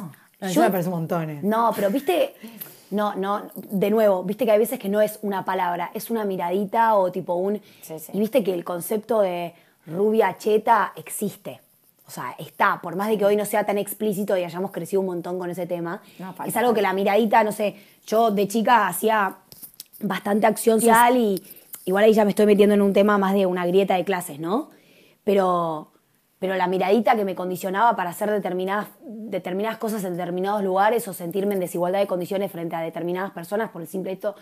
No, 0.44 0.50
Yo- 0.50 0.62
me 0.62 0.70
parece 0.72 0.90
un 0.90 0.96
montón. 0.96 1.30
eh. 1.30 1.40
No, 1.44 1.72
pero 1.76 1.90
viste, 1.90 2.36
no, 2.92 3.16
no, 3.16 3.44
de 3.56 3.90
nuevo, 3.90 4.24
viste 4.24 4.46
que 4.46 4.52
hay 4.52 4.60
veces 4.60 4.78
que 4.80 4.90
no 4.90 5.02
es 5.02 5.20
una 5.22 5.44
palabra, 5.46 5.90
es 5.94 6.10
una 6.12 6.26
miradita 6.26 6.96
o 6.96 7.12
tipo 7.12 7.34
un... 7.36 7.62
Sí, 7.82 7.98
sí. 8.00 8.12
Y 8.14 8.20
viste 8.20 8.44
que 8.44 8.54
el 8.54 8.64
concepto 8.64 9.22
de 9.22 9.54
rubia 9.88 10.38
cheta 10.38 10.94
existe. 10.96 11.60
O 12.06 12.12
sea, 12.12 12.36
está, 12.38 12.80
por 12.82 12.96
más 12.96 13.08
de 13.08 13.18
que 13.18 13.26
hoy 13.26 13.36
no 13.38 13.46
sea 13.46 13.66
tan 13.66 13.78
explícito 13.78 14.36
y 14.38 14.44
hayamos 14.44 14.72
crecido 14.72 15.00
un 15.00 15.06
montón 15.08 15.40
con 15.40 15.50
ese 15.50 15.66
tema, 15.66 16.02
No, 16.20 16.36
es 16.46 16.56
algo 16.58 16.74
que 16.74 16.82
la 16.82 16.92
miradita, 16.94 17.44
no 17.44 17.52
sé, 17.54 17.76
yo 18.06 18.30
de 18.32 18.48
chica 18.48 18.88
hacía 18.88 19.38
bastante 20.02 20.46
acción 20.46 20.82
social 20.82 21.16
y 21.16 21.42
igual 21.86 22.04
ahí 22.04 22.14
ya 22.14 22.26
me 22.26 22.32
estoy 22.32 22.46
metiendo 22.46 22.76
en 22.76 22.82
un 22.82 22.92
tema 22.92 23.18
más 23.18 23.34
de 23.34 23.46
una 23.46 23.66
grieta 23.66 23.96
de 23.96 24.04
clases, 24.04 24.40
¿no? 24.40 24.70
Pero, 25.24 25.93
pero 26.44 26.58
la 26.58 26.68
miradita 26.68 27.16
que 27.16 27.24
me 27.24 27.36
condicionaba 27.36 27.96
para 27.96 28.10
hacer 28.10 28.30
determinadas, 28.30 28.90
determinadas 29.02 29.78
cosas 29.78 30.04
en 30.04 30.18
determinados 30.18 30.62
lugares 30.62 31.08
o 31.08 31.14
sentirme 31.14 31.54
en 31.54 31.62
desigualdad 31.62 32.00
de 32.00 32.08
condiciones 32.08 32.52
frente 32.52 32.76
a 32.76 32.82
determinadas 32.82 33.32
personas 33.32 33.70
por 33.70 33.82
el 33.82 33.88
simple 33.88 34.12
hecho, 34.12 34.36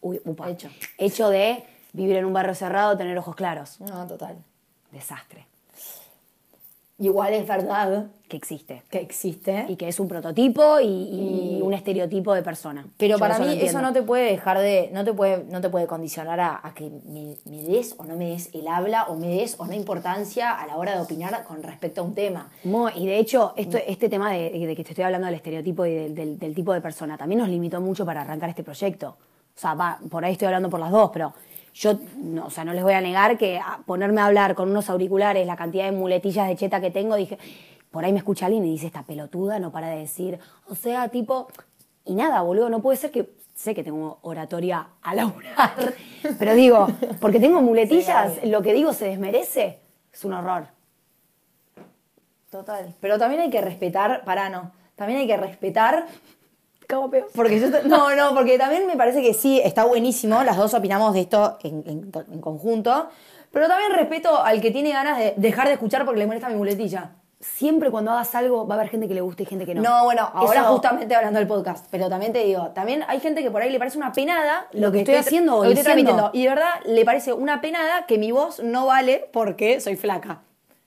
uy, 0.00 0.20
upa, 0.24 0.48
Hecho. 0.48 0.70
hecho 0.98 1.28
de 1.30 1.64
vivir 1.92 2.14
en 2.14 2.26
un 2.26 2.32
barrio 2.32 2.54
cerrado, 2.54 2.96
tener 2.96 3.18
ojos 3.18 3.34
claros. 3.34 3.80
No, 3.80 4.06
total. 4.06 4.36
Desastre. 4.92 5.47
Igual 6.98 7.32
es 7.34 7.46
verdad 7.46 8.06
que 8.28 8.36
existe. 8.36 8.82
que 8.90 8.98
existe. 9.00 9.64
Y 9.68 9.76
que 9.76 9.88
es 9.88 9.98
un 10.00 10.06
prototipo 10.08 10.80
y, 10.80 10.86
y 10.86 11.60
un 11.62 11.72
estereotipo 11.72 12.34
de 12.34 12.42
persona. 12.42 12.84
Pero 12.98 13.14
Yo 13.14 13.18
para 13.18 13.38
mí 13.38 13.46
eso 13.62 13.80
no 13.80 13.92
te 13.92 14.02
puede 14.02 14.30
dejar 14.32 14.58
de, 14.58 14.90
no 14.92 15.02
te 15.04 15.14
puede, 15.14 15.44
no 15.44 15.60
te 15.62 15.70
puede 15.70 15.86
condicionar 15.86 16.38
a, 16.40 16.60
a 16.62 16.74
que 16.74 16.90
me, 17.06 17.36
me 17.46 17.62
des 17.62 17.94
o 17.98 18.04
no 18.04 18.16
me 18.16 18.26
des 18.30 18.54
el 18.54 18.68
habla 18.68 19.04
o 19.04 19.14
me 19.16 19.28
des 19.28 19.54
o 19.58 19.64
no 19.66 19.72
importancia 19.72 20.50
a 20.52 20.66
la 20.66 20.76
hora 20.76 20.94
de 20.94 21.00
opinar 21.00 21.42
con 21.44 21.62
respecto 21.62 22.02
a 22.02 22.04
un 22.04 22.14
tema. 22.14 22.50
Mo, 22.64 22.90
y 22.94 23.06
de 23.06 23.18
hecho, 23.18 23.54
esto, 23.56 23.78
este 23.86 24.08
tema 24.10 24.32
de, 24.32 24.50
de 24.50 24.76
que 24.76 24.84
te 24.84 24.90
estoy 24.90 25.04
hablando 25.04 25.26
del 25.26 25.36
estereotipo 25.36 25.86
y 25.86 25.94
del, 25.94 26.14
del- 26.14 26.38
del 26.38 26.54
tipo 26.54 26.72
de 26.74 26.80
persona 26.82 27.16
también 27.16 27.38
nos 27.38 27.48
limitó 27.48 27.80
mucho 27.80 28.04
para 28.04 28.20
arrancar 28.20 28.50
este 28.50 28.62
proyecto. 28.62 29.16
O 29.56 29.60
sea, 29.60 29.74
va, 29.74 29.98
por 30.10 30.24
ahí 30.24 30.32
estoy 30.32 30.46
hablando 30.46 30.68
por 30.70 30.78
las 30.78 30.90
dos, 30.92 31.10
pero 31.12 31.32
yo 31.74 31.98
no, 32.16 32.46
o 32.46 32.50
sea, 32.50 32.64
no 32.64 32.72
les 32.72 32.82
voy 32.82 32.92
a 32.92 33.00
negar 33.00 33.38
que 33.38 33.58
a 33.58 33.80
ponerme 33.86 34.20
a 34.20 34.26
hablar 34.26 34.54
con 34.54 34.70
unos 34.70 34.90
auriculares, 34.90 35.46
la 35.46 35.56
cantidad 35.56 35.84
de 35.84 35.92
muletillas 35.92 36.48
de 36.48 36.56
cheta 36.56 36.80
que 36.80 36.90
tengo, 36.90 37.16
dije, 37.16 37.38
por 37.90 38.04
ahí 38.04 38.12
me 38.12 38.18
escucha 38.18 38.46
alguien 38.46 38.64
y 38.64 38.70
dice, 38.70 38.86
esta 38.86 39.02
pelotuda 39.02 39.58
no 39.58 39.70
para 39.70 39.88
de 39.88 39.98
decir, 39.98 40.38
o 40.68 40.74
sea, 40.74 41.08
tipo, 41.08 41.48
y 42.04 42.14
nada, 42.14 42.42
boludo, 42.42 42.68
no 42.68 42.80
puede 42.80 42.96
ser 42.96 43.10
que, 43.10 43.30
sé 43.54 43.74
que 43.74 43.82
tengo 43.82 44.18
oratoria 44.22 44.88
a 45.02 45.14
laburar, 45.14 45.94
pero 46.38 46.54
digo, 46.54 46.88
porque 47.20 47.40
tengo 47.40 47.60
muletillas, 47.62 48.44
lo 48.44 48.62
que 48.62 48.72
digo 48.72 48.92
se 48.92 49.06
desmerece, 49.06 49.80
es 50.12 50.24
un 50.24 50.32
horror. 50.34 50.68
Total. 52.50 52.94
Pero 53.00 53.18
también 53.18 53.42
hay 53.42 53.50
que 53.50 53.60
respetar, 53.60 54.24
para 54.24 54.48
no, 54.48 54.72
también 54.96 55.20
hay 55.20 55.26
que 55.26 55.36
respetar 55.36 56.06
Peor. 56.88 57.28
Porque 57.34 57.60
yo 57.60 57.68
no, 57.84 58.14
no, 58.16 58.34
porque 58.34 58.56
también 58.58 58.86
me 58.86 58.96
parece 58.96 59.20
que 59.22 59.34
sí, 59.34 59.60
está 59.62 59.84
buenísimo, 59.84 60.42
las 60.42 60.56
dos 60.56 60.72
opinamos 60.74 61.12
de 61.14 61.20
esto 61.20 61.58
en, 61.62 61.84
en- 61.86 62.12
en 62.32 62.40
conjunto, 62.40 63.08
pero 63.52 63.68
también 63.68 63.92
respeto 63.92 64.42
al 64.42 64.60
que 64.60 64.70
tiene 64.70 64.90
ganas 64.92 65.18
de 65.18 65.34
dejar 65.36 65.66
de 65.68 65.74
escuchar 65.74 66.04
porque 66.04 66.18
le 66.20 66.26
molesta 66.26 66.48
mi 66.48 66.56
muletilla. 66.56 67.10
siempre 67.40 67.90
cuando 67.92 68.10
hagas 68.10 68.34
algo 68.34 68.66
va 68.66 68.74
a 68.74 68.78
haber 68.78 68.90
gente 68.90 69.06
que 69.06 69.14
le 69.14 69.20
guste 69.20 69.44
y 69.44 69.46
gente 69.46 69.64
que 69.64 69.72
no. 69.74 69.82
No, 69.82 70.04
bueno, 70.04 70.28
ahora 70.34 70.60
Eso- 70.62 70.72
justamente 70.72 71.14
hablando 71.14 71.38
del 71.38 71.46
podcast, 71.46 71.86
pero 71.90 72.08
también 72.08 72.32
te 72.32 72.40
digo, 72.42 72.68
también 72.74 73.04
hay 73.06 73.20
gente 73.20 73.42
que 73.44 73.50
por 73.52 73.62
ahí 73.62 73.70
le 73.70 73.78
parece 73.78 73.96
una 73.96 74.10
penada 74.12 74.66
Lo 74.72 74.90
que 74.90 75.00
estoy 75.00 75.14
haciendo 75.14 75.54
o 75.54 75.58
lo 75.58 75.62
que 75.64 75.74
estoy 75.74 75.84
transmitiendo. 75.84 76.30
Y 76.32 76.42
de 76.44 76.48
verdad 76.48 76.70
le 76.86 77.04
parece 77.04 77.32
una 77.32 77.60
penada 77.60 78.06
que 78.06 78.18
mi 78.18 78.32
voz 78.32 78.58
no 78.60 78.86
vale 78.86 79.28
porque 79.32 79.80
soy 79.80 79.94
flaca. 79.96 80.40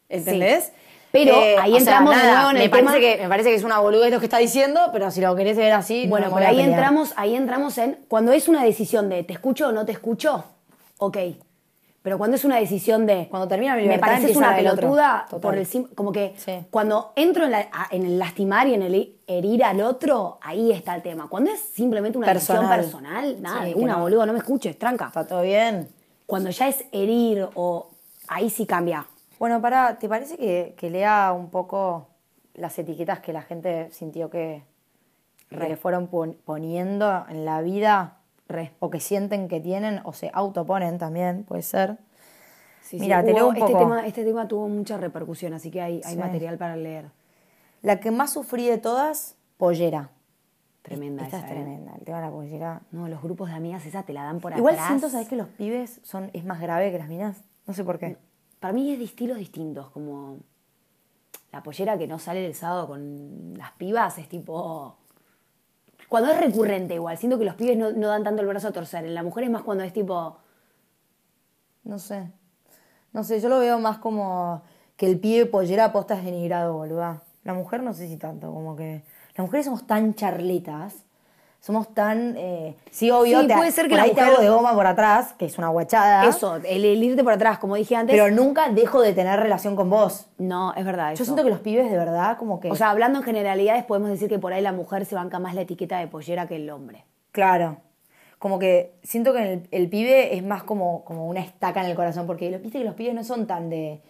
¿Entendés? 0.10 0.66
Sí. 0.66 0.72
Pero 1.12 1.36
ahí 1.36 1.74
o 1.74 1.80
sea, 1.80 1.98
entramos 2.00 2.16
de 2.16 2.24
nuevo 2.32 2.50
en 2.52 2.58
me 2.58 2.64
el 2.66 2.70
parece 2.70 2.88
tema- 2.88 3.00
Que, 3.00 3.18
me 3.24 3.30
parece 3.30 3.50
que 3.50 3.56
es 3.56 3.64
una 3.64 3.80
boludez 3.80 4.12
lo 4.12 4.20
que 4.20 4.26
está 4.28 4.38
diciendo, 4.38 4.80
pero 4.94 5.12
si 5.12 5.20
lo 5.22 5.36
querés 5.36 5.58
ver 5.58 5.74
así, 5.74 6.08
Bueno, 6.08 6.30
no 6.30 6.36
pero 6.36 6.48
ahí 6.48 6.62
entramos, 6.62 7.14
ahí 7.18 7.36
entramos 7.36 7.78
en 7.78 7.98
cuando 8.08 8.32
es 8.32 8.48
una 8.48 8.64
decisión 8.64 9.10
de 9.10 9.24
te 9.24 9.34
escucho 9.34 9.68
o 9.70 9.72
no 9.72 9.86
te 9.86 9.92
escucho, 9.92 10.44
ok. 11.00 11.18
Pero 12.04 12.18
cuando 12.18 12.36
es 12.36 12.44
una 12.46 12.56
decisión 12.56 13.06
de 13.06 13.28
Cuando 13.30 13.48
termina 13.48 13.76
mi 13.76 13.86
me 13.88 14.00
pareces 14.00 14.36
una 14.36 14.56
pelotuda 14.56 15.28
por 15.40 15.56
el 15.56 15.68
como 15.94 16.12
que 16.12 16.34
Sí. 16.36 16.54
cuando 16.72 17.14
entro 17.16 17.46
en, 17.46 17.52
la- 17.52 17.68
a- 17.72 17.90
en 17.92 18.06
el 18.08 18.18
lastimar 18.18 18.68
y 18.68 18.74
en 18.74 18.82
el 18.82 19.16
herir 19.28 19.64
al 19.64 19.82
otro, 19.82 20.40
ahí 20.42 20.72
está 20.72 20.96
el 20.96 21.04
tema. 21.04 21.28
Cuando 21.30 21.52
es 21.52 21.60
simplemente 21.60 22.18
una 22.18 22.26
Personal. 22.26 22.64
decisión 22.80 23.02
personal, 23.04 23.42
nada, 23.42 23.66
Sí, 23.66 23.74
una 23.76 23.94
no. 23.98 24.00
boludo, 24.00 24.26
no 24.26 24.34
me 24.34 24.40
escuches, 24.40 24.80
tranca. 24.80 25.08
Está 25.08 25.28
todo 25.28 25.44
bien. 25.44 25.90
Cuando 26.26 26.50
ya 26.50 26.70
es 26.70 26.84
herir 26.92 27.48
o 27.54 27.90
ahí 28.28 28.50
sí 28.50 28.66
cambia. 28.66 29.06
Bueno, 29.42 29.60
para, 29.60 29.98
¿te 29.98 30.08
parece 30.08 30.38
que, 30.38 30.76
que 30.78 30.92
lea 30.92 31.34
un 31.36 31.50
poco 31.50 32.10
las 32.54 32.78
etiquetas 32.78 33.22
que 33.22 33.34
la 33.34 33.42
gente 33.42 33.90
sintió 33.92 34.30
que, 34.30 34.62
le 35.50 35.76
fueron 35.78 36.06
pon- 36.10 36.38
poniendo 36.46 37.26
en 37.28 37.44
la 37.44 37.60
vida? 37.64 38.20
Re. 38.48 38.74
O 38.78 38.92
que 38.92 39.00
sienten 39.00 39.48
que 39.48 39.60
tienen, 39.60 40.00
o 40.04 40.14
se 40.14 40.30
autoponen 40.32 41.00
también, 41.00 41.44
puede 41.44 41.64
ser. 41.64 41.98
Sí, 42.84 42.98
sí, 42.98 43.00
Mira, 43.00 43.24
te 43.24 43.32
hubo- 43.32 43.36
leo 43.38 43.48
un 43.50 43.56
este 43.58 43.66
poco. 43.72 43.80
Tema, 43.80 44.06
este 44.06 44.24
tema 44.24 44.48
tuvo 44.48 44.68
mucha 44.68 44.98
repercusión, 45.00 45.56
así 45.56 45.72
que 45.72 45.82
hay, 45.82 46.02
hay 46.06 46.14
Sí. 46.14 46.20
material 46.20 46.60
para 46.60 46.76
leer. 46.76 47.10
La 47.82 48.00
que 48.00 48.12
más 48.12 48.32
sufrí 48.34 48.68
de 48.68 48.78
todas, 48.78 49.38
pollera. 49.58 50.12
Tremenda 50.84 51.24
Esta 51.24 51.38
esa, 51.40 51.48
es 51.48 51.52
¿eh? 51.52 51.56
tremenda, 51.56 51.96
el 51.96 52.06
tema 52.06 52.20
de 52.20 52.26
la 52.28 52.32
pollera. 52.32 52.82
No, 52.92 53.08
los 53.08 53.24
grupos 53.24 53.50
de 53.50 53.56
amigas 53.56 53.84
esa 53.88 54.04
te 54.04 54.14
la 54.14 54.22
dan 54.22 54.40
por 54.40 54.56
Igual 54.56 54.76
atrás. 54.76 54.88
siento, 54.90 55.10
¿sabes 55.10 55.28
que 55.28 55.36
los 55.36 55.48
pibes 55.48 56.00
son, 56.04 56.30
es 56.34 56.46
más 56.46 56.62
grave 56.62 56.92
que 56.92 57.00
las 57.00 57.08
minas? 57.08 57.42
No 57.66 57.74
sé 57.74 57.84
por 57.84 57.98
qué. 57.98 58.18
Para 58.62 58.74
mí 58.74 58.92
es 58.92 59.00
de 59.00 59.06
estilos 59.06 59.40
distintos, 59.40 59.90
como 59.90 60.38
la 61.52 61.64
pollera 61.64 61.98
que 61.98 62.06
no 62.06 62.20
sale 62.20 62.46
el 62.46 62.54
sábado 62.54 62.88
con 62.88 63.56
las 63.58 63.72
pibas 63.72 64.20
es 64.20 64.30
tipo... 64.30 64.98
Cuando 66.08 66.32
es 66.32 66.40
recurrente 66.40 66.94
igual, 66.94 67.18
siento 67.18 67.40
que 67.40 67.46
los 67.46 67.56
pibes 67.56 67.76
no, 67.76 67.92
no 67.92 68.10
dan 68.10 68.24
tanto 68.24 68.44
el 68.44 68.48
brazo 68.48 68.68
a 68.68 68.72
torcer. 68.72 69.04
En 69.04 69.16
la 69.16 69.24
mujer 69.24 69.46
es 69.46 69.50
más 69.50 69.64
cuando 69.64 69.84
es 69.84 69.92
tipo... 69.92 70.38
No 71.86 71.98
sé. 71.98 72.32
No 73.14 73.24
sé, 73.24 73.40
yo 73.40 73.50
lo 73.50 73.58
veo 73.58 73.80
más 73.80 73.98
como 73.98 74.62
que 74.96 75.08
el 75.10 75.20
pibe 75.20 75.48
pollera 75.48 75.86
aposta 75.86 76.16
es 76.20 76.24
denigrado, 76.24 76.76
boluda. 76.76 77.24
La 77.44 77.56
mujer 77.56 77.82
no 77.82 77.96
sé 77.96 78.08
si 78.08 78.18
tanto, 78.18 78.54
como 78.54 78.76
que... 78.76 79.04
Las 79.36 79.44
mujeres 79.44 79.66
somos 79.66 79.88
tan 79.88 80.14
charletas, 80.14 81.04
somos 81.62 81.94
tan... 81.94 82.36
eh, 82.38 82.76
sí, 82.90 83.10
obvio, 83.12 83.40
Sí, 83.42 83.48
te, 83.48 83.56
puede 83.56 83.72
ser 83.72 83.86
que 83.86 83.92
por 83.92 83.98
la 84.00 84.04
ahí 84.04 84.10
te 84.10 84.16
mujer- 84.20 84.34
hago 84.34 84.44
de 84.44 84.50
goma 84.50 84.74
por 84.74 84.88
atrás, 84.88 85.34
que 85.38 85.46
es 85.46 85.58
una 85.58 85.70
guachada. 85.70 86.26
Eso, 86.28 86.58
el, 86.58 86.84
el 86.84 87.02
irte 87.04 87.24
por 87.24 87.32
atrás, 87.34 87.60
como 87.60 87.76
dije 87.76 87.96
antes. 87.96 88.14
Pero 88.14 88.30
nunca 88.30 88.68
dejo 88.70 89.00
de 89.02 89.14
tener 89.14 89.40
relación 89.40 89.76
con 89.78 89.90
vos. 89.90 90.28
no, 90.38 90.74
es 90.76 90.84
verdad. 90.84 91.10
Yo 91.10 91.14
eso. 91.14 91.24
siento 91.26 91.44
que 91.44 91.50
los 91.52 91.60
pibes 91.60 91.90
de 91.90 91.98
verdad 91.98 92.38
como 92.38 92.60
que... 92.60 92.70
O 92.70 92.76
sea, 92.76 92.90
hablando 92.90 93.20
en 93.20 93.24
generalidades, 93.26 93.84
podemos 93.86 94.10
decir 94.10 94.28
que 94.28 94.40
por 94.40 94.52
ahí 94.52 94.62
la 94.62 94.72
mujer 94.74 95.06
se 95.06 95.16
banca 95.16 95.40
más 95.40 95.56
la 95.56 95.62
etiqueta 95.62 96.00
de 96.00 96.08
pollera 96.08 96.48
que 96.48 96.56
el 96.58 96.70
hombre. 96.70 97.06
Claro. 97.32 97.78
Como 98.40 98.58
que 98.58 98.96
siento 99.04 99.32
que 99.34 99.54
el, 99.54 99.68
el 99.70 99.88
pibe 99.88 100.36
es 100.36 100.44
más 100.44 100.64
como, 100.64 101.06
como 101.06 101.28
una 101.28 101.42
estaca 101.42 101.82
en 101.84 101.92
el 101.92 101.96
corazón, 101.96 102.26
porque 102.26 102.50
los, 102.50 102.60
viste 102.60 102.80
que 102.80 102.86
los 102.86 102.96
pibes 102.96 103.14
no 103.14 103.24
son 103.24 103.46
tan 103.46 103.70
de. 103.70 104.02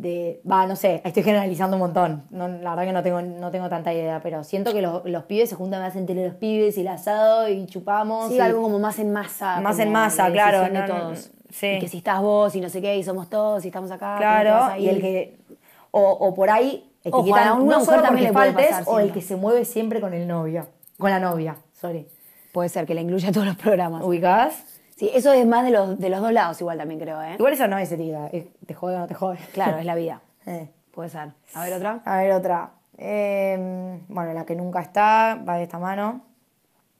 De 0.00 0.40
va, 0.50 0.66
no 0.66 0.76
sé, 0.76 1.02
estoy 1.04 1.22
generalizando 1.22 1.76
un 1.76 1.80
montón. 1.80 2.24
No, 2.30 2.46
la 2.48 2.70
verdad 2.70 2.84
que 2.84 2.92
no 2.92 3.02
tengo, 3.02 3.20
no 3.22 3.50
tengo 3.50 3.68
tanta 3.68 3.92
idea, 3.92 4.20
pero 4.22 4.44
siento 4.44 4.72
que 4.72 4.80
los, 4.80 5.04
los 5.04 5.24
pibes 5.24 5.48
se 5.50 5.56
juntan 5.56 5.80
más 5.82 5.96
entre 5.96 6.14
los 6.26 6.34
pibes 6.36 6.78
y 6.78 6.82
el 6.82 6.88
asado 6.88 7.48
y 7.48 7.66
chupamos. 7.66 8.28
Sí, 8.28 8.36
y- 8.36 8.40
algo 8.40 8.62
como 8.62 8.78
más 8.78 8.98
en 8.98 9.12
masa. 9.12 9.60
Más 9.60 9.78
en 9.78 9.90
masa, 9.90 10.30
claro, 10.30 10.60
de 10.62 10.70
no, 10.70 10.86
todos. 10.86 11.30
sí. 11.50 11.66
Y 11.66 11.78
que 11.80 11.88
si 11.88 11.98
estás 11.98 12.20
vos 12.20 12.54
y 12.54 12.60
no 12.60 12.68
sé 12.68 12.80
qué, 12.80 12.96
y 12.96 13.02
somos 13.02 13.28
todos, 13.28 13.64
y 13.64 13.68
estamos 13.68 13.90
acá. 13.90 14.16
¿cómo 14.18 14.20
te 14.20 14.24
vas 14.50 14.64
Claro, 14.66 14.80
y 14.80 14.88
el 14.88 15.00
que. 15.00 15.38
O, 15.90 16.02
o 16.02 16.34
por 16.34 16.50
ahí 16.50 16.90
etiquetan 17.02 17.48
a 17.48 17.54
una 17.54 17.78
mujer 17.78 17.84
solo 17.84 18.02
también 18.02 18.24
le 18.26 18.32
puede 18.32 18.52
faltes, 18.52 18.70
pasar 18.70 18.84
o 18.86 18.98
el 19.00 19.12
que 19.12 19.20
se 19.22 19.36
mueve 19.36 19.64
siempre 19.64 20.00
con 20.00 20.14
el 20.14 20.28
novio. 20.28 20.66
Con 20.98 21.10
la 21.10 21.18
novia, 21.18 21.56
sorry. 21.72 22.06
Puede 22.52 22.68
ser 22.68 22.86
que 22.86 22.94
la 22.94 23.00
incluya 23.00 23.30
a 23.30 23.32
todos 23.32 23.46
los 23.46 23.56
programas. 23.56 24.02
¿Ubicás? 24.04 24.64
Sí, 24.98 25.10
eso 25.14 25.32
es 25.32 25.46
más 25.46 25.64
de 25.64 25.70
los, 25.70 25.98
de 25.98 26.08
los 26.10 26.20
dos 26.20 26.32
lados 26.32 26.60
igual 26.60 26.76
también 26.76 26.98
creo, 27.00 27.22
¿eh? 27.22 27.34
Igual 27.38 27.52
eso 27.52 27.68
no 27.68 27.78
es 27.78 27.90
etiqueta, 27.92 28.26
es 28.28 28.46
te 28.66 28.74
jode 28.74 28.96
o 28.96 28.98
no 28.98 29.06
te 29.06 29.14
jode. 29.14 29.38
Claro, 29.52 29.78
es 29.78 29.84
la 29.86 29.94
vida. 29.94 30.20
Eh. 30.46 30.70
Puede 30.92 31.10
ser. 31.10 31.28
A 31.54 31.62
ver 31.64 31.74
otra. 31.74 32.00
A 32.06 32.16
ver, 32.22 32.32
otra. 32.32 32.70
Eh, 32.96 34.00
bueno, 34.08 34.32
la 34.32 34.46
que 34.46 34.56
nunca 34.56 34.80
está, 34.80 35.38
va 35.46 35.56
de 35.58 35.64
esta 35.64 35.78
mano. 35.78 36.22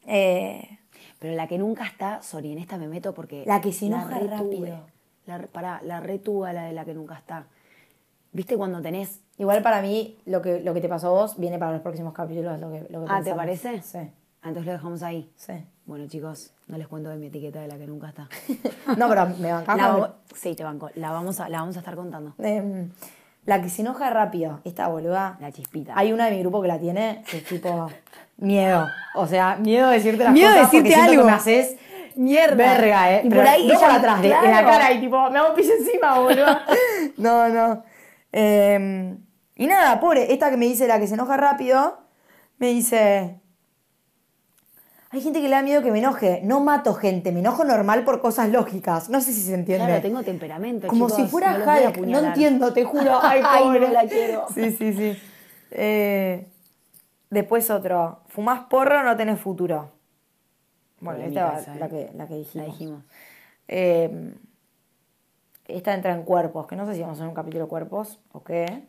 Eh, 0.06 0.78
Pero 1.18 1.34
la 1.34 1.46
que 1.48 1.56
nunca 1.58 1.84
está, 1.87 2.20
sorry, 2.22 2.52
en 2.52 2.58
esta 2.58 2.76
me 2.76 2.88
meto 2.88 3.14
porque... 3.14 3.44
La 3.46 3.61
que 3.61 3.72
se 3.72 3.87
enoja 3.87 4.18
retuve. 4.18 4.28
rápido. 4.37 4.80
La, 5.26 5.38
pará, 5.46 5.80
la 5.82 6.00
retuve 6.00 6.52
la 6.52 6.64
de 6.64 6.72
la 6.74 6.84
que 6.84 6.94
nunca 6.94 7.14
está. 7.16 7.46
¿Viste 8.32 8.56
cuando 8.56 8.80
tenés... 8.82 9.20
igual 9.38 9.62
para 9.62 9.80
mí, 9.82 10.18
lo 10.26 10.42
que, 10.42 10.61
lo 10.61 10.74
que 10.74 10.80
te 10.82 10.88
pasó 10.88 11.08
a 11.08 11.11
vos 11.22 11.38
viene 11.38 11.58
para 11.58 11.72
los 11.72 11.80
próximos 11.80 12.12
capítulos. 12.12 12.61
Lo 12.61 12.70
que, 12.70 12.80
lo 12.90 13.04
que 13.04 13.06
Ah, 13.08 13.22
¿te 13.24 13.34
parece? 13.34 13.82
Sí, 13.82 13.98
Ah, 14.42 14.48
Entonces 14.48 14.66
lo 14.66 14.72
dejamos 14.72 15.02
ahí. 15.02 15.32
sí. 15.37 15.54
Bueno, 15.88 16.07
chicos, 16.07 16.53
no 16.66 16.77
les 16.77 16.87
cuento 16.87 17.09
de 17.09 17.16
mi 17.16 17.27
etiqueta 17.29 17.61
de 17.61 17.66
la 17.68 17.77
que 17.79 17.87
nunca 17.87 18.09
está. 18.11 18.29
No, 18.98 19.09
pero 19.09 19.27
me 19.38 19.51
vamos- 19.53 20.11
sí, 20.35 20.55
te 20.55 20.62
banco. 20.62 20.90
La 20.96 21.11
vamos, 21.11 21.40
a, 21.40 21.48
la 21.48 21.61
vamos 21.61 21.77
a 21.77 21.79
estar 21.81 21.96
contando. 21.96 22.35
Em, 22.38 22.90
la 23.46 23.62
que 23.62 23.70
se 23.70 23.81
enoja 23.81 24.11
rápido, 24.11 24.61
esta 24.64 24.87
boluda. 24.88 25.38
La 25.40 25.51
chispita. 25.51 25.94
Hay 25.96 26.12
una 26.12 26.27
de 26.27 26.33
mi 26.33 26.40
grupo 26.40 26.61
que 26.61 26.68
la 26.68 26.79
tiene, 26.79 27.24
que 27.27 27.38
es 27.38 27.44
tipo 27.44 27.90
miedo. 28.37 28.87
O 29.14 29.27
sea, 29.27 29.57
miedo 29.57 29.88
de 29.88 29.94
decirte 29.94 30.24
las 30.24 30.33
Miedo 30.35 30.51
de 30.51 30.57
cosas 30.59 30.70
porque 30.70 30.83
decirte 30.90 31.11
algo. 31.11 31.22
que 31.22 31.27
me 31.31 31.33
haces 31.37 31.77
Mierda. 32.16 32.55
verga, 32.57 33.12
eh. 33.14 33.22
Y 33.24 33.31
por 33.31 33.46
ahí 33.46 33.66
no 33.66 33.72
ella- 33.72 33.81
por 33.81 33.90
atrás, 33.90 34.20
de- 34.22 34.29
en 34.29 34.35
la 34.35 34.40
claro. 34.51 34.68
cara 34.68 34.92
y 34.92 35.01
tipo, 35.01 35.31
me 35.31 35.38
hago 35.38 35.55
pis 35.55 35.70
encima, 35.70 36.18
boludo. 36.18 36.46
no, 37.16 37.48
no. 37.48 37.83
Em, 38.33 39.18
y 39.57 39.66
nada, 39.66 39.98
pobre, 40.01 40.31
esta 40.35 40.51
que 40.51 40.59
me 40.59 40.66
dice 40.66 40.87
la 40.87 40.98
que 41.01 41.07
se 41.07 41.14
enoja 41.14 41.38
rápido, 41.38 41.98
me 42.59 42.68
dice. 42.68 43.40
Hay 45.10 45.22
gente 45.22 45.40
que 45.40 45.48
le 45.48 45.54
da 45.54 45.62
miedo 45.62 45.82
que 45.82 45.90
me 45.90 46.00
enoje. 46.00 46.40
No 46.44 46.60
mato 46.60 46.92
gente, 46.94 47.32
me 47.32 47.40
enojo 47.40 47.64
normal 47.64 48.04
por 48.04 48.20
cosas 48.20 48.50
lógicas. 48.50 49.08
No 49.08 49.20
sé 49.22 49.32
si 49.32 49.40
se 49.40 49.54
entiende. 49.54 49.86
Claro, 49.86 50.02
tengo 50.02 50.22
temperamento, 50.22 50.86
Como 50.86 51.06
chicos, 51.06 51.22
si 51.24 51.28
fuera 51.28 51.56
no 51.56 51.64
Hulk. 51.64 51.96
No 52.06 52.18
entiendo, 52.18 52.72
te 52.74 52.84
juro. 52.84 53.18
Ay, 53.22 53.40
Ay, 53.42 53.64
pobre. 53.64 53.80
no 53.80 53.88
la 53.88 54.06
quiero. 54.06 54.46
Sí, 54.54 54.70
sí, 54.72 54.92
sí. 54.92 55.18
Eh, 55.70 56.46
después 57.30 57.70
otro. 57.70 58.20
Fumás 58.28 58.60
porro, 58.68 59.02
no 59.02 59.16
tenés 59.16 59.40
futuro. 59.40 59.90
Bueno, 61.00 61.24
esta 61.24 61.44
va- 61.52 61.60
esa, 61.60 61.74
¿eh? 61.74 61.78
la, 61.78 61.88
que, 61.88 62.10
la 62.14 62.26
que 62.26 62.34
dijimos. 62.34 62.66
La 62.66 62.72
dijimos. 62.72 63.04
Eh, 63.68 64.34
esta 65.68 65.94
entra 65.94 66.12
en 66.14 66.22
cuerpos, 66.22 66.66
que 66.66 66.76
no 66.76 66.86
sé 66.86 66.94
si 66.94 67.00
vamos 67.00 67.16
a 67.18 67.22
hacer 67.22 67.28
un 67.28 67.34
capítulo 67.34 67.68
cuerpos 67.68 68.20
o 68.32 68.42
qué. 68.42 68.82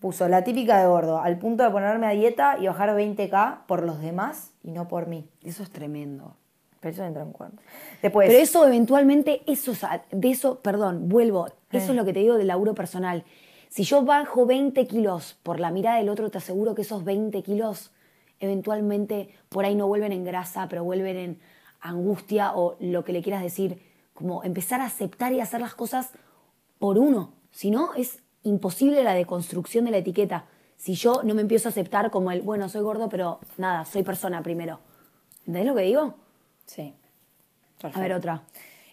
Puso 0.00 0.28
la 0.28 0.44
típica 0.44 0.78
de 0.80 0.86
gordo, 0.86 1.18
al 1.20 1.38
punto 1.38 1.62
de 1.64 1.70
ponerme 1.70 2.06
a 2.06 2.10
dieta 2.10 2.58
y 2.60 2.66
bajar 2.66 2.90
20k 2.90 3.66
por 3.66 3.82
los 3.82 4.00
demás 4.00 4.52
y 4.62 4.70
no 4.70 4.86
por 4.88 5.06
mí. 5.06 5.26
Eso 5.42 5.62
es 5.62 5.70
tremendo. 5.70 6.36
Pero 6.80 6.92
eso 6.92 7.04
entra 7.04 7.22
en 7.22 7.32
cuerpos. 7.32 7.60
Después, 8.02 8.28
Pero 8.28 8.38
eso 8.42 8.66
eventualmente, 8.66 9.42
eso, 9.46 9.72
de 10.10 10.30
eso, 10.30 10.60
perdón, 10.60 11.08
vuelvo, 11.08 11.46
eso 11.46 11.54
Eh. 11.70 11.78
es 11.78 11.94
lo 11.96 12.04
que 12.04 12.12
te 12.12 12.18
digo 12.20 12.36
del 12.36 12.48
laburo 12.48 12.74
personal. 12.74 13.24
Si 13.70 13.84
yo 13.84 14.02
bajo 14.02 14.44
20 14.44 14.86
kilos 14.86 15.38
por 15.42 15.58
la 15.58 15.70
mirada 15.70 15.96
del 15.96 16.10
otro, 16.10 16.30
te 16.30 16.38
aseguro 16.38 16.74
que 16.74 16.82
esos 16.82 17.02
20 17.04 17.42
kilos 17.42 17.90
eventualmente 18.40 19.30
por 19.48 19.64
ahí 19.64 19.74
no 19.74 19.86
vuelven 19.86 20.12
en 20.12 20.24
grasa, 20.24 20.66
pero 20.68 20.84
vuelven 20.84 21.16
en 21.16 21.40
angustia 21.80 22.52
o 22.54 22.76
lo 22.80 23.04
que 23.04 23.12
le 23.12 23.22
quieras 23.22 23.42
decir, 23.42 23.80
como 24.12 24.44
empezar 24.44 24.80
a 24.80 24.86
aceptar 24.86 25.32
y 25.32 25.40
hacer 25.40 25.60
las 25.60 25.74
cosas 25.74 26.10
por 26.78 26.98
uno. 26.98 27.32
Si 27.50 27.70
no, 27.70 27.94
es 27.94 28.22
imposible 28.44 29.02
la 29.02 29.14
deconstrucción 29.14 29.84
de 29.84 29.90
la 29.90 29.98
etiqueta. 29.98 30.44
Si 30.76 30.94
yo 30.94 31.22
no 31.24 31.34
me 31.34 31.42
empiezo 31.42 31.68
a 31.68 31.70
aceptar 31.70 32.10
como 32.10 32.30
el, 32.30 32.42
bueno, 32.42 32.68
soy 32.68 32.82
gordo, 32.82 33.08
pero 33.08 33.40
nada, 33.58 33.84
soy 33.84 34.02
persona 34.02 34.42
primero. 34.42 34.78
¿Entendés 35.40 35.66
lo 35.66 35.74
que 35.74 35.82
digo? 35.82 36.14
Sí. 36.66 36.94
A 37.82 38.00
ver, 38.00 38.12
otra. 38.14 38.42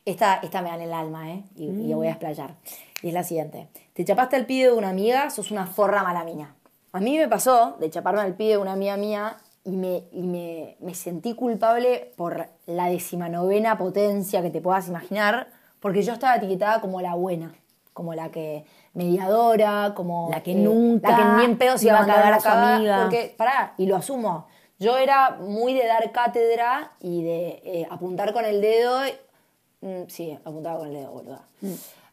Esta, 0.05 0.35
esta 0.35 0.61
me 0.61 0.69
da 0.69 0.75
en 0.75 0.81
el 0.81 0.93
alma, 0.93 1.31
¿eh? 1.31 1.43
Y, 1.55 1.65
y 1.65 1.93
voy 1.93 2.07
a 2.07 2.11
explayar. 2.11 2.55
Y 3.01 3.09
es 3.09 3.13
la 3.13 3.23
siguiente. 3.23 3.67
Te 3.93 4.03
chapaste 4.03 4.35
el 4.35 4.45
pie 4.45 4.67
de 4.67 4.73
una 4.73 4.89
amiga, 4.89 5.29
sos 5.29 5.51
una 5.51 5.67
forra 5.67 6.03
mala 6.03 6.23
mía. 6.23 6.55
A 6.93 6.99
mí 6.99 7.17
me 7.17 7.27
pasó 7.27 7.77
de 7.79 7.89
chaparme 7.89 8.25
el 8.25 8.33
pie 8.33 8.49
de 8.49 8.57
una 8.57 8.73
amiga 8.73 8.97
mía 8.97 9.37
y, 9.63 9.77
me, 9.77 10.03
y 10.11 10.23
me, 10.23 10.75
me 10.79 10.93
sentí 10.93 11.35
culpable 11.35 12.11
por 12.17 12.47
la 12.65 12.87
decimanovena 12.89 13.77
potencia 13.77 14.41
que 14.41 14.49
te 14.49 14.59
puedas 14.59 14.87
imaginar, 14.87 15.47
porque 15.79 16.03
yo 16.03 16.13
estaba 16.13 16.35
etiquetada 16.35 16.81
como 16.81 16.99
la 17.01 17.15
buena, 17.15 17.53
como 17.93 18.13
la 18.13 18.29
que 18.29 18.65
mediadora, 18.93 19.93
como 19.95 20.29
La 20.31 20.41
que 20.41 20.55
nunca 20.55 21.09
la 21.09 21.17
que 21.17 21.23
ni 21.23 21.43
en 21.51 21.57
pedo 21.57 21.77
se 21.77 21.87
iba 21.87 21.99
a 21.99 22.05
cagar 22.05 22.33
a 22.33 22.39
su 22.39 22.47
amiga. 22.47 23.01
porque 23.03 23.33
pará, 23.37 23.73
y 23.77 23.85
lo 23.85 23.95
asumo. 23.97 24.47
Yo 24.79 24.97
era 24.97 25.37
muy 25.39 25.73
de 25.73 25.85
dar 25.85 26.11
cátedra 26.11 26.91
y 26.99 27.23
de 27.23 27.47
eh, 27.63 27.87
apuntar 27.89 28.33
con 28.33 28.45
el 28.45 28.61
dedo. 28.61 29.01
mm, 29.81 30.03
sí, 30.07 30.37
apuntaba 30.43 30.79
con 30.79 30.87
el 30.87 30.93
dedo, 30.95 31.11
boluda. 31.11 31.41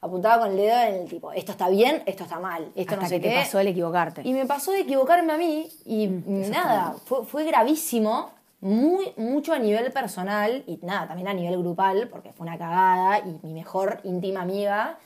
Apuntaba 0.01 0.41
con 0.43 0.51
el 0.53 0.57
dedo 0.57 0.79
en 0.83 0.95
el 1.03 1.09
tipo, 1.09 1.33
esto 1.33 1.53
está 1.53 1.69
bien, 1.69 2.03
esto 2.07 2.23
está 2.25 2.39
mal, 2.39 2.71
esto 2.77 2.93
Hasta 2.93 3.03
no 3.03 3.09
sé 3.09 3.21
que 3.21 3.29
te 3.29 3.35
qué. 3.35 3.41
pasó 3.41 3.59
el 3.59 3.69
equivocarte. 3.69 4.21
Y 4.25 4.33
me 4.33 4.47
pasó 4.47 4.71
de 4.73 4.81
equivocarme 4.81 5.33
a 5.33 5.37
mí 5.39 5.69
y 5.87 6.07
nada, 6.07 6.95
fue, 7.05 7.25
fue 7.25 7.45
gravísimo, 7.45 8.31
muy, 8.61 9.13
mucho 9.17 9.53
a 9.55 9.59
nivel 9.59 9.91
personal 9.93 10.63
y 10.67 10.79
nada, 10.83 11.09
también 11.09 11.27
a 11.29 11.33
nivel 11.35 11.59
grupal, 11.59 12.09
porque 12.09 12.33
fue 12.33 12.47
una 12.47 12.59
cagada 12.59 13.21
y 13.21 13.39
mi 13.43 13.55
mejor 13.55 14.01
íntima 14.05 14.43
amiga. 14.43 14.99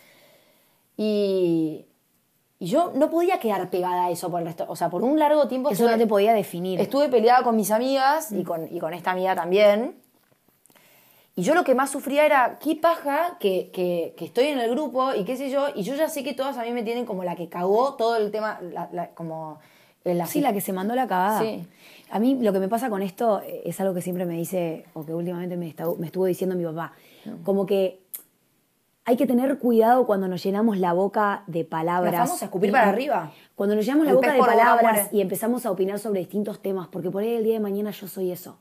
Y, 1.05 1.85
y 2.61 2.67
yo 2.67 2.93
no 2.95 3.11
podía 3.11 3.41
quedar 3.41 3.69
pegada 3.71 4.07
a 4.07 4.11
eso 4.11 4.31
por 4.31 4.41
el 4.41 4.47
resto, 4.47 4.65
o 4.69 4.77
sea, 4.77 4.89
por 4.89 5.03
un 5.03 5.19
largo 5.19 5.49
tiempo 5.49 5.71
Eso 5.71 5.91
no 5.91 5.99
te 5.99 6.07
podía 6.07 6.33
definir. 6.33 6.81
Estuve 6.81 7.09
peleada 7.09 7.43
con 7.43 7.57
mis 7.57 7.71
amigas 7.73 8.31
y 8.31 8.45
con, 8.45 8.73
y 8.73 8.79
con 8.79 8.95
esta 8.95 9.11
amiga 9.11 9.35
también. 9.35 9.97
Y 11.35 11.43
yo 11.43 11.55
lo 11.55 11.65
que 11.65 11.75
más 11.75 11.91
sufría 11.91 12.25
era, 12.27 12.59
qué 12.63 12.77
paja 12.77 13.39
que, 13.41 13.71
que- 13.73 14.15
que 14.17 14.27
estoy 14.27 14.45
en 14.49 14.59
el 14.61 14.71
grupo 14.71 15.15
y 15.15 15.25
qué 15.25 15.37
sé 15.37 15.51
yo, 15.51 15.69
y 15.75 15.83
yo 15.83 15.95
ya 15.95 16.09
sé 16.09 16.23
que 16.23 16.35
todas 16.35 16.59
a 16.59 16.63
mí 16.63 16.71
me 16.73 16.83
tienen 16.83 17.07
como 17.07 17.25
la 17.25 17.35
que 17.37 17.49
cagó 17.49 17.95
todo 17.95 18.17
el 18.17 18.31
tema, 18.31 18.61
la- 18.61 18.89
la- 18.93 19.09
como... 19.11 19.59
La, 20.05 20.27
Sí, 20.27 20.41
la 20.41 20.53
que 20.53 20.61
se 20.61 20.73
mandó 20.73 20.95
la 20.97 21.07
cagada. 21.07 21.41
Sí. 21.41 21.65
A 22.11 22.19
mí 22.19 22.35
lo 22.41 22.53
que 22.53 22.59
me 22.59 22.69
pasa 22.69 22.91
con 22.91 23.03
esto 23.03 23.41
es 23.65 23.81
algo 23.81 23.95
que 23.95 24.03
siempre 24.03 24.27
me 24.27 24.35
dice, 24.37 24.85
o 24.95 25.07
que 25.07 25.15
últimamente 25.15 25.57
me, 25.57 25.69
está- 25.69 25.87
me 25.97 26.07
estuvo 26.07 26.27
diciendo 26.27 26.55
mi 26.57 26.65
papá, 26.65 26.93
como 27.45 27.65
que 27.67 28.01
hay 29.05 29.17
que 29.17 29.27
tener 29.27 29.59
cuidado 29.59 30.07
cuando 30.07 30.29
nos 30.29 30.43
llenamos 30.43 30.79
la 30.79 30.93
boca 30.93 31.43
de 31.47 31.65
palabras. 31.65 32.13
Nos 32.15 32.29
vamos 32.29 32.43
a 32.43 32.45
escupir 32.47 32.69
Y- 32.71 32.73
para 32.73 32.89
arriba. 32.89 33.33
Cuando 33.55 33.75
nos 33.77 33.85
llenamos 33.85 34.07
la 34.07 34.15
boca 34.15 34.33
de 34.33 34.39
boca 34.39 34.51
palabras 34.53 35.09
y 35.13 35.21
empezamos 35.21 35.67
a 35.67 35.71
opinar 35.71 35.99
sobre 35.99 36.21
distintos 36.21 36.61
temas, 36.63 36.89
porque 36.89 37.11
por 37.11 37.23
ahí 37.23 37.35
el 37.35 37.45
día 37.45 37.55
de 37.55 37.61
mañana 37.61 37.91
yo 37.91 38.09
soy 38.09 38.31
eso. 38.33 38.59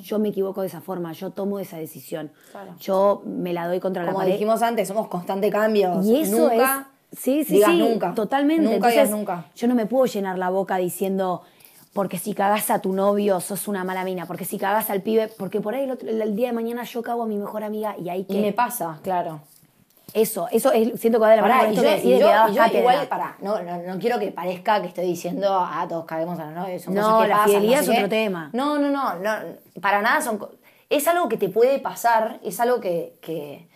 Yo 0.00 0.18
me 0.18 0.30
equivoco 0.30 0.62
de 0.62 0.68
esa 0.68 0.80
forma, 0.80 1.12
yo 1.12 1.30
tomo 1.32 1.58
esa 1.58 1.76
decisión. 1.76 2.26
Mm. 2.26 2.50
Claro. 2.52 2.74
Yo 2.80 3.22
me 3.26 3.52
la 3.52 3.68
doy 3.68 3.80
contra 3.80 4.02
la 4.02 4.08
como 4.12 4.20
pared. 4.20 4.32
dijimos 4.32 4.62
antes, 4.62 4.88
somos 4.88 5.08
constante 5.08 5.50
cambios. 5.50 6.06
Y 6.06 6.22
eso 6.22 6.38
nunca 6.48 6.88
es. 7.12 7.18
Sí, 7.20 7.44
sí, 7.44 7.54
digas 7.54 7.70
sí. 7.70 7.78
nunca. 7.80 8.14
Totalmente. 8.14 8.62
Nunca 8.62 8.74
Entonces, 8.76 8.94
digas 9.02 9.10
nunca. 9.10 9.44
Yo 9.54 9.68
no 9.68 9.74
me 9.74 9.84
puedo 9.84 10.06
llenar 10.06 10.38
la 10.38 10.48
boca 10.48 10.78
diciendo. 10.78 11.42
Porque 11.92 12.18
si 12.18 12.32
cagás 12.34 12.70
a 12.70 12.80
tu 12.80 12.92
novio, 12.94 13.38
sos 13.40 13.68
una 13.68 13.84
mala 13.84 14.04
mina. 14.04 14.24
Porque 14.26 14.44
si 14.46 14.56
cagás 14.58 14.88
al 14.90 15.02
pibe, 15.02 15.28
porque 15.38 15.60
por 15.60 15.74
ahí 15.74 15.84
el, 15.84 15.90
otro- 15.92 16.08
el 16.08 16.34
día 16.34 16.48
de 16.48 16.52
mañana 16.54 16.82
yo 16.84 17.02
cago 17.02 17.22
a 17.22 17.26
mi 17.26 17.36
mejor 17.36 17.62
amiga 17.62 17.94
y 17.98 18.08
ahí 18.08 18.24
que. 18.24 18.32
Y 18.34 18.40
me 18.40 18.52
pasa, 18.52 18.98
claro. 19.02 19.42
Eso, 20.14 20.46
eso 20.52 20.70
es, 20.72 20.98
siento 21.00 21.18
que 21.18 21.22
va 21.24 21.30
de 21.30 21.36
la 21.36 21.42
mano 21.42 21.72
y 21.72 21.74
yo, 21.74 21.82
y 21.82 22.18
yo- 22.20 22.48
yo 22.52 22.78
igual, 22.78 23.08
pará, 23.08 23.36
no, 23.42 23.60
no, 23.62 23.78
no 23.82 23.98
quiero 23.98 24.16
que 24.20 24.30
parezca 24.30 24.80
que 24.80 24.86
estoy 24.86 25.06
diciendo, 25.06 25.48
ah, 25.50 25.84
todos 25.88 26.04
caemos 26.04 26.38
a 26.38 26.44
la 26.46 26.50
novia, 26.52 26.78
son 26.78 26.94
No, 26.94 27.02
cosas 27.02 27.22
que 27.22 27.28
la 27.28 27.34
pasan, 27.34 27.48
fidelidad 27.50 27.78
no 27.78 27.82
sé 27.84 27.90
es 27.90 27.96
qué. 27.98 28.04
otro 28.04 28.08
tema. 28.08 28.50
No, 28.52 28.78
no, 28.78 28.90
no, 28.90 29.14
no, 29.16 29.32
para 29.82 30.00
nada 30.02 30.20
son... 30.20 30.38
Es 30.88 31.08
algo 31.08 31.28
que 31.28 31.36
te 31.36 31.48
puede 31.48 31.80
pasar, 31.80 32.38
es 32.44 32.60
algo 32.60 32.78
que... 32.80 33.16
que- 33.20 33.66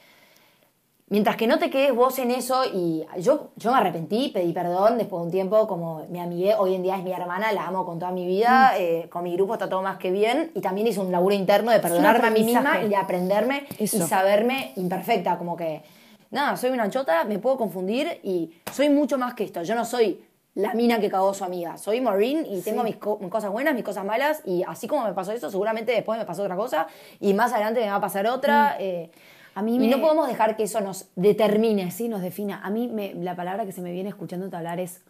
Mientras 1.10 1.36
que 1.36 1.46
no 1.46 1.58
te 1.58 1.70
quedes 1.70 1.94
vos 1.94 2.18
en 2.18 2.30
eso 2.30 2.64
y 2.70 3.04
yo, 3.20 3.48
yo 3.56 3.72
me 3.72 3.78
arrepentí, 3.78 4.28
pedí 4.28 4.52
perdón 4.52 4.98
después 4.98 5.20
de 5.22 5.24
un 5.24 5.32
tiempo, 5.32 5.66
como 5.66 6.04
mi 6.10 6.20
amiga 6.20 6.60
hoy 6.60 6.74
en 6.74 6.82
día 6.82 6.98
es 6.98 7.02
mi 7.02 7.12
hermana, 7.12 7.50
la 7.50 7.66
amo 7.66 7.86
con 7.86 7.98
toda 7.98 8.12
mi 8.12 8.26
vida, 8.26 8.72
Mm. 8.74 8.80
eh, 8.80 9.06
con 9.10 9.24
mi 9.24 9.32
grupo 9.34 9.54
está 9.54 9.70
todo 9.70 9.80
más 9.80 9.96
que 9.96 10.10
bien 10.10 10.52
y 10.54 10.60
también 10.60 10.86
hice 10.86 11.00
un 11.00 11.10
laburo 11.10 11.34
interno 11.34 11.70
de 11.72 11.80
perdonarme 11.80 12.28
a 12.28 12.30
mí 12.30 12.44
misma 12.44 12.82
y 12.82 12.88
de 12.90 12.96
aprenderme 12.96 13.66
Eso. 13.78 13.96
y 13.96 14.00
saberme 14.02 14.72
imperfecta, 14.76 15.38
como 15.38 15.56
que, 15.56 15.80
nada, 16.30 16.56
soy 16.56 16.70
una 16.70 16.88
chota, 16.90 17.24
me 17.24 17.38
puedo 17.38 17.56
confundir 17.56 18.20
y 18.22 18.52
soy 18.72 18.88
mucho 18.90 19.18
más 19.18 19.34
que 19.34 19.44
esto. 19.44 19.62
Yo 19.62 19.74
no 19.74 19.84
soy 19.84 20.24
la 20.54 20.74
mina 20.74 20.98
que 20.98 21.08
cagó 21.08 21.32
su 21.34 21.44
amiga, 21.44 21.76
soy 21.78 22.00
Maureen 22.00 22.44
y 22.44 22.60
tengo 22.62 22.82
mis, 22.82 22.96
co- 22.96 23.18
mis 23.20 23.30
cosas 23.30 23.50
buenas, 23.52 23.74
mis 23.74 23.84
cosas 23.84 24.04
malas 24.04 24.42
y 24.44 24.64
así 24.66 24.88
como 24.88 25.04
me 25.04 25.12
pasó 25.12 25.32
eso, 25.32 25.50
seguramente 25.50 25.92
después 25.92 26.18
me 26.18 26.24
pasó 26.24 26.42
otra 26.42 26.56
cosa 26.56 26.88
y 27.20 27.32
más 27.34 27.52
adelante 27.52 27.80
me 27.80 27.86
va 27.86 27.96
a 27.96 28.00
pasar 28.00 28.26
otra. 28.26 28.76
eh, 28.80 29.10
A 29.54 29.62
mí 29.62 29.76
y 29.76 29.78
me- 29.78 29.88
no 29.88 30.00
podemos 30.00 30.26
dejar 30.28 30.56
que 30.56 30.64
eso 30.64 30.80
nos 30.80 31.08
determine. 31.16 31.90
Sí, 31.90 32.08
nos 32.08 32.22
defina. 32.22 32.60
A 32.62 32.70
mí 32.70 32.88
me- 32.88 33.14
la 33.14 33.34
palabra 33.36 33.64
que 33.66 33.72
se 33.72 33.80
me 33.82 33.92
viene 33.92 34.08
escuchándote 34.08 34.56
hablar 34.56 34.78
es 34.80 35.02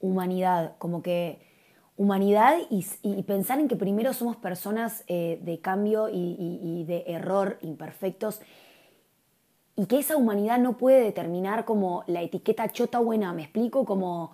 humanidad, 0.00 0.72
como 0.78 1.02
que 1.02 1.38
humanidad 1.96 2.56
y, 2.70 2.84
y 3.02 3.22
pensar 3.22 3.60
en 3.60 3.68
que 3.68 3.76
primero 3.76 4.12
somos 4.12 4.36
personas 4.36 5.04
eh, 5.06 5.38
de 5.42 5.60
cambio 5.60 6.08
y, 6.08 6.16
y- 6.38 6.80
y 6.80 6.84
de 6.84 7.04
error, 7.06 7.58
imperfectos, 7.62 8.40
y 9.76 9.86
que 9.86 9.98
esa 9.98 10.16
humanidad 10.16 10.58
no 10.58 10.74
puede 10.74 11.02
determinar 11.02 11.64
como 11.64 12.04
la 12.06 12.22
etiqueta 12.22 12.70
chota 12.70 12.98
buena, 13.00 13.32
me 13.32 13.42
explico, 13.42 13.84
como 13.84 14.32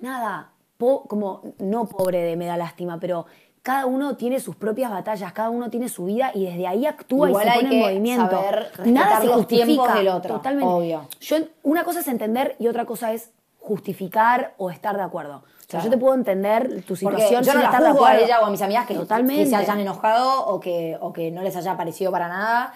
nada, 0.00 0.50
po- 0.78 1.04
como 1.04 1.42
no 1.58 1.86
pobre 1.86 2.22
de 2.22 2.36
me 2.36 2.46
da 2.46 2.56
lástima, 2.56 2.98
pero 2.98 3.26
cada 3.62 3.86
uno 3.86 4.16
tiene 4.16 4.40
sus 4.40 4.56
propias 4.56 4.90
batallas, 4.90 5.32
cada 5.32 5.48
uno 5.50 5.70
tiene 5.70 5.88
su 5.88 6.06
vida 6.06 6.32
y 6.34 6.46
desde 6.46 6.66
ahí 6.66 6.84
actúa 6.84 7.28
Igual 7.28 7.46
y 7.46 7.50
se 7.50 7.54
pone 7.56 7.68
que 7.70 7.76
en 7.76 7.80
movimiento. 7.82 8.30
saber 8.30 8.72
Nada 8.86 9.20
se 9.20 9.26
los 9.26 9.36
justifica. 9.36 9.64
tiempos 9.66 9.94
del 9.94 10.08
otro, 10.08 10.34
Totalmente. 10.36 10.72
obvio. 10.74 11.08
Yo, 11.20 11.36
una 11.62 11.84
cosa 11.84 12.00
es 12.00 12.08
entender 12.08 12.56
y 12.58 12.66
otra 12.66 12.84
cosa 12.86 13.12
es 13.12 13.30
justificar 13.60 14.54
o 14.58 14.70
estar 14.70 14.96
de 14.96 15.02
acuerdo. 15.02 15.36
O 15.36 15.70
sea, 15.72 15.80
yo 15.82 15.88
te 15.90 15.96
puedo 15.96 16.14
entender 16.14 16.68
tu 16.84 16.94
Porque 16.94 16.96
situación 16.96 17.42
yo 17.44 17.54
no 17.54 17.60
estar 17.62 17.82
de 17.82 17.90
juzgo 17.90 18.04
a 18.04 18.08
acuerdo. 18.10 18.24
ella 18.26 18.40
o 18.40 18.46
a 18.46 18.50
mis 18.50 18.60
amigas 18.60 18.86
que, 18.86 18.94
que 18.98 19.46
se 19.46 19.56
hayan 19.56 19.78
enojado 19.80 20.46
o 20.46 20.60
que, 20.60 20.98
o 21.00 21.12
que 21.12 21.30
no 21.30 21.42
les 21.42 21.56
haya 21.56 21.76
parecido 21.76 22.10
para 22.12 22.28
nada. 22.28 22.74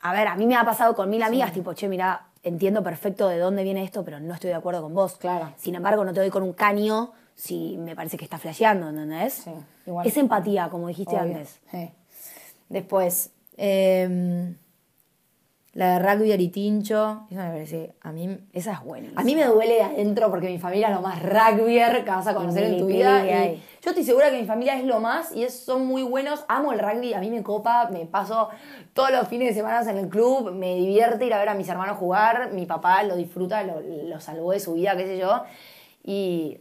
A 0.00 0.12
ver, 0.12 0.28
a 0.28 0.36
mí 0.36 0.46
me 0.46 0.56
ha 0.56 0.64
pasado 0.64 0.94
con 0.94 1.10
mil 1.10 1.22
amigas, 1.22 1.52
tipo, 1.52 1.74
che, 1.74 1.88
mira, 1.88 2.26
entiendo 2.42 2.82
perfecto 2.82 3.28
de 3.28 3.38
dónde 3.38 3.64
viene 3.64 3.82
esto, 3.82 4.04
pero 4.04 4.20
no 4.20 4.34
estoy 4.34 4.50
de 4.50 4.56
acuerdo 4.56 4.82
con 4.82 4.94
vos. 4.94 5.16
Claro. 5.16 5.52
Sin 5.56 5.74
embargo, 5.74 6.04
no 6.04 6.12
te 6.12 6.20
doy 6.20 6.30
con 6.30 6.42
un 6.42 6.52
caño 6.52 7.12
si 7.34 7.76
me 7.78 7.94
parece 7.94 8.16
que 8.16 8.24
está 8.24 8.38
flasheando, 8.38 8.88
¿entendés? 8.88 9.34
Sí, 9.34 9.50
igual. 9.86 10.06
Es 10.06 10.16
empatía, 10.16 10.68
como 10.68 10.88
dijiste 10.88 11.14
Obvio. 11.16 11.36
antes. 11.36 11.60
Sí. 11.70 11.90
Después, 12.68 13.30
eh, 13.56 14.54
la 15.78 15.96
de 15.96 15.98
rugby 16.00 16.32
y 16.32 16.48
tincho, 16.48 17.22
eso 17.30 17.40
me 17.40 17.50
parece, 17.50 17.94
a 18.00 18.10
mí, 18.10 18.36
Esa 18.52 18.72
es 18.72 18.82
buena. 18.82 19.10
a 19.14 19.22
mí 19.22 19.36
me 19.36 19.44
duele 19.44 19.74
de 19.74 19.82
adentro 19.82 20.28
porque 20.28 20.48
mi 20.48 20.58
familia 20.58 20.88
es 20.88 20.94
lo 20.96 21.02
más 21.02 21.22
rugbyer 21.22 22.02
que 22.02 22.10
vas 22.10 22.26
a 22.26 22.34
conocer 22.34 22.64
en 22.64 22.78
tu 22.78 22.86
vida. 22.86 23.24
y 23.24 23.62
yo 23.80 23.90
estoy 23.90 24.02
segura 24.02 24.28
que 24.28 24.40
mi 24.40 24.44
familia 24.44 24.76
es 24.76 24.84
lo 24.84 24.98
más 24.98 25.32
y 25.36 25.44
es, 25.44 25.56
son 25.56 25.86
muy 25.86 26.02
buenos. 26.02 26.44
Amo 26.48 26.72
el 26.72 26.80
rugby, 26.80 27.14
a 27.14 27.20
mí 27.20 27.30
me 27.30 27.44
copa, 27.44 27.88
me 27.92 28.06
paso 28.06 28.48
todos 28.92 29.12
los 29.12 29.28
fines 29.28 29.50
de 29.50 29.54
semana 29.54 29.88
en 29.88 29.98
el 29.98 30.08
club, 30.08 30.50
me 30.50 30.74
divierte 30.74 31.26
ir 31.26 31.32
a 31.32 31.38
ver 31.38 31.50
a 31.50 31.54
mis 31.54 31.68
hermanos 31.68 31.96
jugar, 31.96 32.50
mi 32.52 32.66
papá 32.66 33.04
lo 33.04 33.14
disfruta, 33.14 33.62
lo, 33.62 33.80
lo 33.80 34.18
salvó 34.18 34.50
de 34.50 34.58
su 34.58 34.74
vida, 34.74 34.96
qué 34.96 35.06
sé 35.06 35.18
yo. 35.18 35.44
Y, 36.02 36.58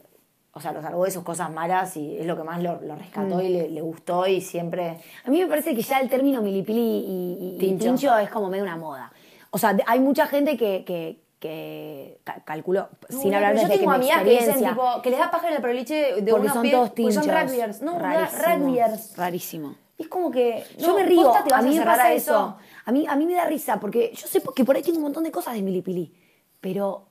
o 0.57 0.61
sea, 0.61 0.71
lo 0.73 0.81
salvó 0.81 1.05
de 1.05 1.11
sus 1.11 1.23
cosas 1.23 1.49
malas 1.51 1.95
y 1.97 2.17
es 2.17 2.25
lo 2.25 2.35
que 2.35 2.43
más 2.43 2.61
lo, 2.61 2.81
lo 2.81 2.95
rescató 2.95 3.41
y 3.41 3.49
le, 3.49 3.69
le 3.69 3.81
gustó 3.81 4.27
y 4.27 4.41
siempre... 4.41 4.97
A 5.25 5.29
mí 5.29 5.39
me 5.39 5.47
parece 5.47 5.73
que 5.75 5.81
ya 5.81 5.99
el 5.99 6.09
término 6.09 6.41
milipili 6.41 6.79
y, 6.81 7.37
y- 7.61 7.65
y 7.65 7.77
Tincho. 7.77 8.17
es 8.17 8.29
como 8.29 8.49
medio 8.49 8.63
una 8.63 8.75
moda. 8.75 9.11
O 9.51 9.57
sea, 9.57 9.73
de- 9.73 9.83
hay 9.87 9.99
mucha 9.99 10.27
gente 10.27 10.57
que, 10.57 10.83
que, 10.85 11.19
que 11.39 12.19
ca- 12.23 12.43
calculo, 12.43 12.89
sin 13.09 13.33
hablar 13.33 13.53
desde 13.53 13.67
yo 13.67 13.79
tengo 13.79 13.91
que 13.93 13.97
mi 13.99 14.05
amigas 14.11 14.23
que 14.23 14.29
dicen 14.31 14.69
tipo 14.69 15.01
que 15.01 15.09
les 15.11 15.19
da 15.19 15.31
paja 15.31 15.47
en 15.49 15.53
el 15.55 15.61
proliche 15.61 15.95
de 16.21 16.31
porque 16.31 16.41
unos 16.41 16.53
son 16.53 16.61
pies, 16.63 16.73
todos 16.73 16.93
tinchos. 16.95 17.25
son 17.25 17.35
rugbyers. 17.35 17.81
No, 17.81 17.99
rugbyers. 17.99 19.15
Rarísimo. 19.17 19.75
Es 19.97 20.07
como 20.07 20.29
que 20.29 20.63
Yo 20.77 20.87
no, 20.89 20.95
me 20.95 21.03
río, 21.03 21.31
te 21.43 21.49
vas 21.51 21.53
a 21.53 21.61
mí 21.67 21.77
me 21.77 21.85
pasa 21.85 22.03
a 22.05 22.13
eso. 22.13 22.57
A 22.85 22.91
mí, 22.91 23.05
a 23.07 23.15
mí 23.15 23.25
me 23.25 23.33
da 23.33 23.45
risa, 23.45 23.79
porque 23.79 24.11
yo 24.15 24.27
sé 24.27 24.41
que 24.55 24.63
por 24.63 24.75
ahí 24.75 24.81
tengo 24.83 24.97
un 24.97 25.03
montón 25.03 25.23
de 25.23 25.31
cosas 25.31 25.53
de 25.55 25.61
milipili, 25.61 26.13
pero 26.61 27.07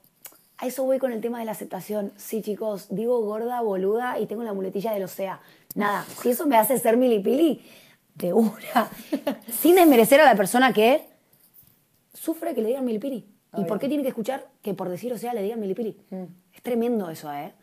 a 0.57 0.65
eso 0.67 0.83
voy 0.83 0.97
con 0.99 1.11
el 1.11 1.21
tema 1.21 1.39
de 1.39 1.45
la 1.45 1.51
aceptación. 1.51 2.11
Sí, 2.17 2.41
chicos, 2.41 2.87
digo 2.89 3.21
gorda, 3.21 3.61
boluda 3.61 4.19
y 4.19 4.25
tengo 4.25 4.43
la 4.43 4.53
muletilla 4.53 4.91
del 4.93 5.03
OSEA. 5.03 5.39
Nada, 5.75 6.05
si 6.21 6.29
eso 6.29 6.47
me 6.47 6.57
hace 6.57 6.77
ser 6.79 6.97
milipili, 6.97 7.61
de 8.15 8.33
una. 8.33 8.89
Sin 9.61 9.75
desmerecer 9.75 10.19
a 10.21 10.25
la 10.25 10.35
persona 10.35 10.73
que 10.73 11.05
sufre 12.13 12.55
que 12.55 12.61
le 12.61 12.69
digan 12.69 12.85
milipili. 12.85 13.25
¿Y 13.57 13.63
por 13.63 13.79
qué 13.79 13.87
tiene 13.87 14.03
que 14.03 14.09
escuchar 14.09 14.45
que 14.61 14.73
por 14.73 14.89
decir 14.89 15.11
OSEA 15.13 15.33
le 15.33 15.41
digan 15.41 15.59
milipili? 15.59 15.97
Es 16.53 16.61
tremendo 16.61 17.09
eso, 17.09 17.31
¿eh? 17.33 17.53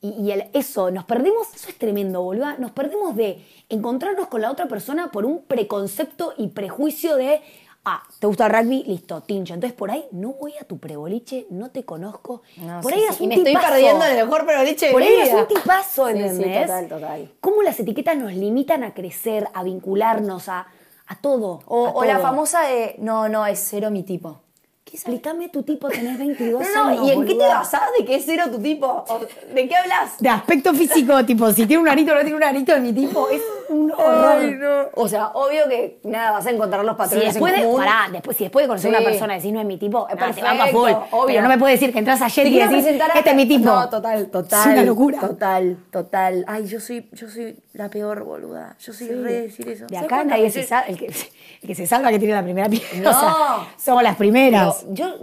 Y, 0.00 0.10
y 0.10 0.30
el- 0.30 0.44
eso, 0.52 0.90
nos 0.90 1.04
perdemos, 1.04 1.52
eso 1.54 1.68
es 1.70 1.76
tremendo, 1.78 2.22
boluda. 2.22 2.56
Nos 2.58 2.70
perdemos 2.72 3.16
de 3.16 3.44
encontrarnos 3.68 4.28
con 4.28 4.40
la 4.42 4.50
otra 4.50 4.68
persona 4.68 5.10
por 5.10 5.24
un 5.24 5.42
preconcepto 5.42 6.34
y 6.36 6.48
prejuicio 6.48 7.16
de, 7.16 7.40
ah, 7.86 8.02
¿te 8.18 8.26
gusta 8.26 8.46
el 8.46 8.52
rugby? 8.52 8.84
Listo, 8.84 9.22
tincho. 9.22 9.54
Entonces 9.54 9.76
por 9.78 9.90
ahí 9.90 10.04
no 10.12 10.34
voy 10.34 10.52
a 10.60 10.64
tu 10.64 10.78
preboliche, 10.78 11.46
no 11.50 11.70
te 11.70 11.84
conozco. 11.84 12.42
No, 12.58 12.80
por 12.82 12.92
sí, 12.92 12.98
ahí 12.98 13.00
sí. 13.00 13.04
eras 13.06 13.20
Y 13.20 13.22
un 13.22 13.28
me 13.30 13.34
estoy 13.36 13.52
tipazo. 13.52 13.68
perdiendo 13.68 14.04
el 14.04 14.16
mejor 14.16 14.44
preboliche 14.46 14.86
de 14.86 14.92
Por 14.92 15.02
ahí 15.02 15.14
eras 15.14 15.30
un 15.40 15.48
tipazo, 15.48 16.06
Sí, 16.08 16.12
sí, 16.14 16.18
¿entendés? 16.18 16.60
total, 16.66 16.88
total. 16.88 17.32
Cómo 17.40 17.62
las 17.62 17.80
etiquetas 17.80 18.16
nos 18.16 18.34
limitan 18.34 18.84
a 18.84 18.92
crecer, 18.92 19.48
a 19.54 19.62
vincularnos, 19.62 20.48
a, 20.50 20.66
a 21.06 21.16
todo. 21.20 21.60
O, 21.66 21.86
a 21.86 21.90
o 21.92 22.04
la 22.04 22.18
famosa 22.18 22.62
de, 22.62 22.96
no, 22.98 23.28
no, 23.28 23.46
es 23.46 23.58
cero 23.70 23.90
mi 23.90 24.02
tipo. 24.02 24.40
¿Qué? 24.84 24.96
Explícame 24.96 25.48
tu 25.48 25.62
tipo, 25.64 25.88
tenés 25.88 26.16
22 26.20 26.60
No, 26.62 26.84
no, 26.84 26.90
años. 26.90 27.06
¿y 27.06 27.10
en 27.10 27.26
qué 27.26 27.34
te 27.34 27.46
basás 27.46 27.82
de 27.98 28.04
que 28.04 28.14
es 28.16 28.24
cero 28.24 28.44
tu 28.52 28.58
tipo? 28.60 29.04
¿De 29.52 29.68
qué 29.68 29.74
hablas? 29.76 30.16
De 30.18 30.28
aspecto 30.28 30.72
físico, 30.74 31.24
tipo, 31.24 31.50
si 31.52 31.66
tiene 31.66 31.82
un 31.82 31.88
arito 31.88 32.12
o 32.12 32.14
no 32.14 32.20
tiene 32.20 32.36
un 32.36 32.42
arito 32.44 32.72
de 32.72 32.80
mi 32.80 32.92
tipo, 32.92 33.28
es 33.28 33.42
un 33.68 33.90
horror. 33.92 34.38
Ay, 34.40 34.54
no. 34.58 34.86
O 34.94 35.08
sea, 35.08 35.28
obvio 35.28 35.68
que 35.68 36.00
nada, 36.04 36.32
vas 36.32 36.46
a 36.46 36.50
encontrar 36.50 36.84
los 36.84 36.94
Si 36.94 36.98
patrones 36.98 37.34
después, 37.34 37.54
en 37.54 37.70
de, 37.70 37.76
pará, 37.76 38.08
después, 38.12 38.36
si 38.36 38.44
después 38.44 38.64
de 38.64 38.68
conocer 38.68 38.90
Sí. 38.90 38.96
a 38.96 38.98
una 39.00 39.08
persona 39.08 39.34
decís 39.34 39.52
no 39.52 39.60
es 39.60 39.66
mi 39.66 39.78
tipo, 39.78 40.06
nada, 40.08 40.32
te 40.32 40.42
va 40.42 40.56
pa' 40.56 40.66
full. 40.68 40.90
obvio. 41.10 41.26
Pero 41.26 41.42
no 41.42 41.48
me 41.48 41.58
puedes 41.58 41.80
decir 41.80 41.92
que 41.92 41.98
entras 41.98 42.22
a 42.22 42.28
Jet 42.28 42.44
Te 42.44 42.50
y 42.50 42.58
decís, 42.58 42.86
este 42.86 43.30
es 43.30 43.36
mi 43.36 43.46
tipo. 43.46 43.64
No, 43.66 43.88
total, 43.88 44.26
total. 44.28 44.60
Es 44.60 44.66
una 44.66 44.82
locura. 44.82 45.20
Total, 45.20 45.76
total. 45.90 46.44
Ay, 46.48 46.66
yo 46.66 46.80
soy, 46.80 47.08
yo 47.12 47.28
soy 47.28 47.58
la 47.72 47.88
peor 47.90 48.24
boluda. 48.24 48.76
Yo 48.78 48.92
soy 48.92 49.08
re 49.08 49.32
de 49.32 49.42
decir 49.42 49.68
eso. 49.68 49.86
De 49.86 49.94
¿Sabes 49.96 50.12
acá 50.12 50.24
nadie 50.24 50.50
se 50.50 50.62
salva, 50.62 50.86
el 50.88 50.98
que, 50.98 51.06
el 51.06 51.66
que 51.66 51.74
se 51.74 51.86
salva 51.86 52.10
que 52.10 52.18
tiene 52.18 52.34
la 52.34 52.42
primera 52.42 52.68
piedra. 52.68 52.88
No. 53.00 53.10
O 53.10 53.12
sea, 53.12 53.66
somos 53.78 54.02
las 54.02 54.16
primeras. 54.16 54.82
Pero 54.82 54.94
yo, 54.94 55.14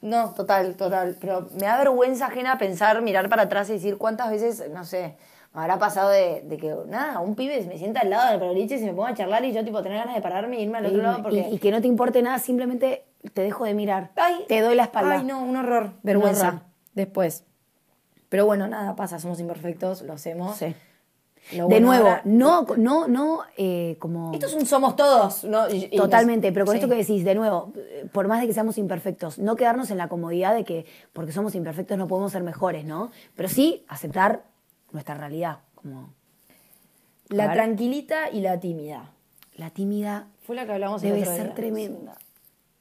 no, 0.00 0.30
total, 0.30 0.74
total. 0.74 1.16
Pero 1.20 1.48
me 1.54 1.66
da 1.66 1.78
vergüenza 1.78 2.26
ajena 2.26 2.58
pensar, 2.58 3.00
mirar 3.02 3.28
para 3.28 3.42
atrás 3.42 3.70
y 3.70 3.74
decir 3.74 3.98
cuántas 3.98 4.30
veces, 4.30 4.64
no 4.72 4.84
sé, 4.84 5.16
habrá 5.54 5.78
pasado 5.78 6.10
de, 6.10 6.42
de 6.46 6.56
que, 6.56 6.74
nada, 6.86 7.20
un 7.20 7.34
pibe 7.34 7.62
me 7.66 7.78
sienta 7.78 8.00
al 8.00 8.10
lado 8.10 8.30
del 8.30 8.40
peroliche 8.40 8.76
y 8.76 8.78
se 8.78 8.86
me 8.86 8.92
ponga 8.94 9.10
a 9.10 9.14
charlar 9.14 9.44
y 9.44 9.52
yo, 9.52 9.64
tipo, 9.64 9.82
tener 9.82 9.98
ganas 9.98 10.14
de 10.14 10.20
pararme 10.22 10.58
y 10.58 10.62
irme 10.62 10.78
al 10.78 10.86
otro 10.86 10.98
Y- 10.98 11.02
lado 11.02 11.22
porque. 11.22 11.48
y, 11.50 11.54
y 11.54 11.58
que 11.58 11.70
no 11.70 11.80
te 11.80 11.88
importe 11.88 12.22
nada, 12.22 12.38
simplemente 12.38 13.04
te 13.34 13.42
dejo 13.42 13.64
de 13.64 13.74
mirar. 13.74 14.10
Ay, 14.16 14.44
te 14.48 14.60
doy 14.60 14.74
la 14.74 14.84
espalda. 14.84 15.16
Ay, 15.18 15.24
no, 15.24 15.42
un 15.42 15.56
horror. 15.56 15.84
Un 15.84 15.92
Vergüenza. 16.02 16.48
horror. 16.48 16.60
Después. 16.94 17.44
Pero 18.28 18.46
bueno, 18.46 18.66
nada, 18.66 18.96
pasa, 18.96 19.18
somos 19.18 19.38
imperfectos, 19.40 20.02
lo 20.02 20.14
hacemos. 20.14 20.56
Sí. 20.56 20.74
Lo 21.56 21.64
de 21.64 21.74
bueno 21.74 21.86
nuevo, 21.88 22.06
ahora- 22.06 22.22
no, 22.24 22.64
no, 22.76 23.08
no, 23.08 23.40
eh, 23.56 23.96
como... 23.98 24.32
Esto 24.32 24.46
es 24.46 24.54
un 24.54 24.64
somos 24.64 24.94
todos, 24.94 25.42
¿no? 25.44 25.68
Y- 25.68 25.88
Totalmente, 25.96 26.46
nos- 26.48 26.54
pero 26.54 26.64
con 26.66 26.72
sí. 26.74 26.78
esto 26.78 26.88
que 26.88 26.94
decís, 26.96 27.24
de 27.24 27.34
nuevo, 27.34 27.72
por 28.12 28.28
más 28.28 28.40
de 28.40 28.46
que 28.46 28.54
seamos 28.54 28.78
imperfectos, 28.78 29.38
no 29.40 29.56
quedarnos 29.56 29.90
en 29.90 29.98
la 29.98 30.08
comodidad 30.08 30.54
de 30.54 30.62
que 30.64 30.86
porque 31.12 31.32
somos 31.32 31.54
imperfectos 31.56 31.98
no 31.98 32.06
podemos 32.06 32.30
ser 32.30 32.44
mejores, 32.44 32.84
¿no? 32.84 33.10
Pero 33.34 33.48
sí 33.48 33.84
aceptar 33.88 34.44
nuestra 34.92 35.14
realidad, 35.16 35.58
como 35.74 36.12
La 37.28 37.46
ver. 37.48 37.56
tranquilita 37.56 38.30
y 38.30 38.40
la 38.40 38.60
tímida. 38.60 39.10
la 39.56 39.70
tímida 39.70 40.28
Fue 40.46 40.54
la 40.56 40.66
que 40.66 40.72
hablamos 40.72 41.02
el 41.02 41.10
debe 41.10 41.22
otro 41.22 41.34
ser 41.34 41.44
día. 41.46 41.54
tremenda. 41.54 42.16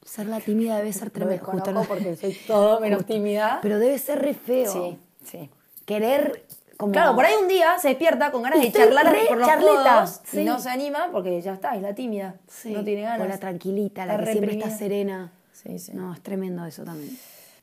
Ser 0.04 0.26
la 0.28 0.39
tímida 0.39 0.78
debe 0.78 0.93
ser 0.93 1.12
Justo, 1.41 1.71
¿no? 1.71 1.84
porque 1.84 2.15
soy 2.15 2.34
todo 2.47 2.80
menos 2.80 3.06
tímida. 3.06 3.60
Pero 3.62 3.80
debe 3.80 3.97
ser 4.00 4.19
re 4.19 4.34
feo. 4.34 4.71
Sí, 4.71 4.97
sí. 5.24 5.50
Querer 5.86 6.45
como... 6.78 6.93
Claro, 6.93 7.13
por 7.13 7.26
ahí 7.26 7.36
un 7.39 7.47
día 7.47 7.78
se 7.78 7.89
despierta 7.89 8.32
con 8.32 8.41
ganas 8.41 8.60
de 8.60 8.71
charlar 8.71 9.15
por 9.28 9.38
los 9.38 9.50
codos 9.50 10.21
sí. 10.24 10.39
y 10.41 10.45
no 10.45 10.60
se 10.60 10.69
anima 10.69 11.10
porque 11.12 11.39
ya 11.39 11.54
está, 11.54 11.76
es 11.76 11.82
la 11.84 11.93
tímida. 11.93 12.36
Sí, 12.47 12.71
No 12.74 12.84
tiene 12.84 13.04
ganas. 13.04 13.26
O 13.26 13.30
la 13.30 13.38
tranquilita, 13.38 14.06
la 14.08 14.17
que 14.17 14.32
siempre 14.32 14.54
está 14.54 14.69
serena. 14.71 15.32
Sí, 15.54 15.78
sí. 15.78 15.91
No, 15.93 16.12
es 16.13 16.21
tremendo 16.21 16.65
eso 16.65 16.84
también. 16.84 17.15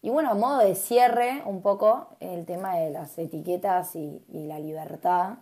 Y 0.03 0.11
bueno, 0.11 0.31
a 0.31 0.35
modo 0.35 0.59
de 0.59 0.75
cierre, 0.75 1.43
un 1.45 1.61
poco 1.63 2.09
el 2.21 2.45
tema 2.47 2.77
de 2.77 2.91
las 2.91 3.19
etiquetas 3.19 3.97
y, 3.97 4.23
y 4.33 4.47
la 4.47 4.59
libertad. 4.59 5.39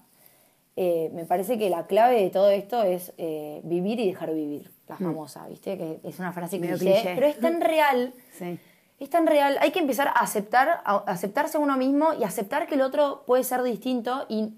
eh, 0.77 1.11
me 1.15 1.25
parece 1.25 1.57
que 1.59 1.71
la 1.71 1.87
clave 1.87 2.21
de 2.23 2.29
todo 2.31 2.51
esto 2.51 2.83
es 2.83 3.13
eh, 3.19 3.61
vivir 3.65 3.99
y 4.01 4.07
dejar 4.09 4.33
vivir, 4.35 4.71
la 4.89 4.97
famosa, 4.97 5.47
¿viste? 5.49 5.77
Que 5.79 6.01
es 6.05 6.19
una 6.19 6.33
frase 6.33 6.59
Mm. 6.59 6.61
Medio 6.61 6.79
cliché, 6.79 7.13
pero 7.15 7.27
es 7.27 7.39
tan 7.41 7.61
real. 7.61 8.13
Sí. 8.39 8.59
Es 8.99 9.11
tan 9.11 9.27
real. 9.27 9.57
Hay 9.61 9.73
que 9.73 9.79
empezar 9.79 10.09
a 10.09 10.13
aceptar, 10.21 10.81
a 10.85 10.97
aceptarse 11.07 11.57
a 11.59 11.61
uno 11.61 11.77
mismo 11.77 12.13
y 12.15 12.25
aceptar 12.25 12.67
que 12.67 12.75
el 12.77 12.83
otro 12.83 13.25
puede 13.27 13.43
ser 13.45 13.63
distinto. 13.63 14.25
Y 14.29 14.55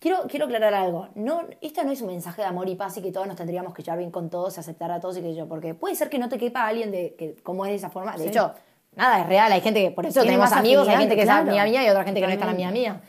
quiero, 0.00 0.22
quiero 0.28 0.46
aclarar 0.46 0.74
algo. 0.74 1.08
No, 1.14 1.42
esto 1.60 1.82
no 1.84 1.92
es 1.92 2.00
un 2.00 2.08
mensaje 2.08 2.42
de 2.42 2.48
amor 2.48 2.68
y 2.68 2.74
paz 2.74 2.96
y 2.96 3.02
que 3.02 3.12
todos 3.12 3.26
nos 3.28 3.36
tendríamos 3.36 3.72
que 3.74 3.82
llevar 3.84 3.98
bien 3.98 4.10
con 4.10 4.28
todos 4.30 4.56
y 4.56 4.60
aceptar 4.60 4.90
a 4.90 4.98
todos 5.00 5.18
y 5.18 5.22
que 5.22 5.34
yo. 5.36 5.46
Porque 5.48 5.74
puede 5.74 5.94
ser 5.94 6.08
que 6.10 6.18
no 6.18 6.28
te 6.28 6.38
quepa 6.38 6.66
alguien 6.66 6.90
de 6.90 7.14
que 7.16 7.34
como 7.42 7.64
es 7.64 7.70
de 7.70 7.76
esa 7.76 7.90
forma. 7.90 8.12
De 8.16 8.24
Sí. 8.24 8.28
hecho, 8.30 8.54
nada, 8.96 9.20
es 9.22 9.26
real. 9.28 9.52
Hay 9.52 9.60
gente 9.60 9.82
que, 9.82 9.90
por 9.90 10.06
eso 10.06 10.22
tenemos 10.22 10.52
amigos, 10.52 10.88
hay 10.88 10.96
gente 10.96 11.14
que 11.14 11.22
es 11.22 11.26
claro. 11.26 11.48
amiga 11.48 11.64
mía 11.64 11.84
y 11.86 11.88
otra 11.90 12.04
gente 12.04 12.20
que 12.20 12.26
no 12.26 12.32
es 12.32 12.38
tan 12.38 12.48
amiga 12.48 12.70
mía. 12.70 13.00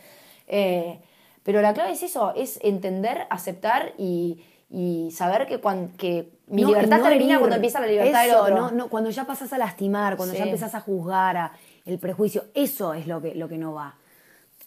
Eh, 0.48 1.00
pero 1.44 1.62
la 1.62 1.74
clave 1.74 1.92
es 1.92 2.04
eso, 2.04 2.34
es 2.36 2.60
entender, 2.62 3.26
aceptar 3.30 3.94
y, 3.98 4.44
y 4.70 5.10
saber 5.12 5.48
que, 5.48 5.60
cuan- 5.60 5.90
que 5.98 6.30
mi 6.48 6.62
No, 6.62 6.68
libertad 6.70 6.98
no 6.98 7.04
termina 7.04 7.26
herir. 7.34 7.40
cuando 7.40 7.56
empieza 7.56 7.80
la 7.80 7.88
libertad 7.88 8.22
del 8.22 8.30
Eso, 8.32 8.42
otro. 8.44 8.72
No, 8.72 8.90
cuando 8.90 9.10
ya 9.10 9.26
pasas 9.26 9.52
a 9.54 9.58
lastimar, 9.58 10.18
cuando 10.18 10.36
ya 10.36 10.44
Sí. 10.44 10.50
empezás 10.50 10.76
a 10.76 10.82
juzgar, 10.82 11.38
a 11.38 11.52
el 11.86 11.98
prejuicio, 11.98 12.46
eso 12.54 12.94
es 12.94 13.08
lo 13.08 13.22
que, 13.22 13.34
lo 13.34 13.50
que 13.50 13.58
no 13.58 13.74
va. 13.74 13.96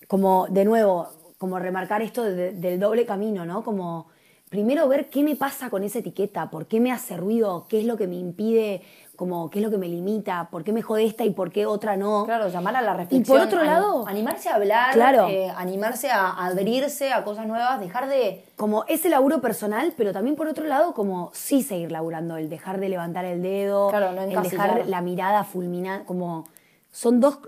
Como, 0.09 0.47
de 0.49 0.65
nuevo, 0.65 1.09
como 1.39 1.59
remarcar 1.59 2.03
esto 2.03 2.25
de- 2.25 2.53
del 2.53 2.81
doble 2.81 3.07
camino, 3.07 3.47
¿no? 3.47 3.63
Como 3.63 4.09
primero 4.51 4.89
ver 4.89 5.09
qué 5.11 5.23
me 5.23 5.37
pasa 5.37 5.71
con 5.71 5.85
esa 5.85 6.01
etiqueta, 6.01 6.51
por 6.51 6.67
qué 6.67 6.81
me 6.81 6.91
hace 6.93 7.17
ruido, 7.17 7.67
qué 7.69 7.79
es 7.81 7.85
lo 7.87 7.97
que 7.97 8.07
me 8.07 8.17
impide, 8.17 8.83
como 9.17 9.49
qué 9.51 9.59
es 9.61 9.65
lo 9.65 9.71
que 9.71 9.79
me 9.79 9.89
limita, 9.89 10.49
por 10.51 10.65
qué 10.65 10.73
me 10.73 10.83
jode 10.83 11.05
esta 11.05 11.25
y 11.25 11.31
por 11.31 11.51
qué 11.53 11.67
otra 11.67 11.97
no. 11.97 12.25
Claro, 12.25 12.49
llamar 12.49 12.77
a 12.77 12.83
la 12.83 12.95
Y 12.95 12.97
reflexión. 12.97 13.39
por 13.39 13.47
otro 13.47 13.63
lado, 13.65 14.07
animarse 14.09 14.49
a 14.49 14.57
hablar, 14.57 14.93
Claro. 14.93 15.29
eh, 15.29 15.51
animarse 15.57 16.11
a 16.11 16.31
abrirse 16.47 17.13
a 17.13 17.25
cosas 17.25 17.47
nuevas, 17.47 17.81
dejar 17.81 18.09
de. 18.09 18.45
como 18.57 18.85
ese 18.89 19.09
laburo 19.09 19.41
personal, 19.41 19.93
pero 19.97 20.13
también 20.13 20.37
por 20.37 20.49
otro 20.49 20.65
lado, 20.67 20.95
como 20.95 21.31
sí 21.33 21.63
seguir 21.63 21.93
laburando, 21.93 22.37
el 22.37 22.49
dejar 22.49 22.81
de 22.81 22.89
levantar 22.89 23.25
el 23.25 23.43
dedo, 23.43 23.89
Claro, 23.91 24.13
no 24.13 24.23
el 24.23 24.43
dejar 24.43 24.87
la 24.87 25.01
mirada 25.01 25.45
fulminada, 25.45 26.05
como 26.05 26.47
son 26.93 27.21
dos, 27.21 27.39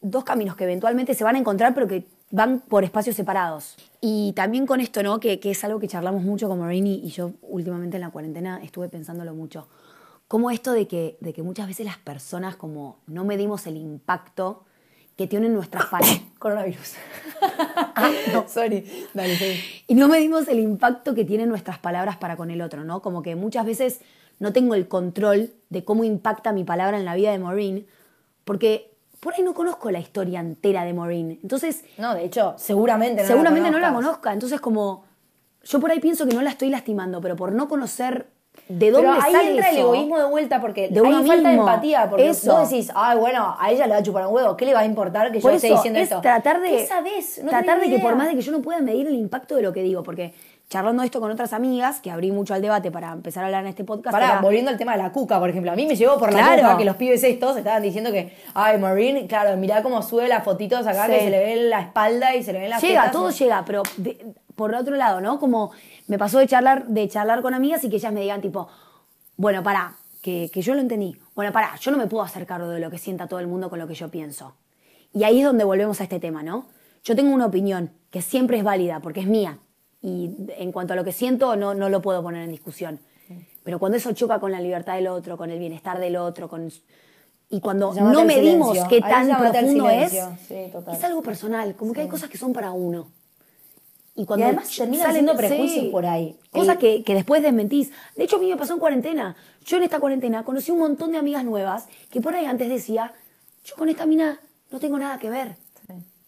dos 0.00 0.24
caminos 0.24 0.56
que 0.56 0.64
eventualmente 0.64 1.14
se 1.14 1.24
van 1.24 1.36
a 1.36 1.38
encontrar, 1.38 1.74
pero 1.74 1.86
que 1.86 2.06
van 2.30 2.60
por 2.60 2.82
espacios 2.84 3.14
separados. 3.16 3.76
Y 4.00 4.32
también 4.34 4.66
con 4.66 4.80
esto, 4.80 5.02
¿no? 5.02 5.20
Que, 5.20 5.38
que 5.40 5.52
es 5.52 5.64
algo 5.64 5.78
que 5.78 5.86
charlamos 5.88 6.22
mucho 6.22 6.48
con 6.48 6.58
Marini 6.60 7.00
y 7.04 7.08
yo 7.10 7.30
últimamente 7.42 7.96
en 7.96 8.00
la 8.02 8.10
cuarentena 8.10 8.60
estuve 8.62 8.88
pensándolo 8.88 9.32
mucho. 9.34 9.68
Como 10.28 10.50
esto 10.50 10.72
de 10.72 10.88
que, 10.88 11.16
de 11.20 11.32
que 11.32 11.42
muchas 11.42 11.66
veces 11.66 11.86
las 11.86 11.98
personas 11.98 12.56
como 12.56 12.98
no 13.06 13.24
medimos 13.24 13.66
el 13.66 13.76
impacto 13.76 14.64
que 15.16 15.26
tienen 15.26 15.54
nuestras 15.54 15.86
palabras. 15.90 16.20
Coronavirus. 16.38 16.94
no, 18.32 18.48
sorry. 18.48 18.84
Dale, 19.14 19.36
sorry. 19.36 19.60
Y 19.86 19.94
no 19.94 20.08
medimos 20.08 20.48
el 20.48 20.60
impacto 20.60 21.14
que 21.14 21.24
tienen 21.24 21.48
nuestras 21.48 21.78
palabras 21.78 22.16
para 22.16 22.36
con 22.36 22.50
el 22.50 22.60
otro, 22.60 22.84
¿no? 22.84 23.02
Como 23.02 23.22
que 23.22 23.34
muchas 23.36 23.64
veces 23.64 24.00
no 24.38 24.52
tengo 24.52 24.74
el 24.74 24.88
control 24.88 25.52
de 25.70 25.84
cómo 25.84 26.04
impacta 26.04 26.52
mi 26.52 26.64
palabra 26.64 26.98
en 26.98 27.04
la 27.04 27.14
vida 27.14 27.32
de 27.32 27.38
Maureen, 27.38 27.86
porque 28.44 28.92
por 29.20 29.34
ahí 29.34 29.42
no 29.42 29.54
conozco 29.54 29.90
la 29.90 29.98
historia 29.98 30.40
entera 30.40 30.84
de 30.84 30.92
Maureen. 30.92 31.38
Entonces, 31.42 31.84
No, 31.98 32.14
de 32.14 32.24
hecho, 32.24 32.54
seguramente 32.58 33.22
no 33.22 33.28
seguramente 33.28 33.70
la 33.70 33.70
no 33.70 33.78
la 33.78 33.94
conozca. 33.94 34.32
Entonces, 34.32 34.60
como 34.60 35.04
yo 35.64 35.80
por 35.80 35.90
ahí 35.90 36.00
pienso 36.00 36.26
que 36.26 36.34
no 36.34 36.42
la 36.42 36.50
estoy 36.50 36.68
lastimando, 36.68 37.20
pero 37.20 37.34
por 37.34 37.52
no 37.52 37.68
conocer 37.68 38.28
de 38.68 38.90
dónde 38.90 39.08
Pero 39.08 39.22
ahí 39.22 39.32
sale 39.32 39.50
entra 39.50 39.70
el 39.70 39.76
eso, 39.76 39.86
egoísmo 39.94 40.18
de 40.18 40.24
vuelta 40.26 40.60
porque 40.60 40.88
De 40.88 41.00
hay 41.00 41.06
uno 41.06 41.24
falta 41.24 41.48
de 41.50 41.54
empatía. 41.56 42.10
Porque 42.10 42.28
Eso. 42.28 42.56
vos 42.56 42.68
decís, 42.70 42.90
ay, 42.94 43.18
bueno, 43.18 43.56
a 43.58 43.70
ella 43.70 43.86
le 43.86 43.92
va 43.92 43.98
a 43.98 44.02
chupar 44.02 44.26
un 44.26 44.34
huevo. 44.34 44.56
¿Qué 44.56 44.64
le 44.66 44.74
va 44.74 44.80
a 44.80 44.84
importar 44.84 45.30
que 45.32 45.40
Por 45.40 45.52
yo 45.52 45.56
esté 45.56 45.68
diciendo 45.70 45.98
es 46.00 46.04
esto? 46.10 46.20
tratar 46.20 46.60
de 46.60 46.68
¿Qué 46.68 46.86
sabés? 46.86 47.40
No 47.42 47.50
tratar 47.50 47.80
de 47.80 47.88
que 47.88 47.98
por 47.98 48.16
más 48.16 48.28
de 48.28 48.34
que 48.34 48.42
yo 48.42 48.52
no 48.52 48.60
pueda 48.62 48.80
medir 48.80 49.06
el 49.06 49.14
impacto 49.14 49.54
de 49.56 49.62
lo 49.62 49.72
que 49.72 49.82
digo, 49.82 50.02
porque 50.02 50.34
charlando 50.68 51.04
esto 51.04 51.20
con 51.20 51.30
otras 51.30 51.52
amigas, 51.52 52.00
que 52.00 52.10
abrí 52.10 52.32
mucho 52.32 52.52
al 52.52 52.60
debate 52.60 52.90
para 52.90 53.12
empezar 53.12 53.44
a 53.44 53.46
hablar 53.46 53.62
en 53.62 53.68
este 53.68 53.84
podcast, 53.84 54.12
Pará, 54.12 54.26
era- 54.32 54.40
volviendo 54.40 54.68
al 54.70 54.76
tema 54.76 54.96
de 54.96 54.98
la 55.02 55.12
cuca, 55.12 55.38
por 55.38 55.48
ejemplo. 55.48 55.70
A 55.70 55.76
mí 55.76 55.86
me 55.86 55.94
llegó 55.94 56.18
por 56.18 56.32
la 56.32 56.56
cuca 56.56 56.76
que 56.76 56.84
los 56.84 56.96
pibes 56.96 57.22
estos 57.22 57.56
estaban 57.56 57.82
diciendo 57.82 58.10
que, 58.10 58.32
ay, 58.52 58.76
Maureen, 58.78 59.28
claro, 59.28 59.56
mirá 59.56 59.80
cómo 59.84 60.02
sube 60.02 60.26
las 60.26 60.42
fotitos 60.42 60.84
acá, 60.86 61.06
Sí. 61.06 61.12
que 61.12 61.20
se 61.20 61.30
le 61.30 61.38
ve 61.38 61.56
la 61.68 61.82
espalda 61.82 62.34
y 62.34 62.42
se 62.42 62.52
le 62.52 62.58
ven 62.58 62.70
las 62.70 62.82
llega, 62.82 63.02
tetas. 63.02 63.12
todo 63.12 63.30
llega, 63.30 63.62
pero 63.64 63.82
de- 63.96 64.18
por 64.56 64.74
otro 64.74 64.96
lado, 64.96 65.20
¿no? 65.20 65.38
Como 65.38 65.70
me 66.08 66.18
pasó 66.18 66.38
de 66.38 66.48
charlar, 66.48 66.88
de 66.88 67.08
charlar 67.08 67.42
con 67.42 67.54
amigas 67.54 67.84
y 67.84 67.90
que 67.90 67.96
ellas 67.96 68.12
me 68.12 68.22
digan 68.22 68.40
tipo, 68.40 68.68
bueno, 69.36 69.62
pará, 69.62 69.96
que, 70.22 70.50
que 70.52 70.62
yo 70.62 70.74
lo 70.74 70.80
entendí. 70.80 71.16
Bueno, 71.34 71.52
pará, 71.52 71.76
yo 71.76 71.90
no 71.90 71.98
me 71.98 72.06
puedo 72.06 72.24
hacer 72.24 72.46
cargo 72.46 72.68
de 72.70 72.80
lo 72.80 72.90
que 72.90 72.98
sienta 72.98 73.28
todo 73.28 73.38
el 73.38 73.46
mundo 73.46 73.70
con 73.70 73.78
lo 73.78 73.86
que 73.86 73.94
yo 73.94 74.10
pienso. 74.10 74.56
Y 75.12 75.24
ahí 75.24 75.40
es 75.40 75.46
donde 75.46 75.64
volvemos 75.64 76.00
a 76.00 76.04
este 76.04 76.18
tema, 76.18 76.42
¿no? 76.42 76.66
Yo 77.04 77.14
tengo 77.14 77.32
una 77.32 77.46
opinión 77.46 77.92
que 78.10 78.20
siempre 78.20 78.58
es 78.58 78.64
válida 78.64 79.00
porque 79.00 79.20
es 79.20 79.26
mía. 79.26 79.58
Y 80.02 80.30
en 80.58 80.72
cuanto 80.72 80.92
a 80.92 80.96
lo 80.96 81.04
que 81.04 81.12
siento, 81.12 81.54
no, 81.56 81.74
no 81.74 81.88
lo 81.88 82.02
puedo 82.02 82.22
poner 82.22 82.42
en 82.42 82.50
discusión. 82.50 83.00
Pero 83.62 83.78
cuando 83.78 83.98
eso 83.98 84.12
choca 84.12 84.38
con 84.38 84.52
la 84.52 84.60
libertad 84.60 84.94
del 84.94 85.08
otro, 85.08 85.36
con 85.36 85.50
el 85.50 85.58
bienestar 85.58 85.98
del 85.98 86.16
otro, 86.16 86.48
con... 86.48 86.70
Y 87.48 87.60
cuando 87.60 87.94
no 87.94 88.24
medimos 88.24 88.78
qué 88.88 89.00
tan 89.00 89.28
profundo 89.38 89.88
es. 89.88 90.12
Sí, 90.46 90.72
es 90.92 91.04
algo 91.04 91.22
personal. 91.22 91.74
Como 91.76 91.92
que 91.92 92.02
hay 92.02 92.08
cosas 92.08 92.28
que 92.28 92.38
son 92.38 92.52
para 92.52 92.72
uno. 92.72 93.08
Y, 94.16 94.22
Y 94.22 94.42
además 94.42 94.74
terminan 94.74 95.12
siendo 95.12 95.36
prejuicios 95.36 95.86
por 95.86 96.06
ahí. 96.06 96.36
Cosas 96.50 96.76
El- 96.76 96.78
que, 96.78 97.04
que 97.04 97.14
después 97.14 97.42
desmentís. 97.42 97.92
De 98.16 98.24
hecho, 98.24 98.36
a 98.36 98.38
mí 98.38 98.48
me 98.48 98.56
pasó 98.56 98.72
en 98.72 98.80
cuarentena. 98.80 99.36
Yo 99.66 99.76
en 99.76 99.82
esta 99.82 100.00
cuarentena 100.00 100.42
conocí 100.42 100.70
un 100.72 100.78
montón 100.78 101.12
de 101.12 101.18
amigas 101.18 101.44
nuevas 101.44 101.86
que 102.10 102.20
por 102.22 102.34
ahí 102.34 102.46
antes 102.46 102.68
decía, 102.68 103.12
yo 103.64 103.74
con 103.76 103.88
esta 103.90 104.06
mina 104.06 104.40
no 104.70 104.78
tengo 104.80 104.98
nada 104.98 105.18
que 105.18 105.28
ver. 105.28 105.56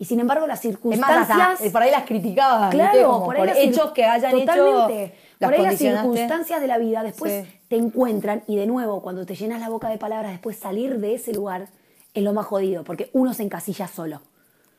Y 0.00 0.04
sin 0.04 0.20
embargo 0.20 0.46
las 0.46 0.58
Es 0.58 0.70
circunstancias... 0.70 1.28
más, 1.36 1.58
hasta, 1.60 1.70
por 1.72 1.82
ahí 1.82 1.90
las 1.90 2.04
criticabas, 2.04 2.70
¿viste? 2.70 2.90
Claro, 2.92 3.08
Como 3.10 3.24
por, 3.24 3.34
ahí 3.36 3.40
por 3.40 3.48
las 3.48 3.58
hechos 3.58 3.90
que 3.92 4.04
hayan 4.04 4.30
Totalmente. 4.32 5.04
hecho. 5.04 5.14
por 5.40 5.54
ahí 5.54 5.62
las 5.62 5.76
circunstancias 5.78 6.60
de 6.60 6.66
la 6.68 6.78
vida 6.78 7.02
después 7.02 7.46
Sí. 7.46 7.52
te 7.68 7.76
encuentran 7.76 8.44
y 8.46 8.54
de 8.56 8.66
nuevo 8.66 9.02
cuando 9.02 9.26
te 9.26 9.34
llenas 9.34 9.60
la 9.60 9.68
boca 9.70 9.88
de 9.88 9.98
palabras 9.98 10.30
después 10.30 10.56
salir 10.56 10.98
de 11.00 11.14
ese 11.14 11.32
lugar 11.32 11.68
es 12.14 12.22
lo 12.22 12.32
más 12.32 12.46
jodido 12.46 12.84
porque 12.84 13.10
uno 13.12 13.34
se 13.34 13.42
encasilla 13.42 13.88
solo. 13.88 14.20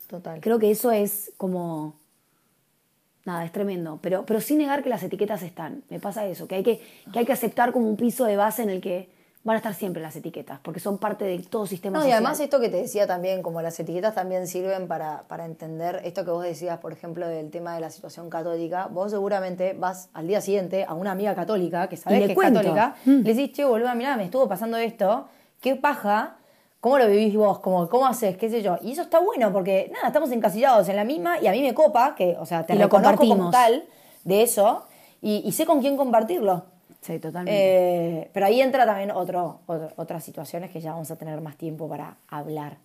Total. 0.08 0.40
Creo 0.42 0.58
que 0.58 0.72
eso 0.72 0.90
es 0.92 1.34
como 1.36 1.96
nada, 3.26 3.46
es 3.46 3.52
tremendo, 3.52 4.00
pero 4.02 4.26
pero 4.26 4.42
sin 4.42 4.58
negar 4.60 4.84
que 4.84 4.90
las 4.90 5.04
etiquetas 5.04 5.42
están. 5.44 5.84
Me 5.90 6.00
pasa 6.00 6.26
eso, 6.26 6.48
que 6.48 6.56
hay 6.56 6.64
que 6.64 6.82
que 7.14 7.20
hay 7.20 7.26
que 7.26 7.34
aceptar 7.34 7.72
como 7.72 7.88
un 7.88 7.96
piso 7.98 8.26
de 8.26 8.36
base 8.38 8.64
en 8.64 8.70
el 8.70 8.82
que 8.82 9.10
van 9.42 9.54
a 9.56 9.58
estar 9.58 9.74
siempre 9.74 10.02
las 10.02 10.16
etiquetas, 10.18 10.60
porque 10.60 10.82
son 10.82 10.98
parte 10.98 11.24
de 11.24 11.40
todo 11.40 11.66
sistema 11.66 11.98
No, 11.98 12.02
y 12.04 12.08
social. 12.08 12.18
además 12.18 12.40
esto 12.42 12.60
que 12.60 12.68
te 12.68 12.76
decía 12.76 13.08
también, 13.08 13.42
como 13.42 13.62
las 13.62 13.80
etiquetas 13.80 14.14
también 14.14 14.48
sirven 14.48 14.88
para, 14.90 15.24
para 15.30 15.46
entender 15.46 16.02
esto 16.04 16.26
que 16.26 16.32
vos 16.32 16.44
decías, 16.44 16.80
por 16.80 16.92
ejemplo, 16.92 17.26
del 17.26 17.50
tema 17.50 17.74
de 17.74 17.80
la 17.80 17.90
situación 17.90 18.30
católica. 18.30 18.88
Vos 18.92 19.12
seguramente 19.12 19.74
vas 19.80 20.10
al 20.14 20.28
día 20.28 20.42
siguiente 20.42 20.84
a 20.86 20.94
una 20.94 21.12
amiga 21.12 21.36
católica 21.36 21.88
que 21.88 21.96
sabés 21.96 22.26
Y 22.26 22.28
que 22.28 22.36
cuento. 22.36 22.60
es 22.60 22.66
católica, 22.66 22.96
Mm. 23.06 23.22
le 23.24 23.34
decís, 23.34 23.54
che, 23.54 23.64
boluda, 23.64 23.96
mirá, 23.96 24.18
me 24.18 24.26
estuvo 24.26 24.48
pasando 24.48 24.76
esto, 24.78 25.30
qué 25.62 25.78
paja, 25.78 26.36
¿cómo 26.80 26.98
lo 26.98 27.08
vivís 27.08 27.36
vos? 27.36 27.60
Como, 27.60 27.88
¿Cómo 27.90 28.06
haces? 28.08 28.38
¿Qué 28.38 28.50
sé 28.50 28.62
yo? 28.62 28.78
Y 28.82 28.92
eso 28.94 29.02
está 29.04 29.20
bueno 29.20 29.52
porque, 29.52 29.90
nada, 29.94 30.08
estamos 30.08 30.32
encasillados 30.32 30.88
en 30.90 30.96
la 30.96 31.04
misma 31.04 31.40
y 31.40 31.48
a 31.48 31.52
mí 31.52 31.62
me 31.62 31.74
copa, 31.74 32.16
que, 32.16 32.36
o 32.40 32.46
sea, 32.46 32.66
te 32.66 32.74
Y 32.74 32.78
lo 32.78 32.84
reconozco 32.86 33.28
como 33.28 33.50
tal 33.52 33.86
de 34.24 34.44
eso 34.44 34.86
y, 35.22 35.42
y 35.46 35.52
sé 35.52 35.66
con 35.66 35.82
quién 35.82 35.98
compartirlo. 35.98 36.66
Sí, 37.02 37.18
totalmente. 37.20 38.22
Eh, 38.24 38.30
pero 38.34 38.46
ahí 38.46 38.62
entra 38.62 38.86
también 38.86 39.12
otro, 39.12 39.62
otro- 39.68 39.92
otras 39.96 40.24
situaciones 40.24 40.70
que 40.72 40.82
ya 40.82 40.92
vamos 40.92 41.10
a 41.12 41.16
tener 41.16 41.40
más 41.42 41.56
tiempo 41.56 41.88
para 41.88 42.18
hablar. 42.28 42.78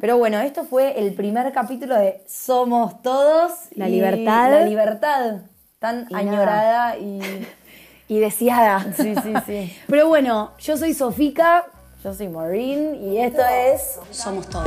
Pero 0.00 0.18
bueno, 0.18 0.40
esto 0.40 0.64
fue 0.64 0.98
el 0.98 1.14
primer 1.14 1.52
capítulo 1.52 1.94
de 1.96 2.24
Somos 2.26 3.00
Todos. 3.02 3.52
La 3.76 3.88
y 3.88 3.92
libertad. 3.92 4.50
La 4.50 4.64
libertad 4.64 5.42
tan 5.78 6.06
Y 6.10 6.14
añorada 6.16 6.98
y... 6.98 7.20
y 8.08 8.18
deseada. 8.18 8.92
Sí, 8.96 9.14
sí, 9.22 9.34
sí. 9.46 9.72
Pero 9.86 10.08
bueno, 10.08 10.50
yo 10.58 10.76
soy 10.76 10.92
Sofica. 10.92 11.66
Yo 12.04 12.14
soy 12.14 12.28
Maureen 12.28 12.94
y 12.94 13.18
esto 13.18 13.42
es... 13.44 13.98
Somos 14.12 14.48
todos. 14.48 14.66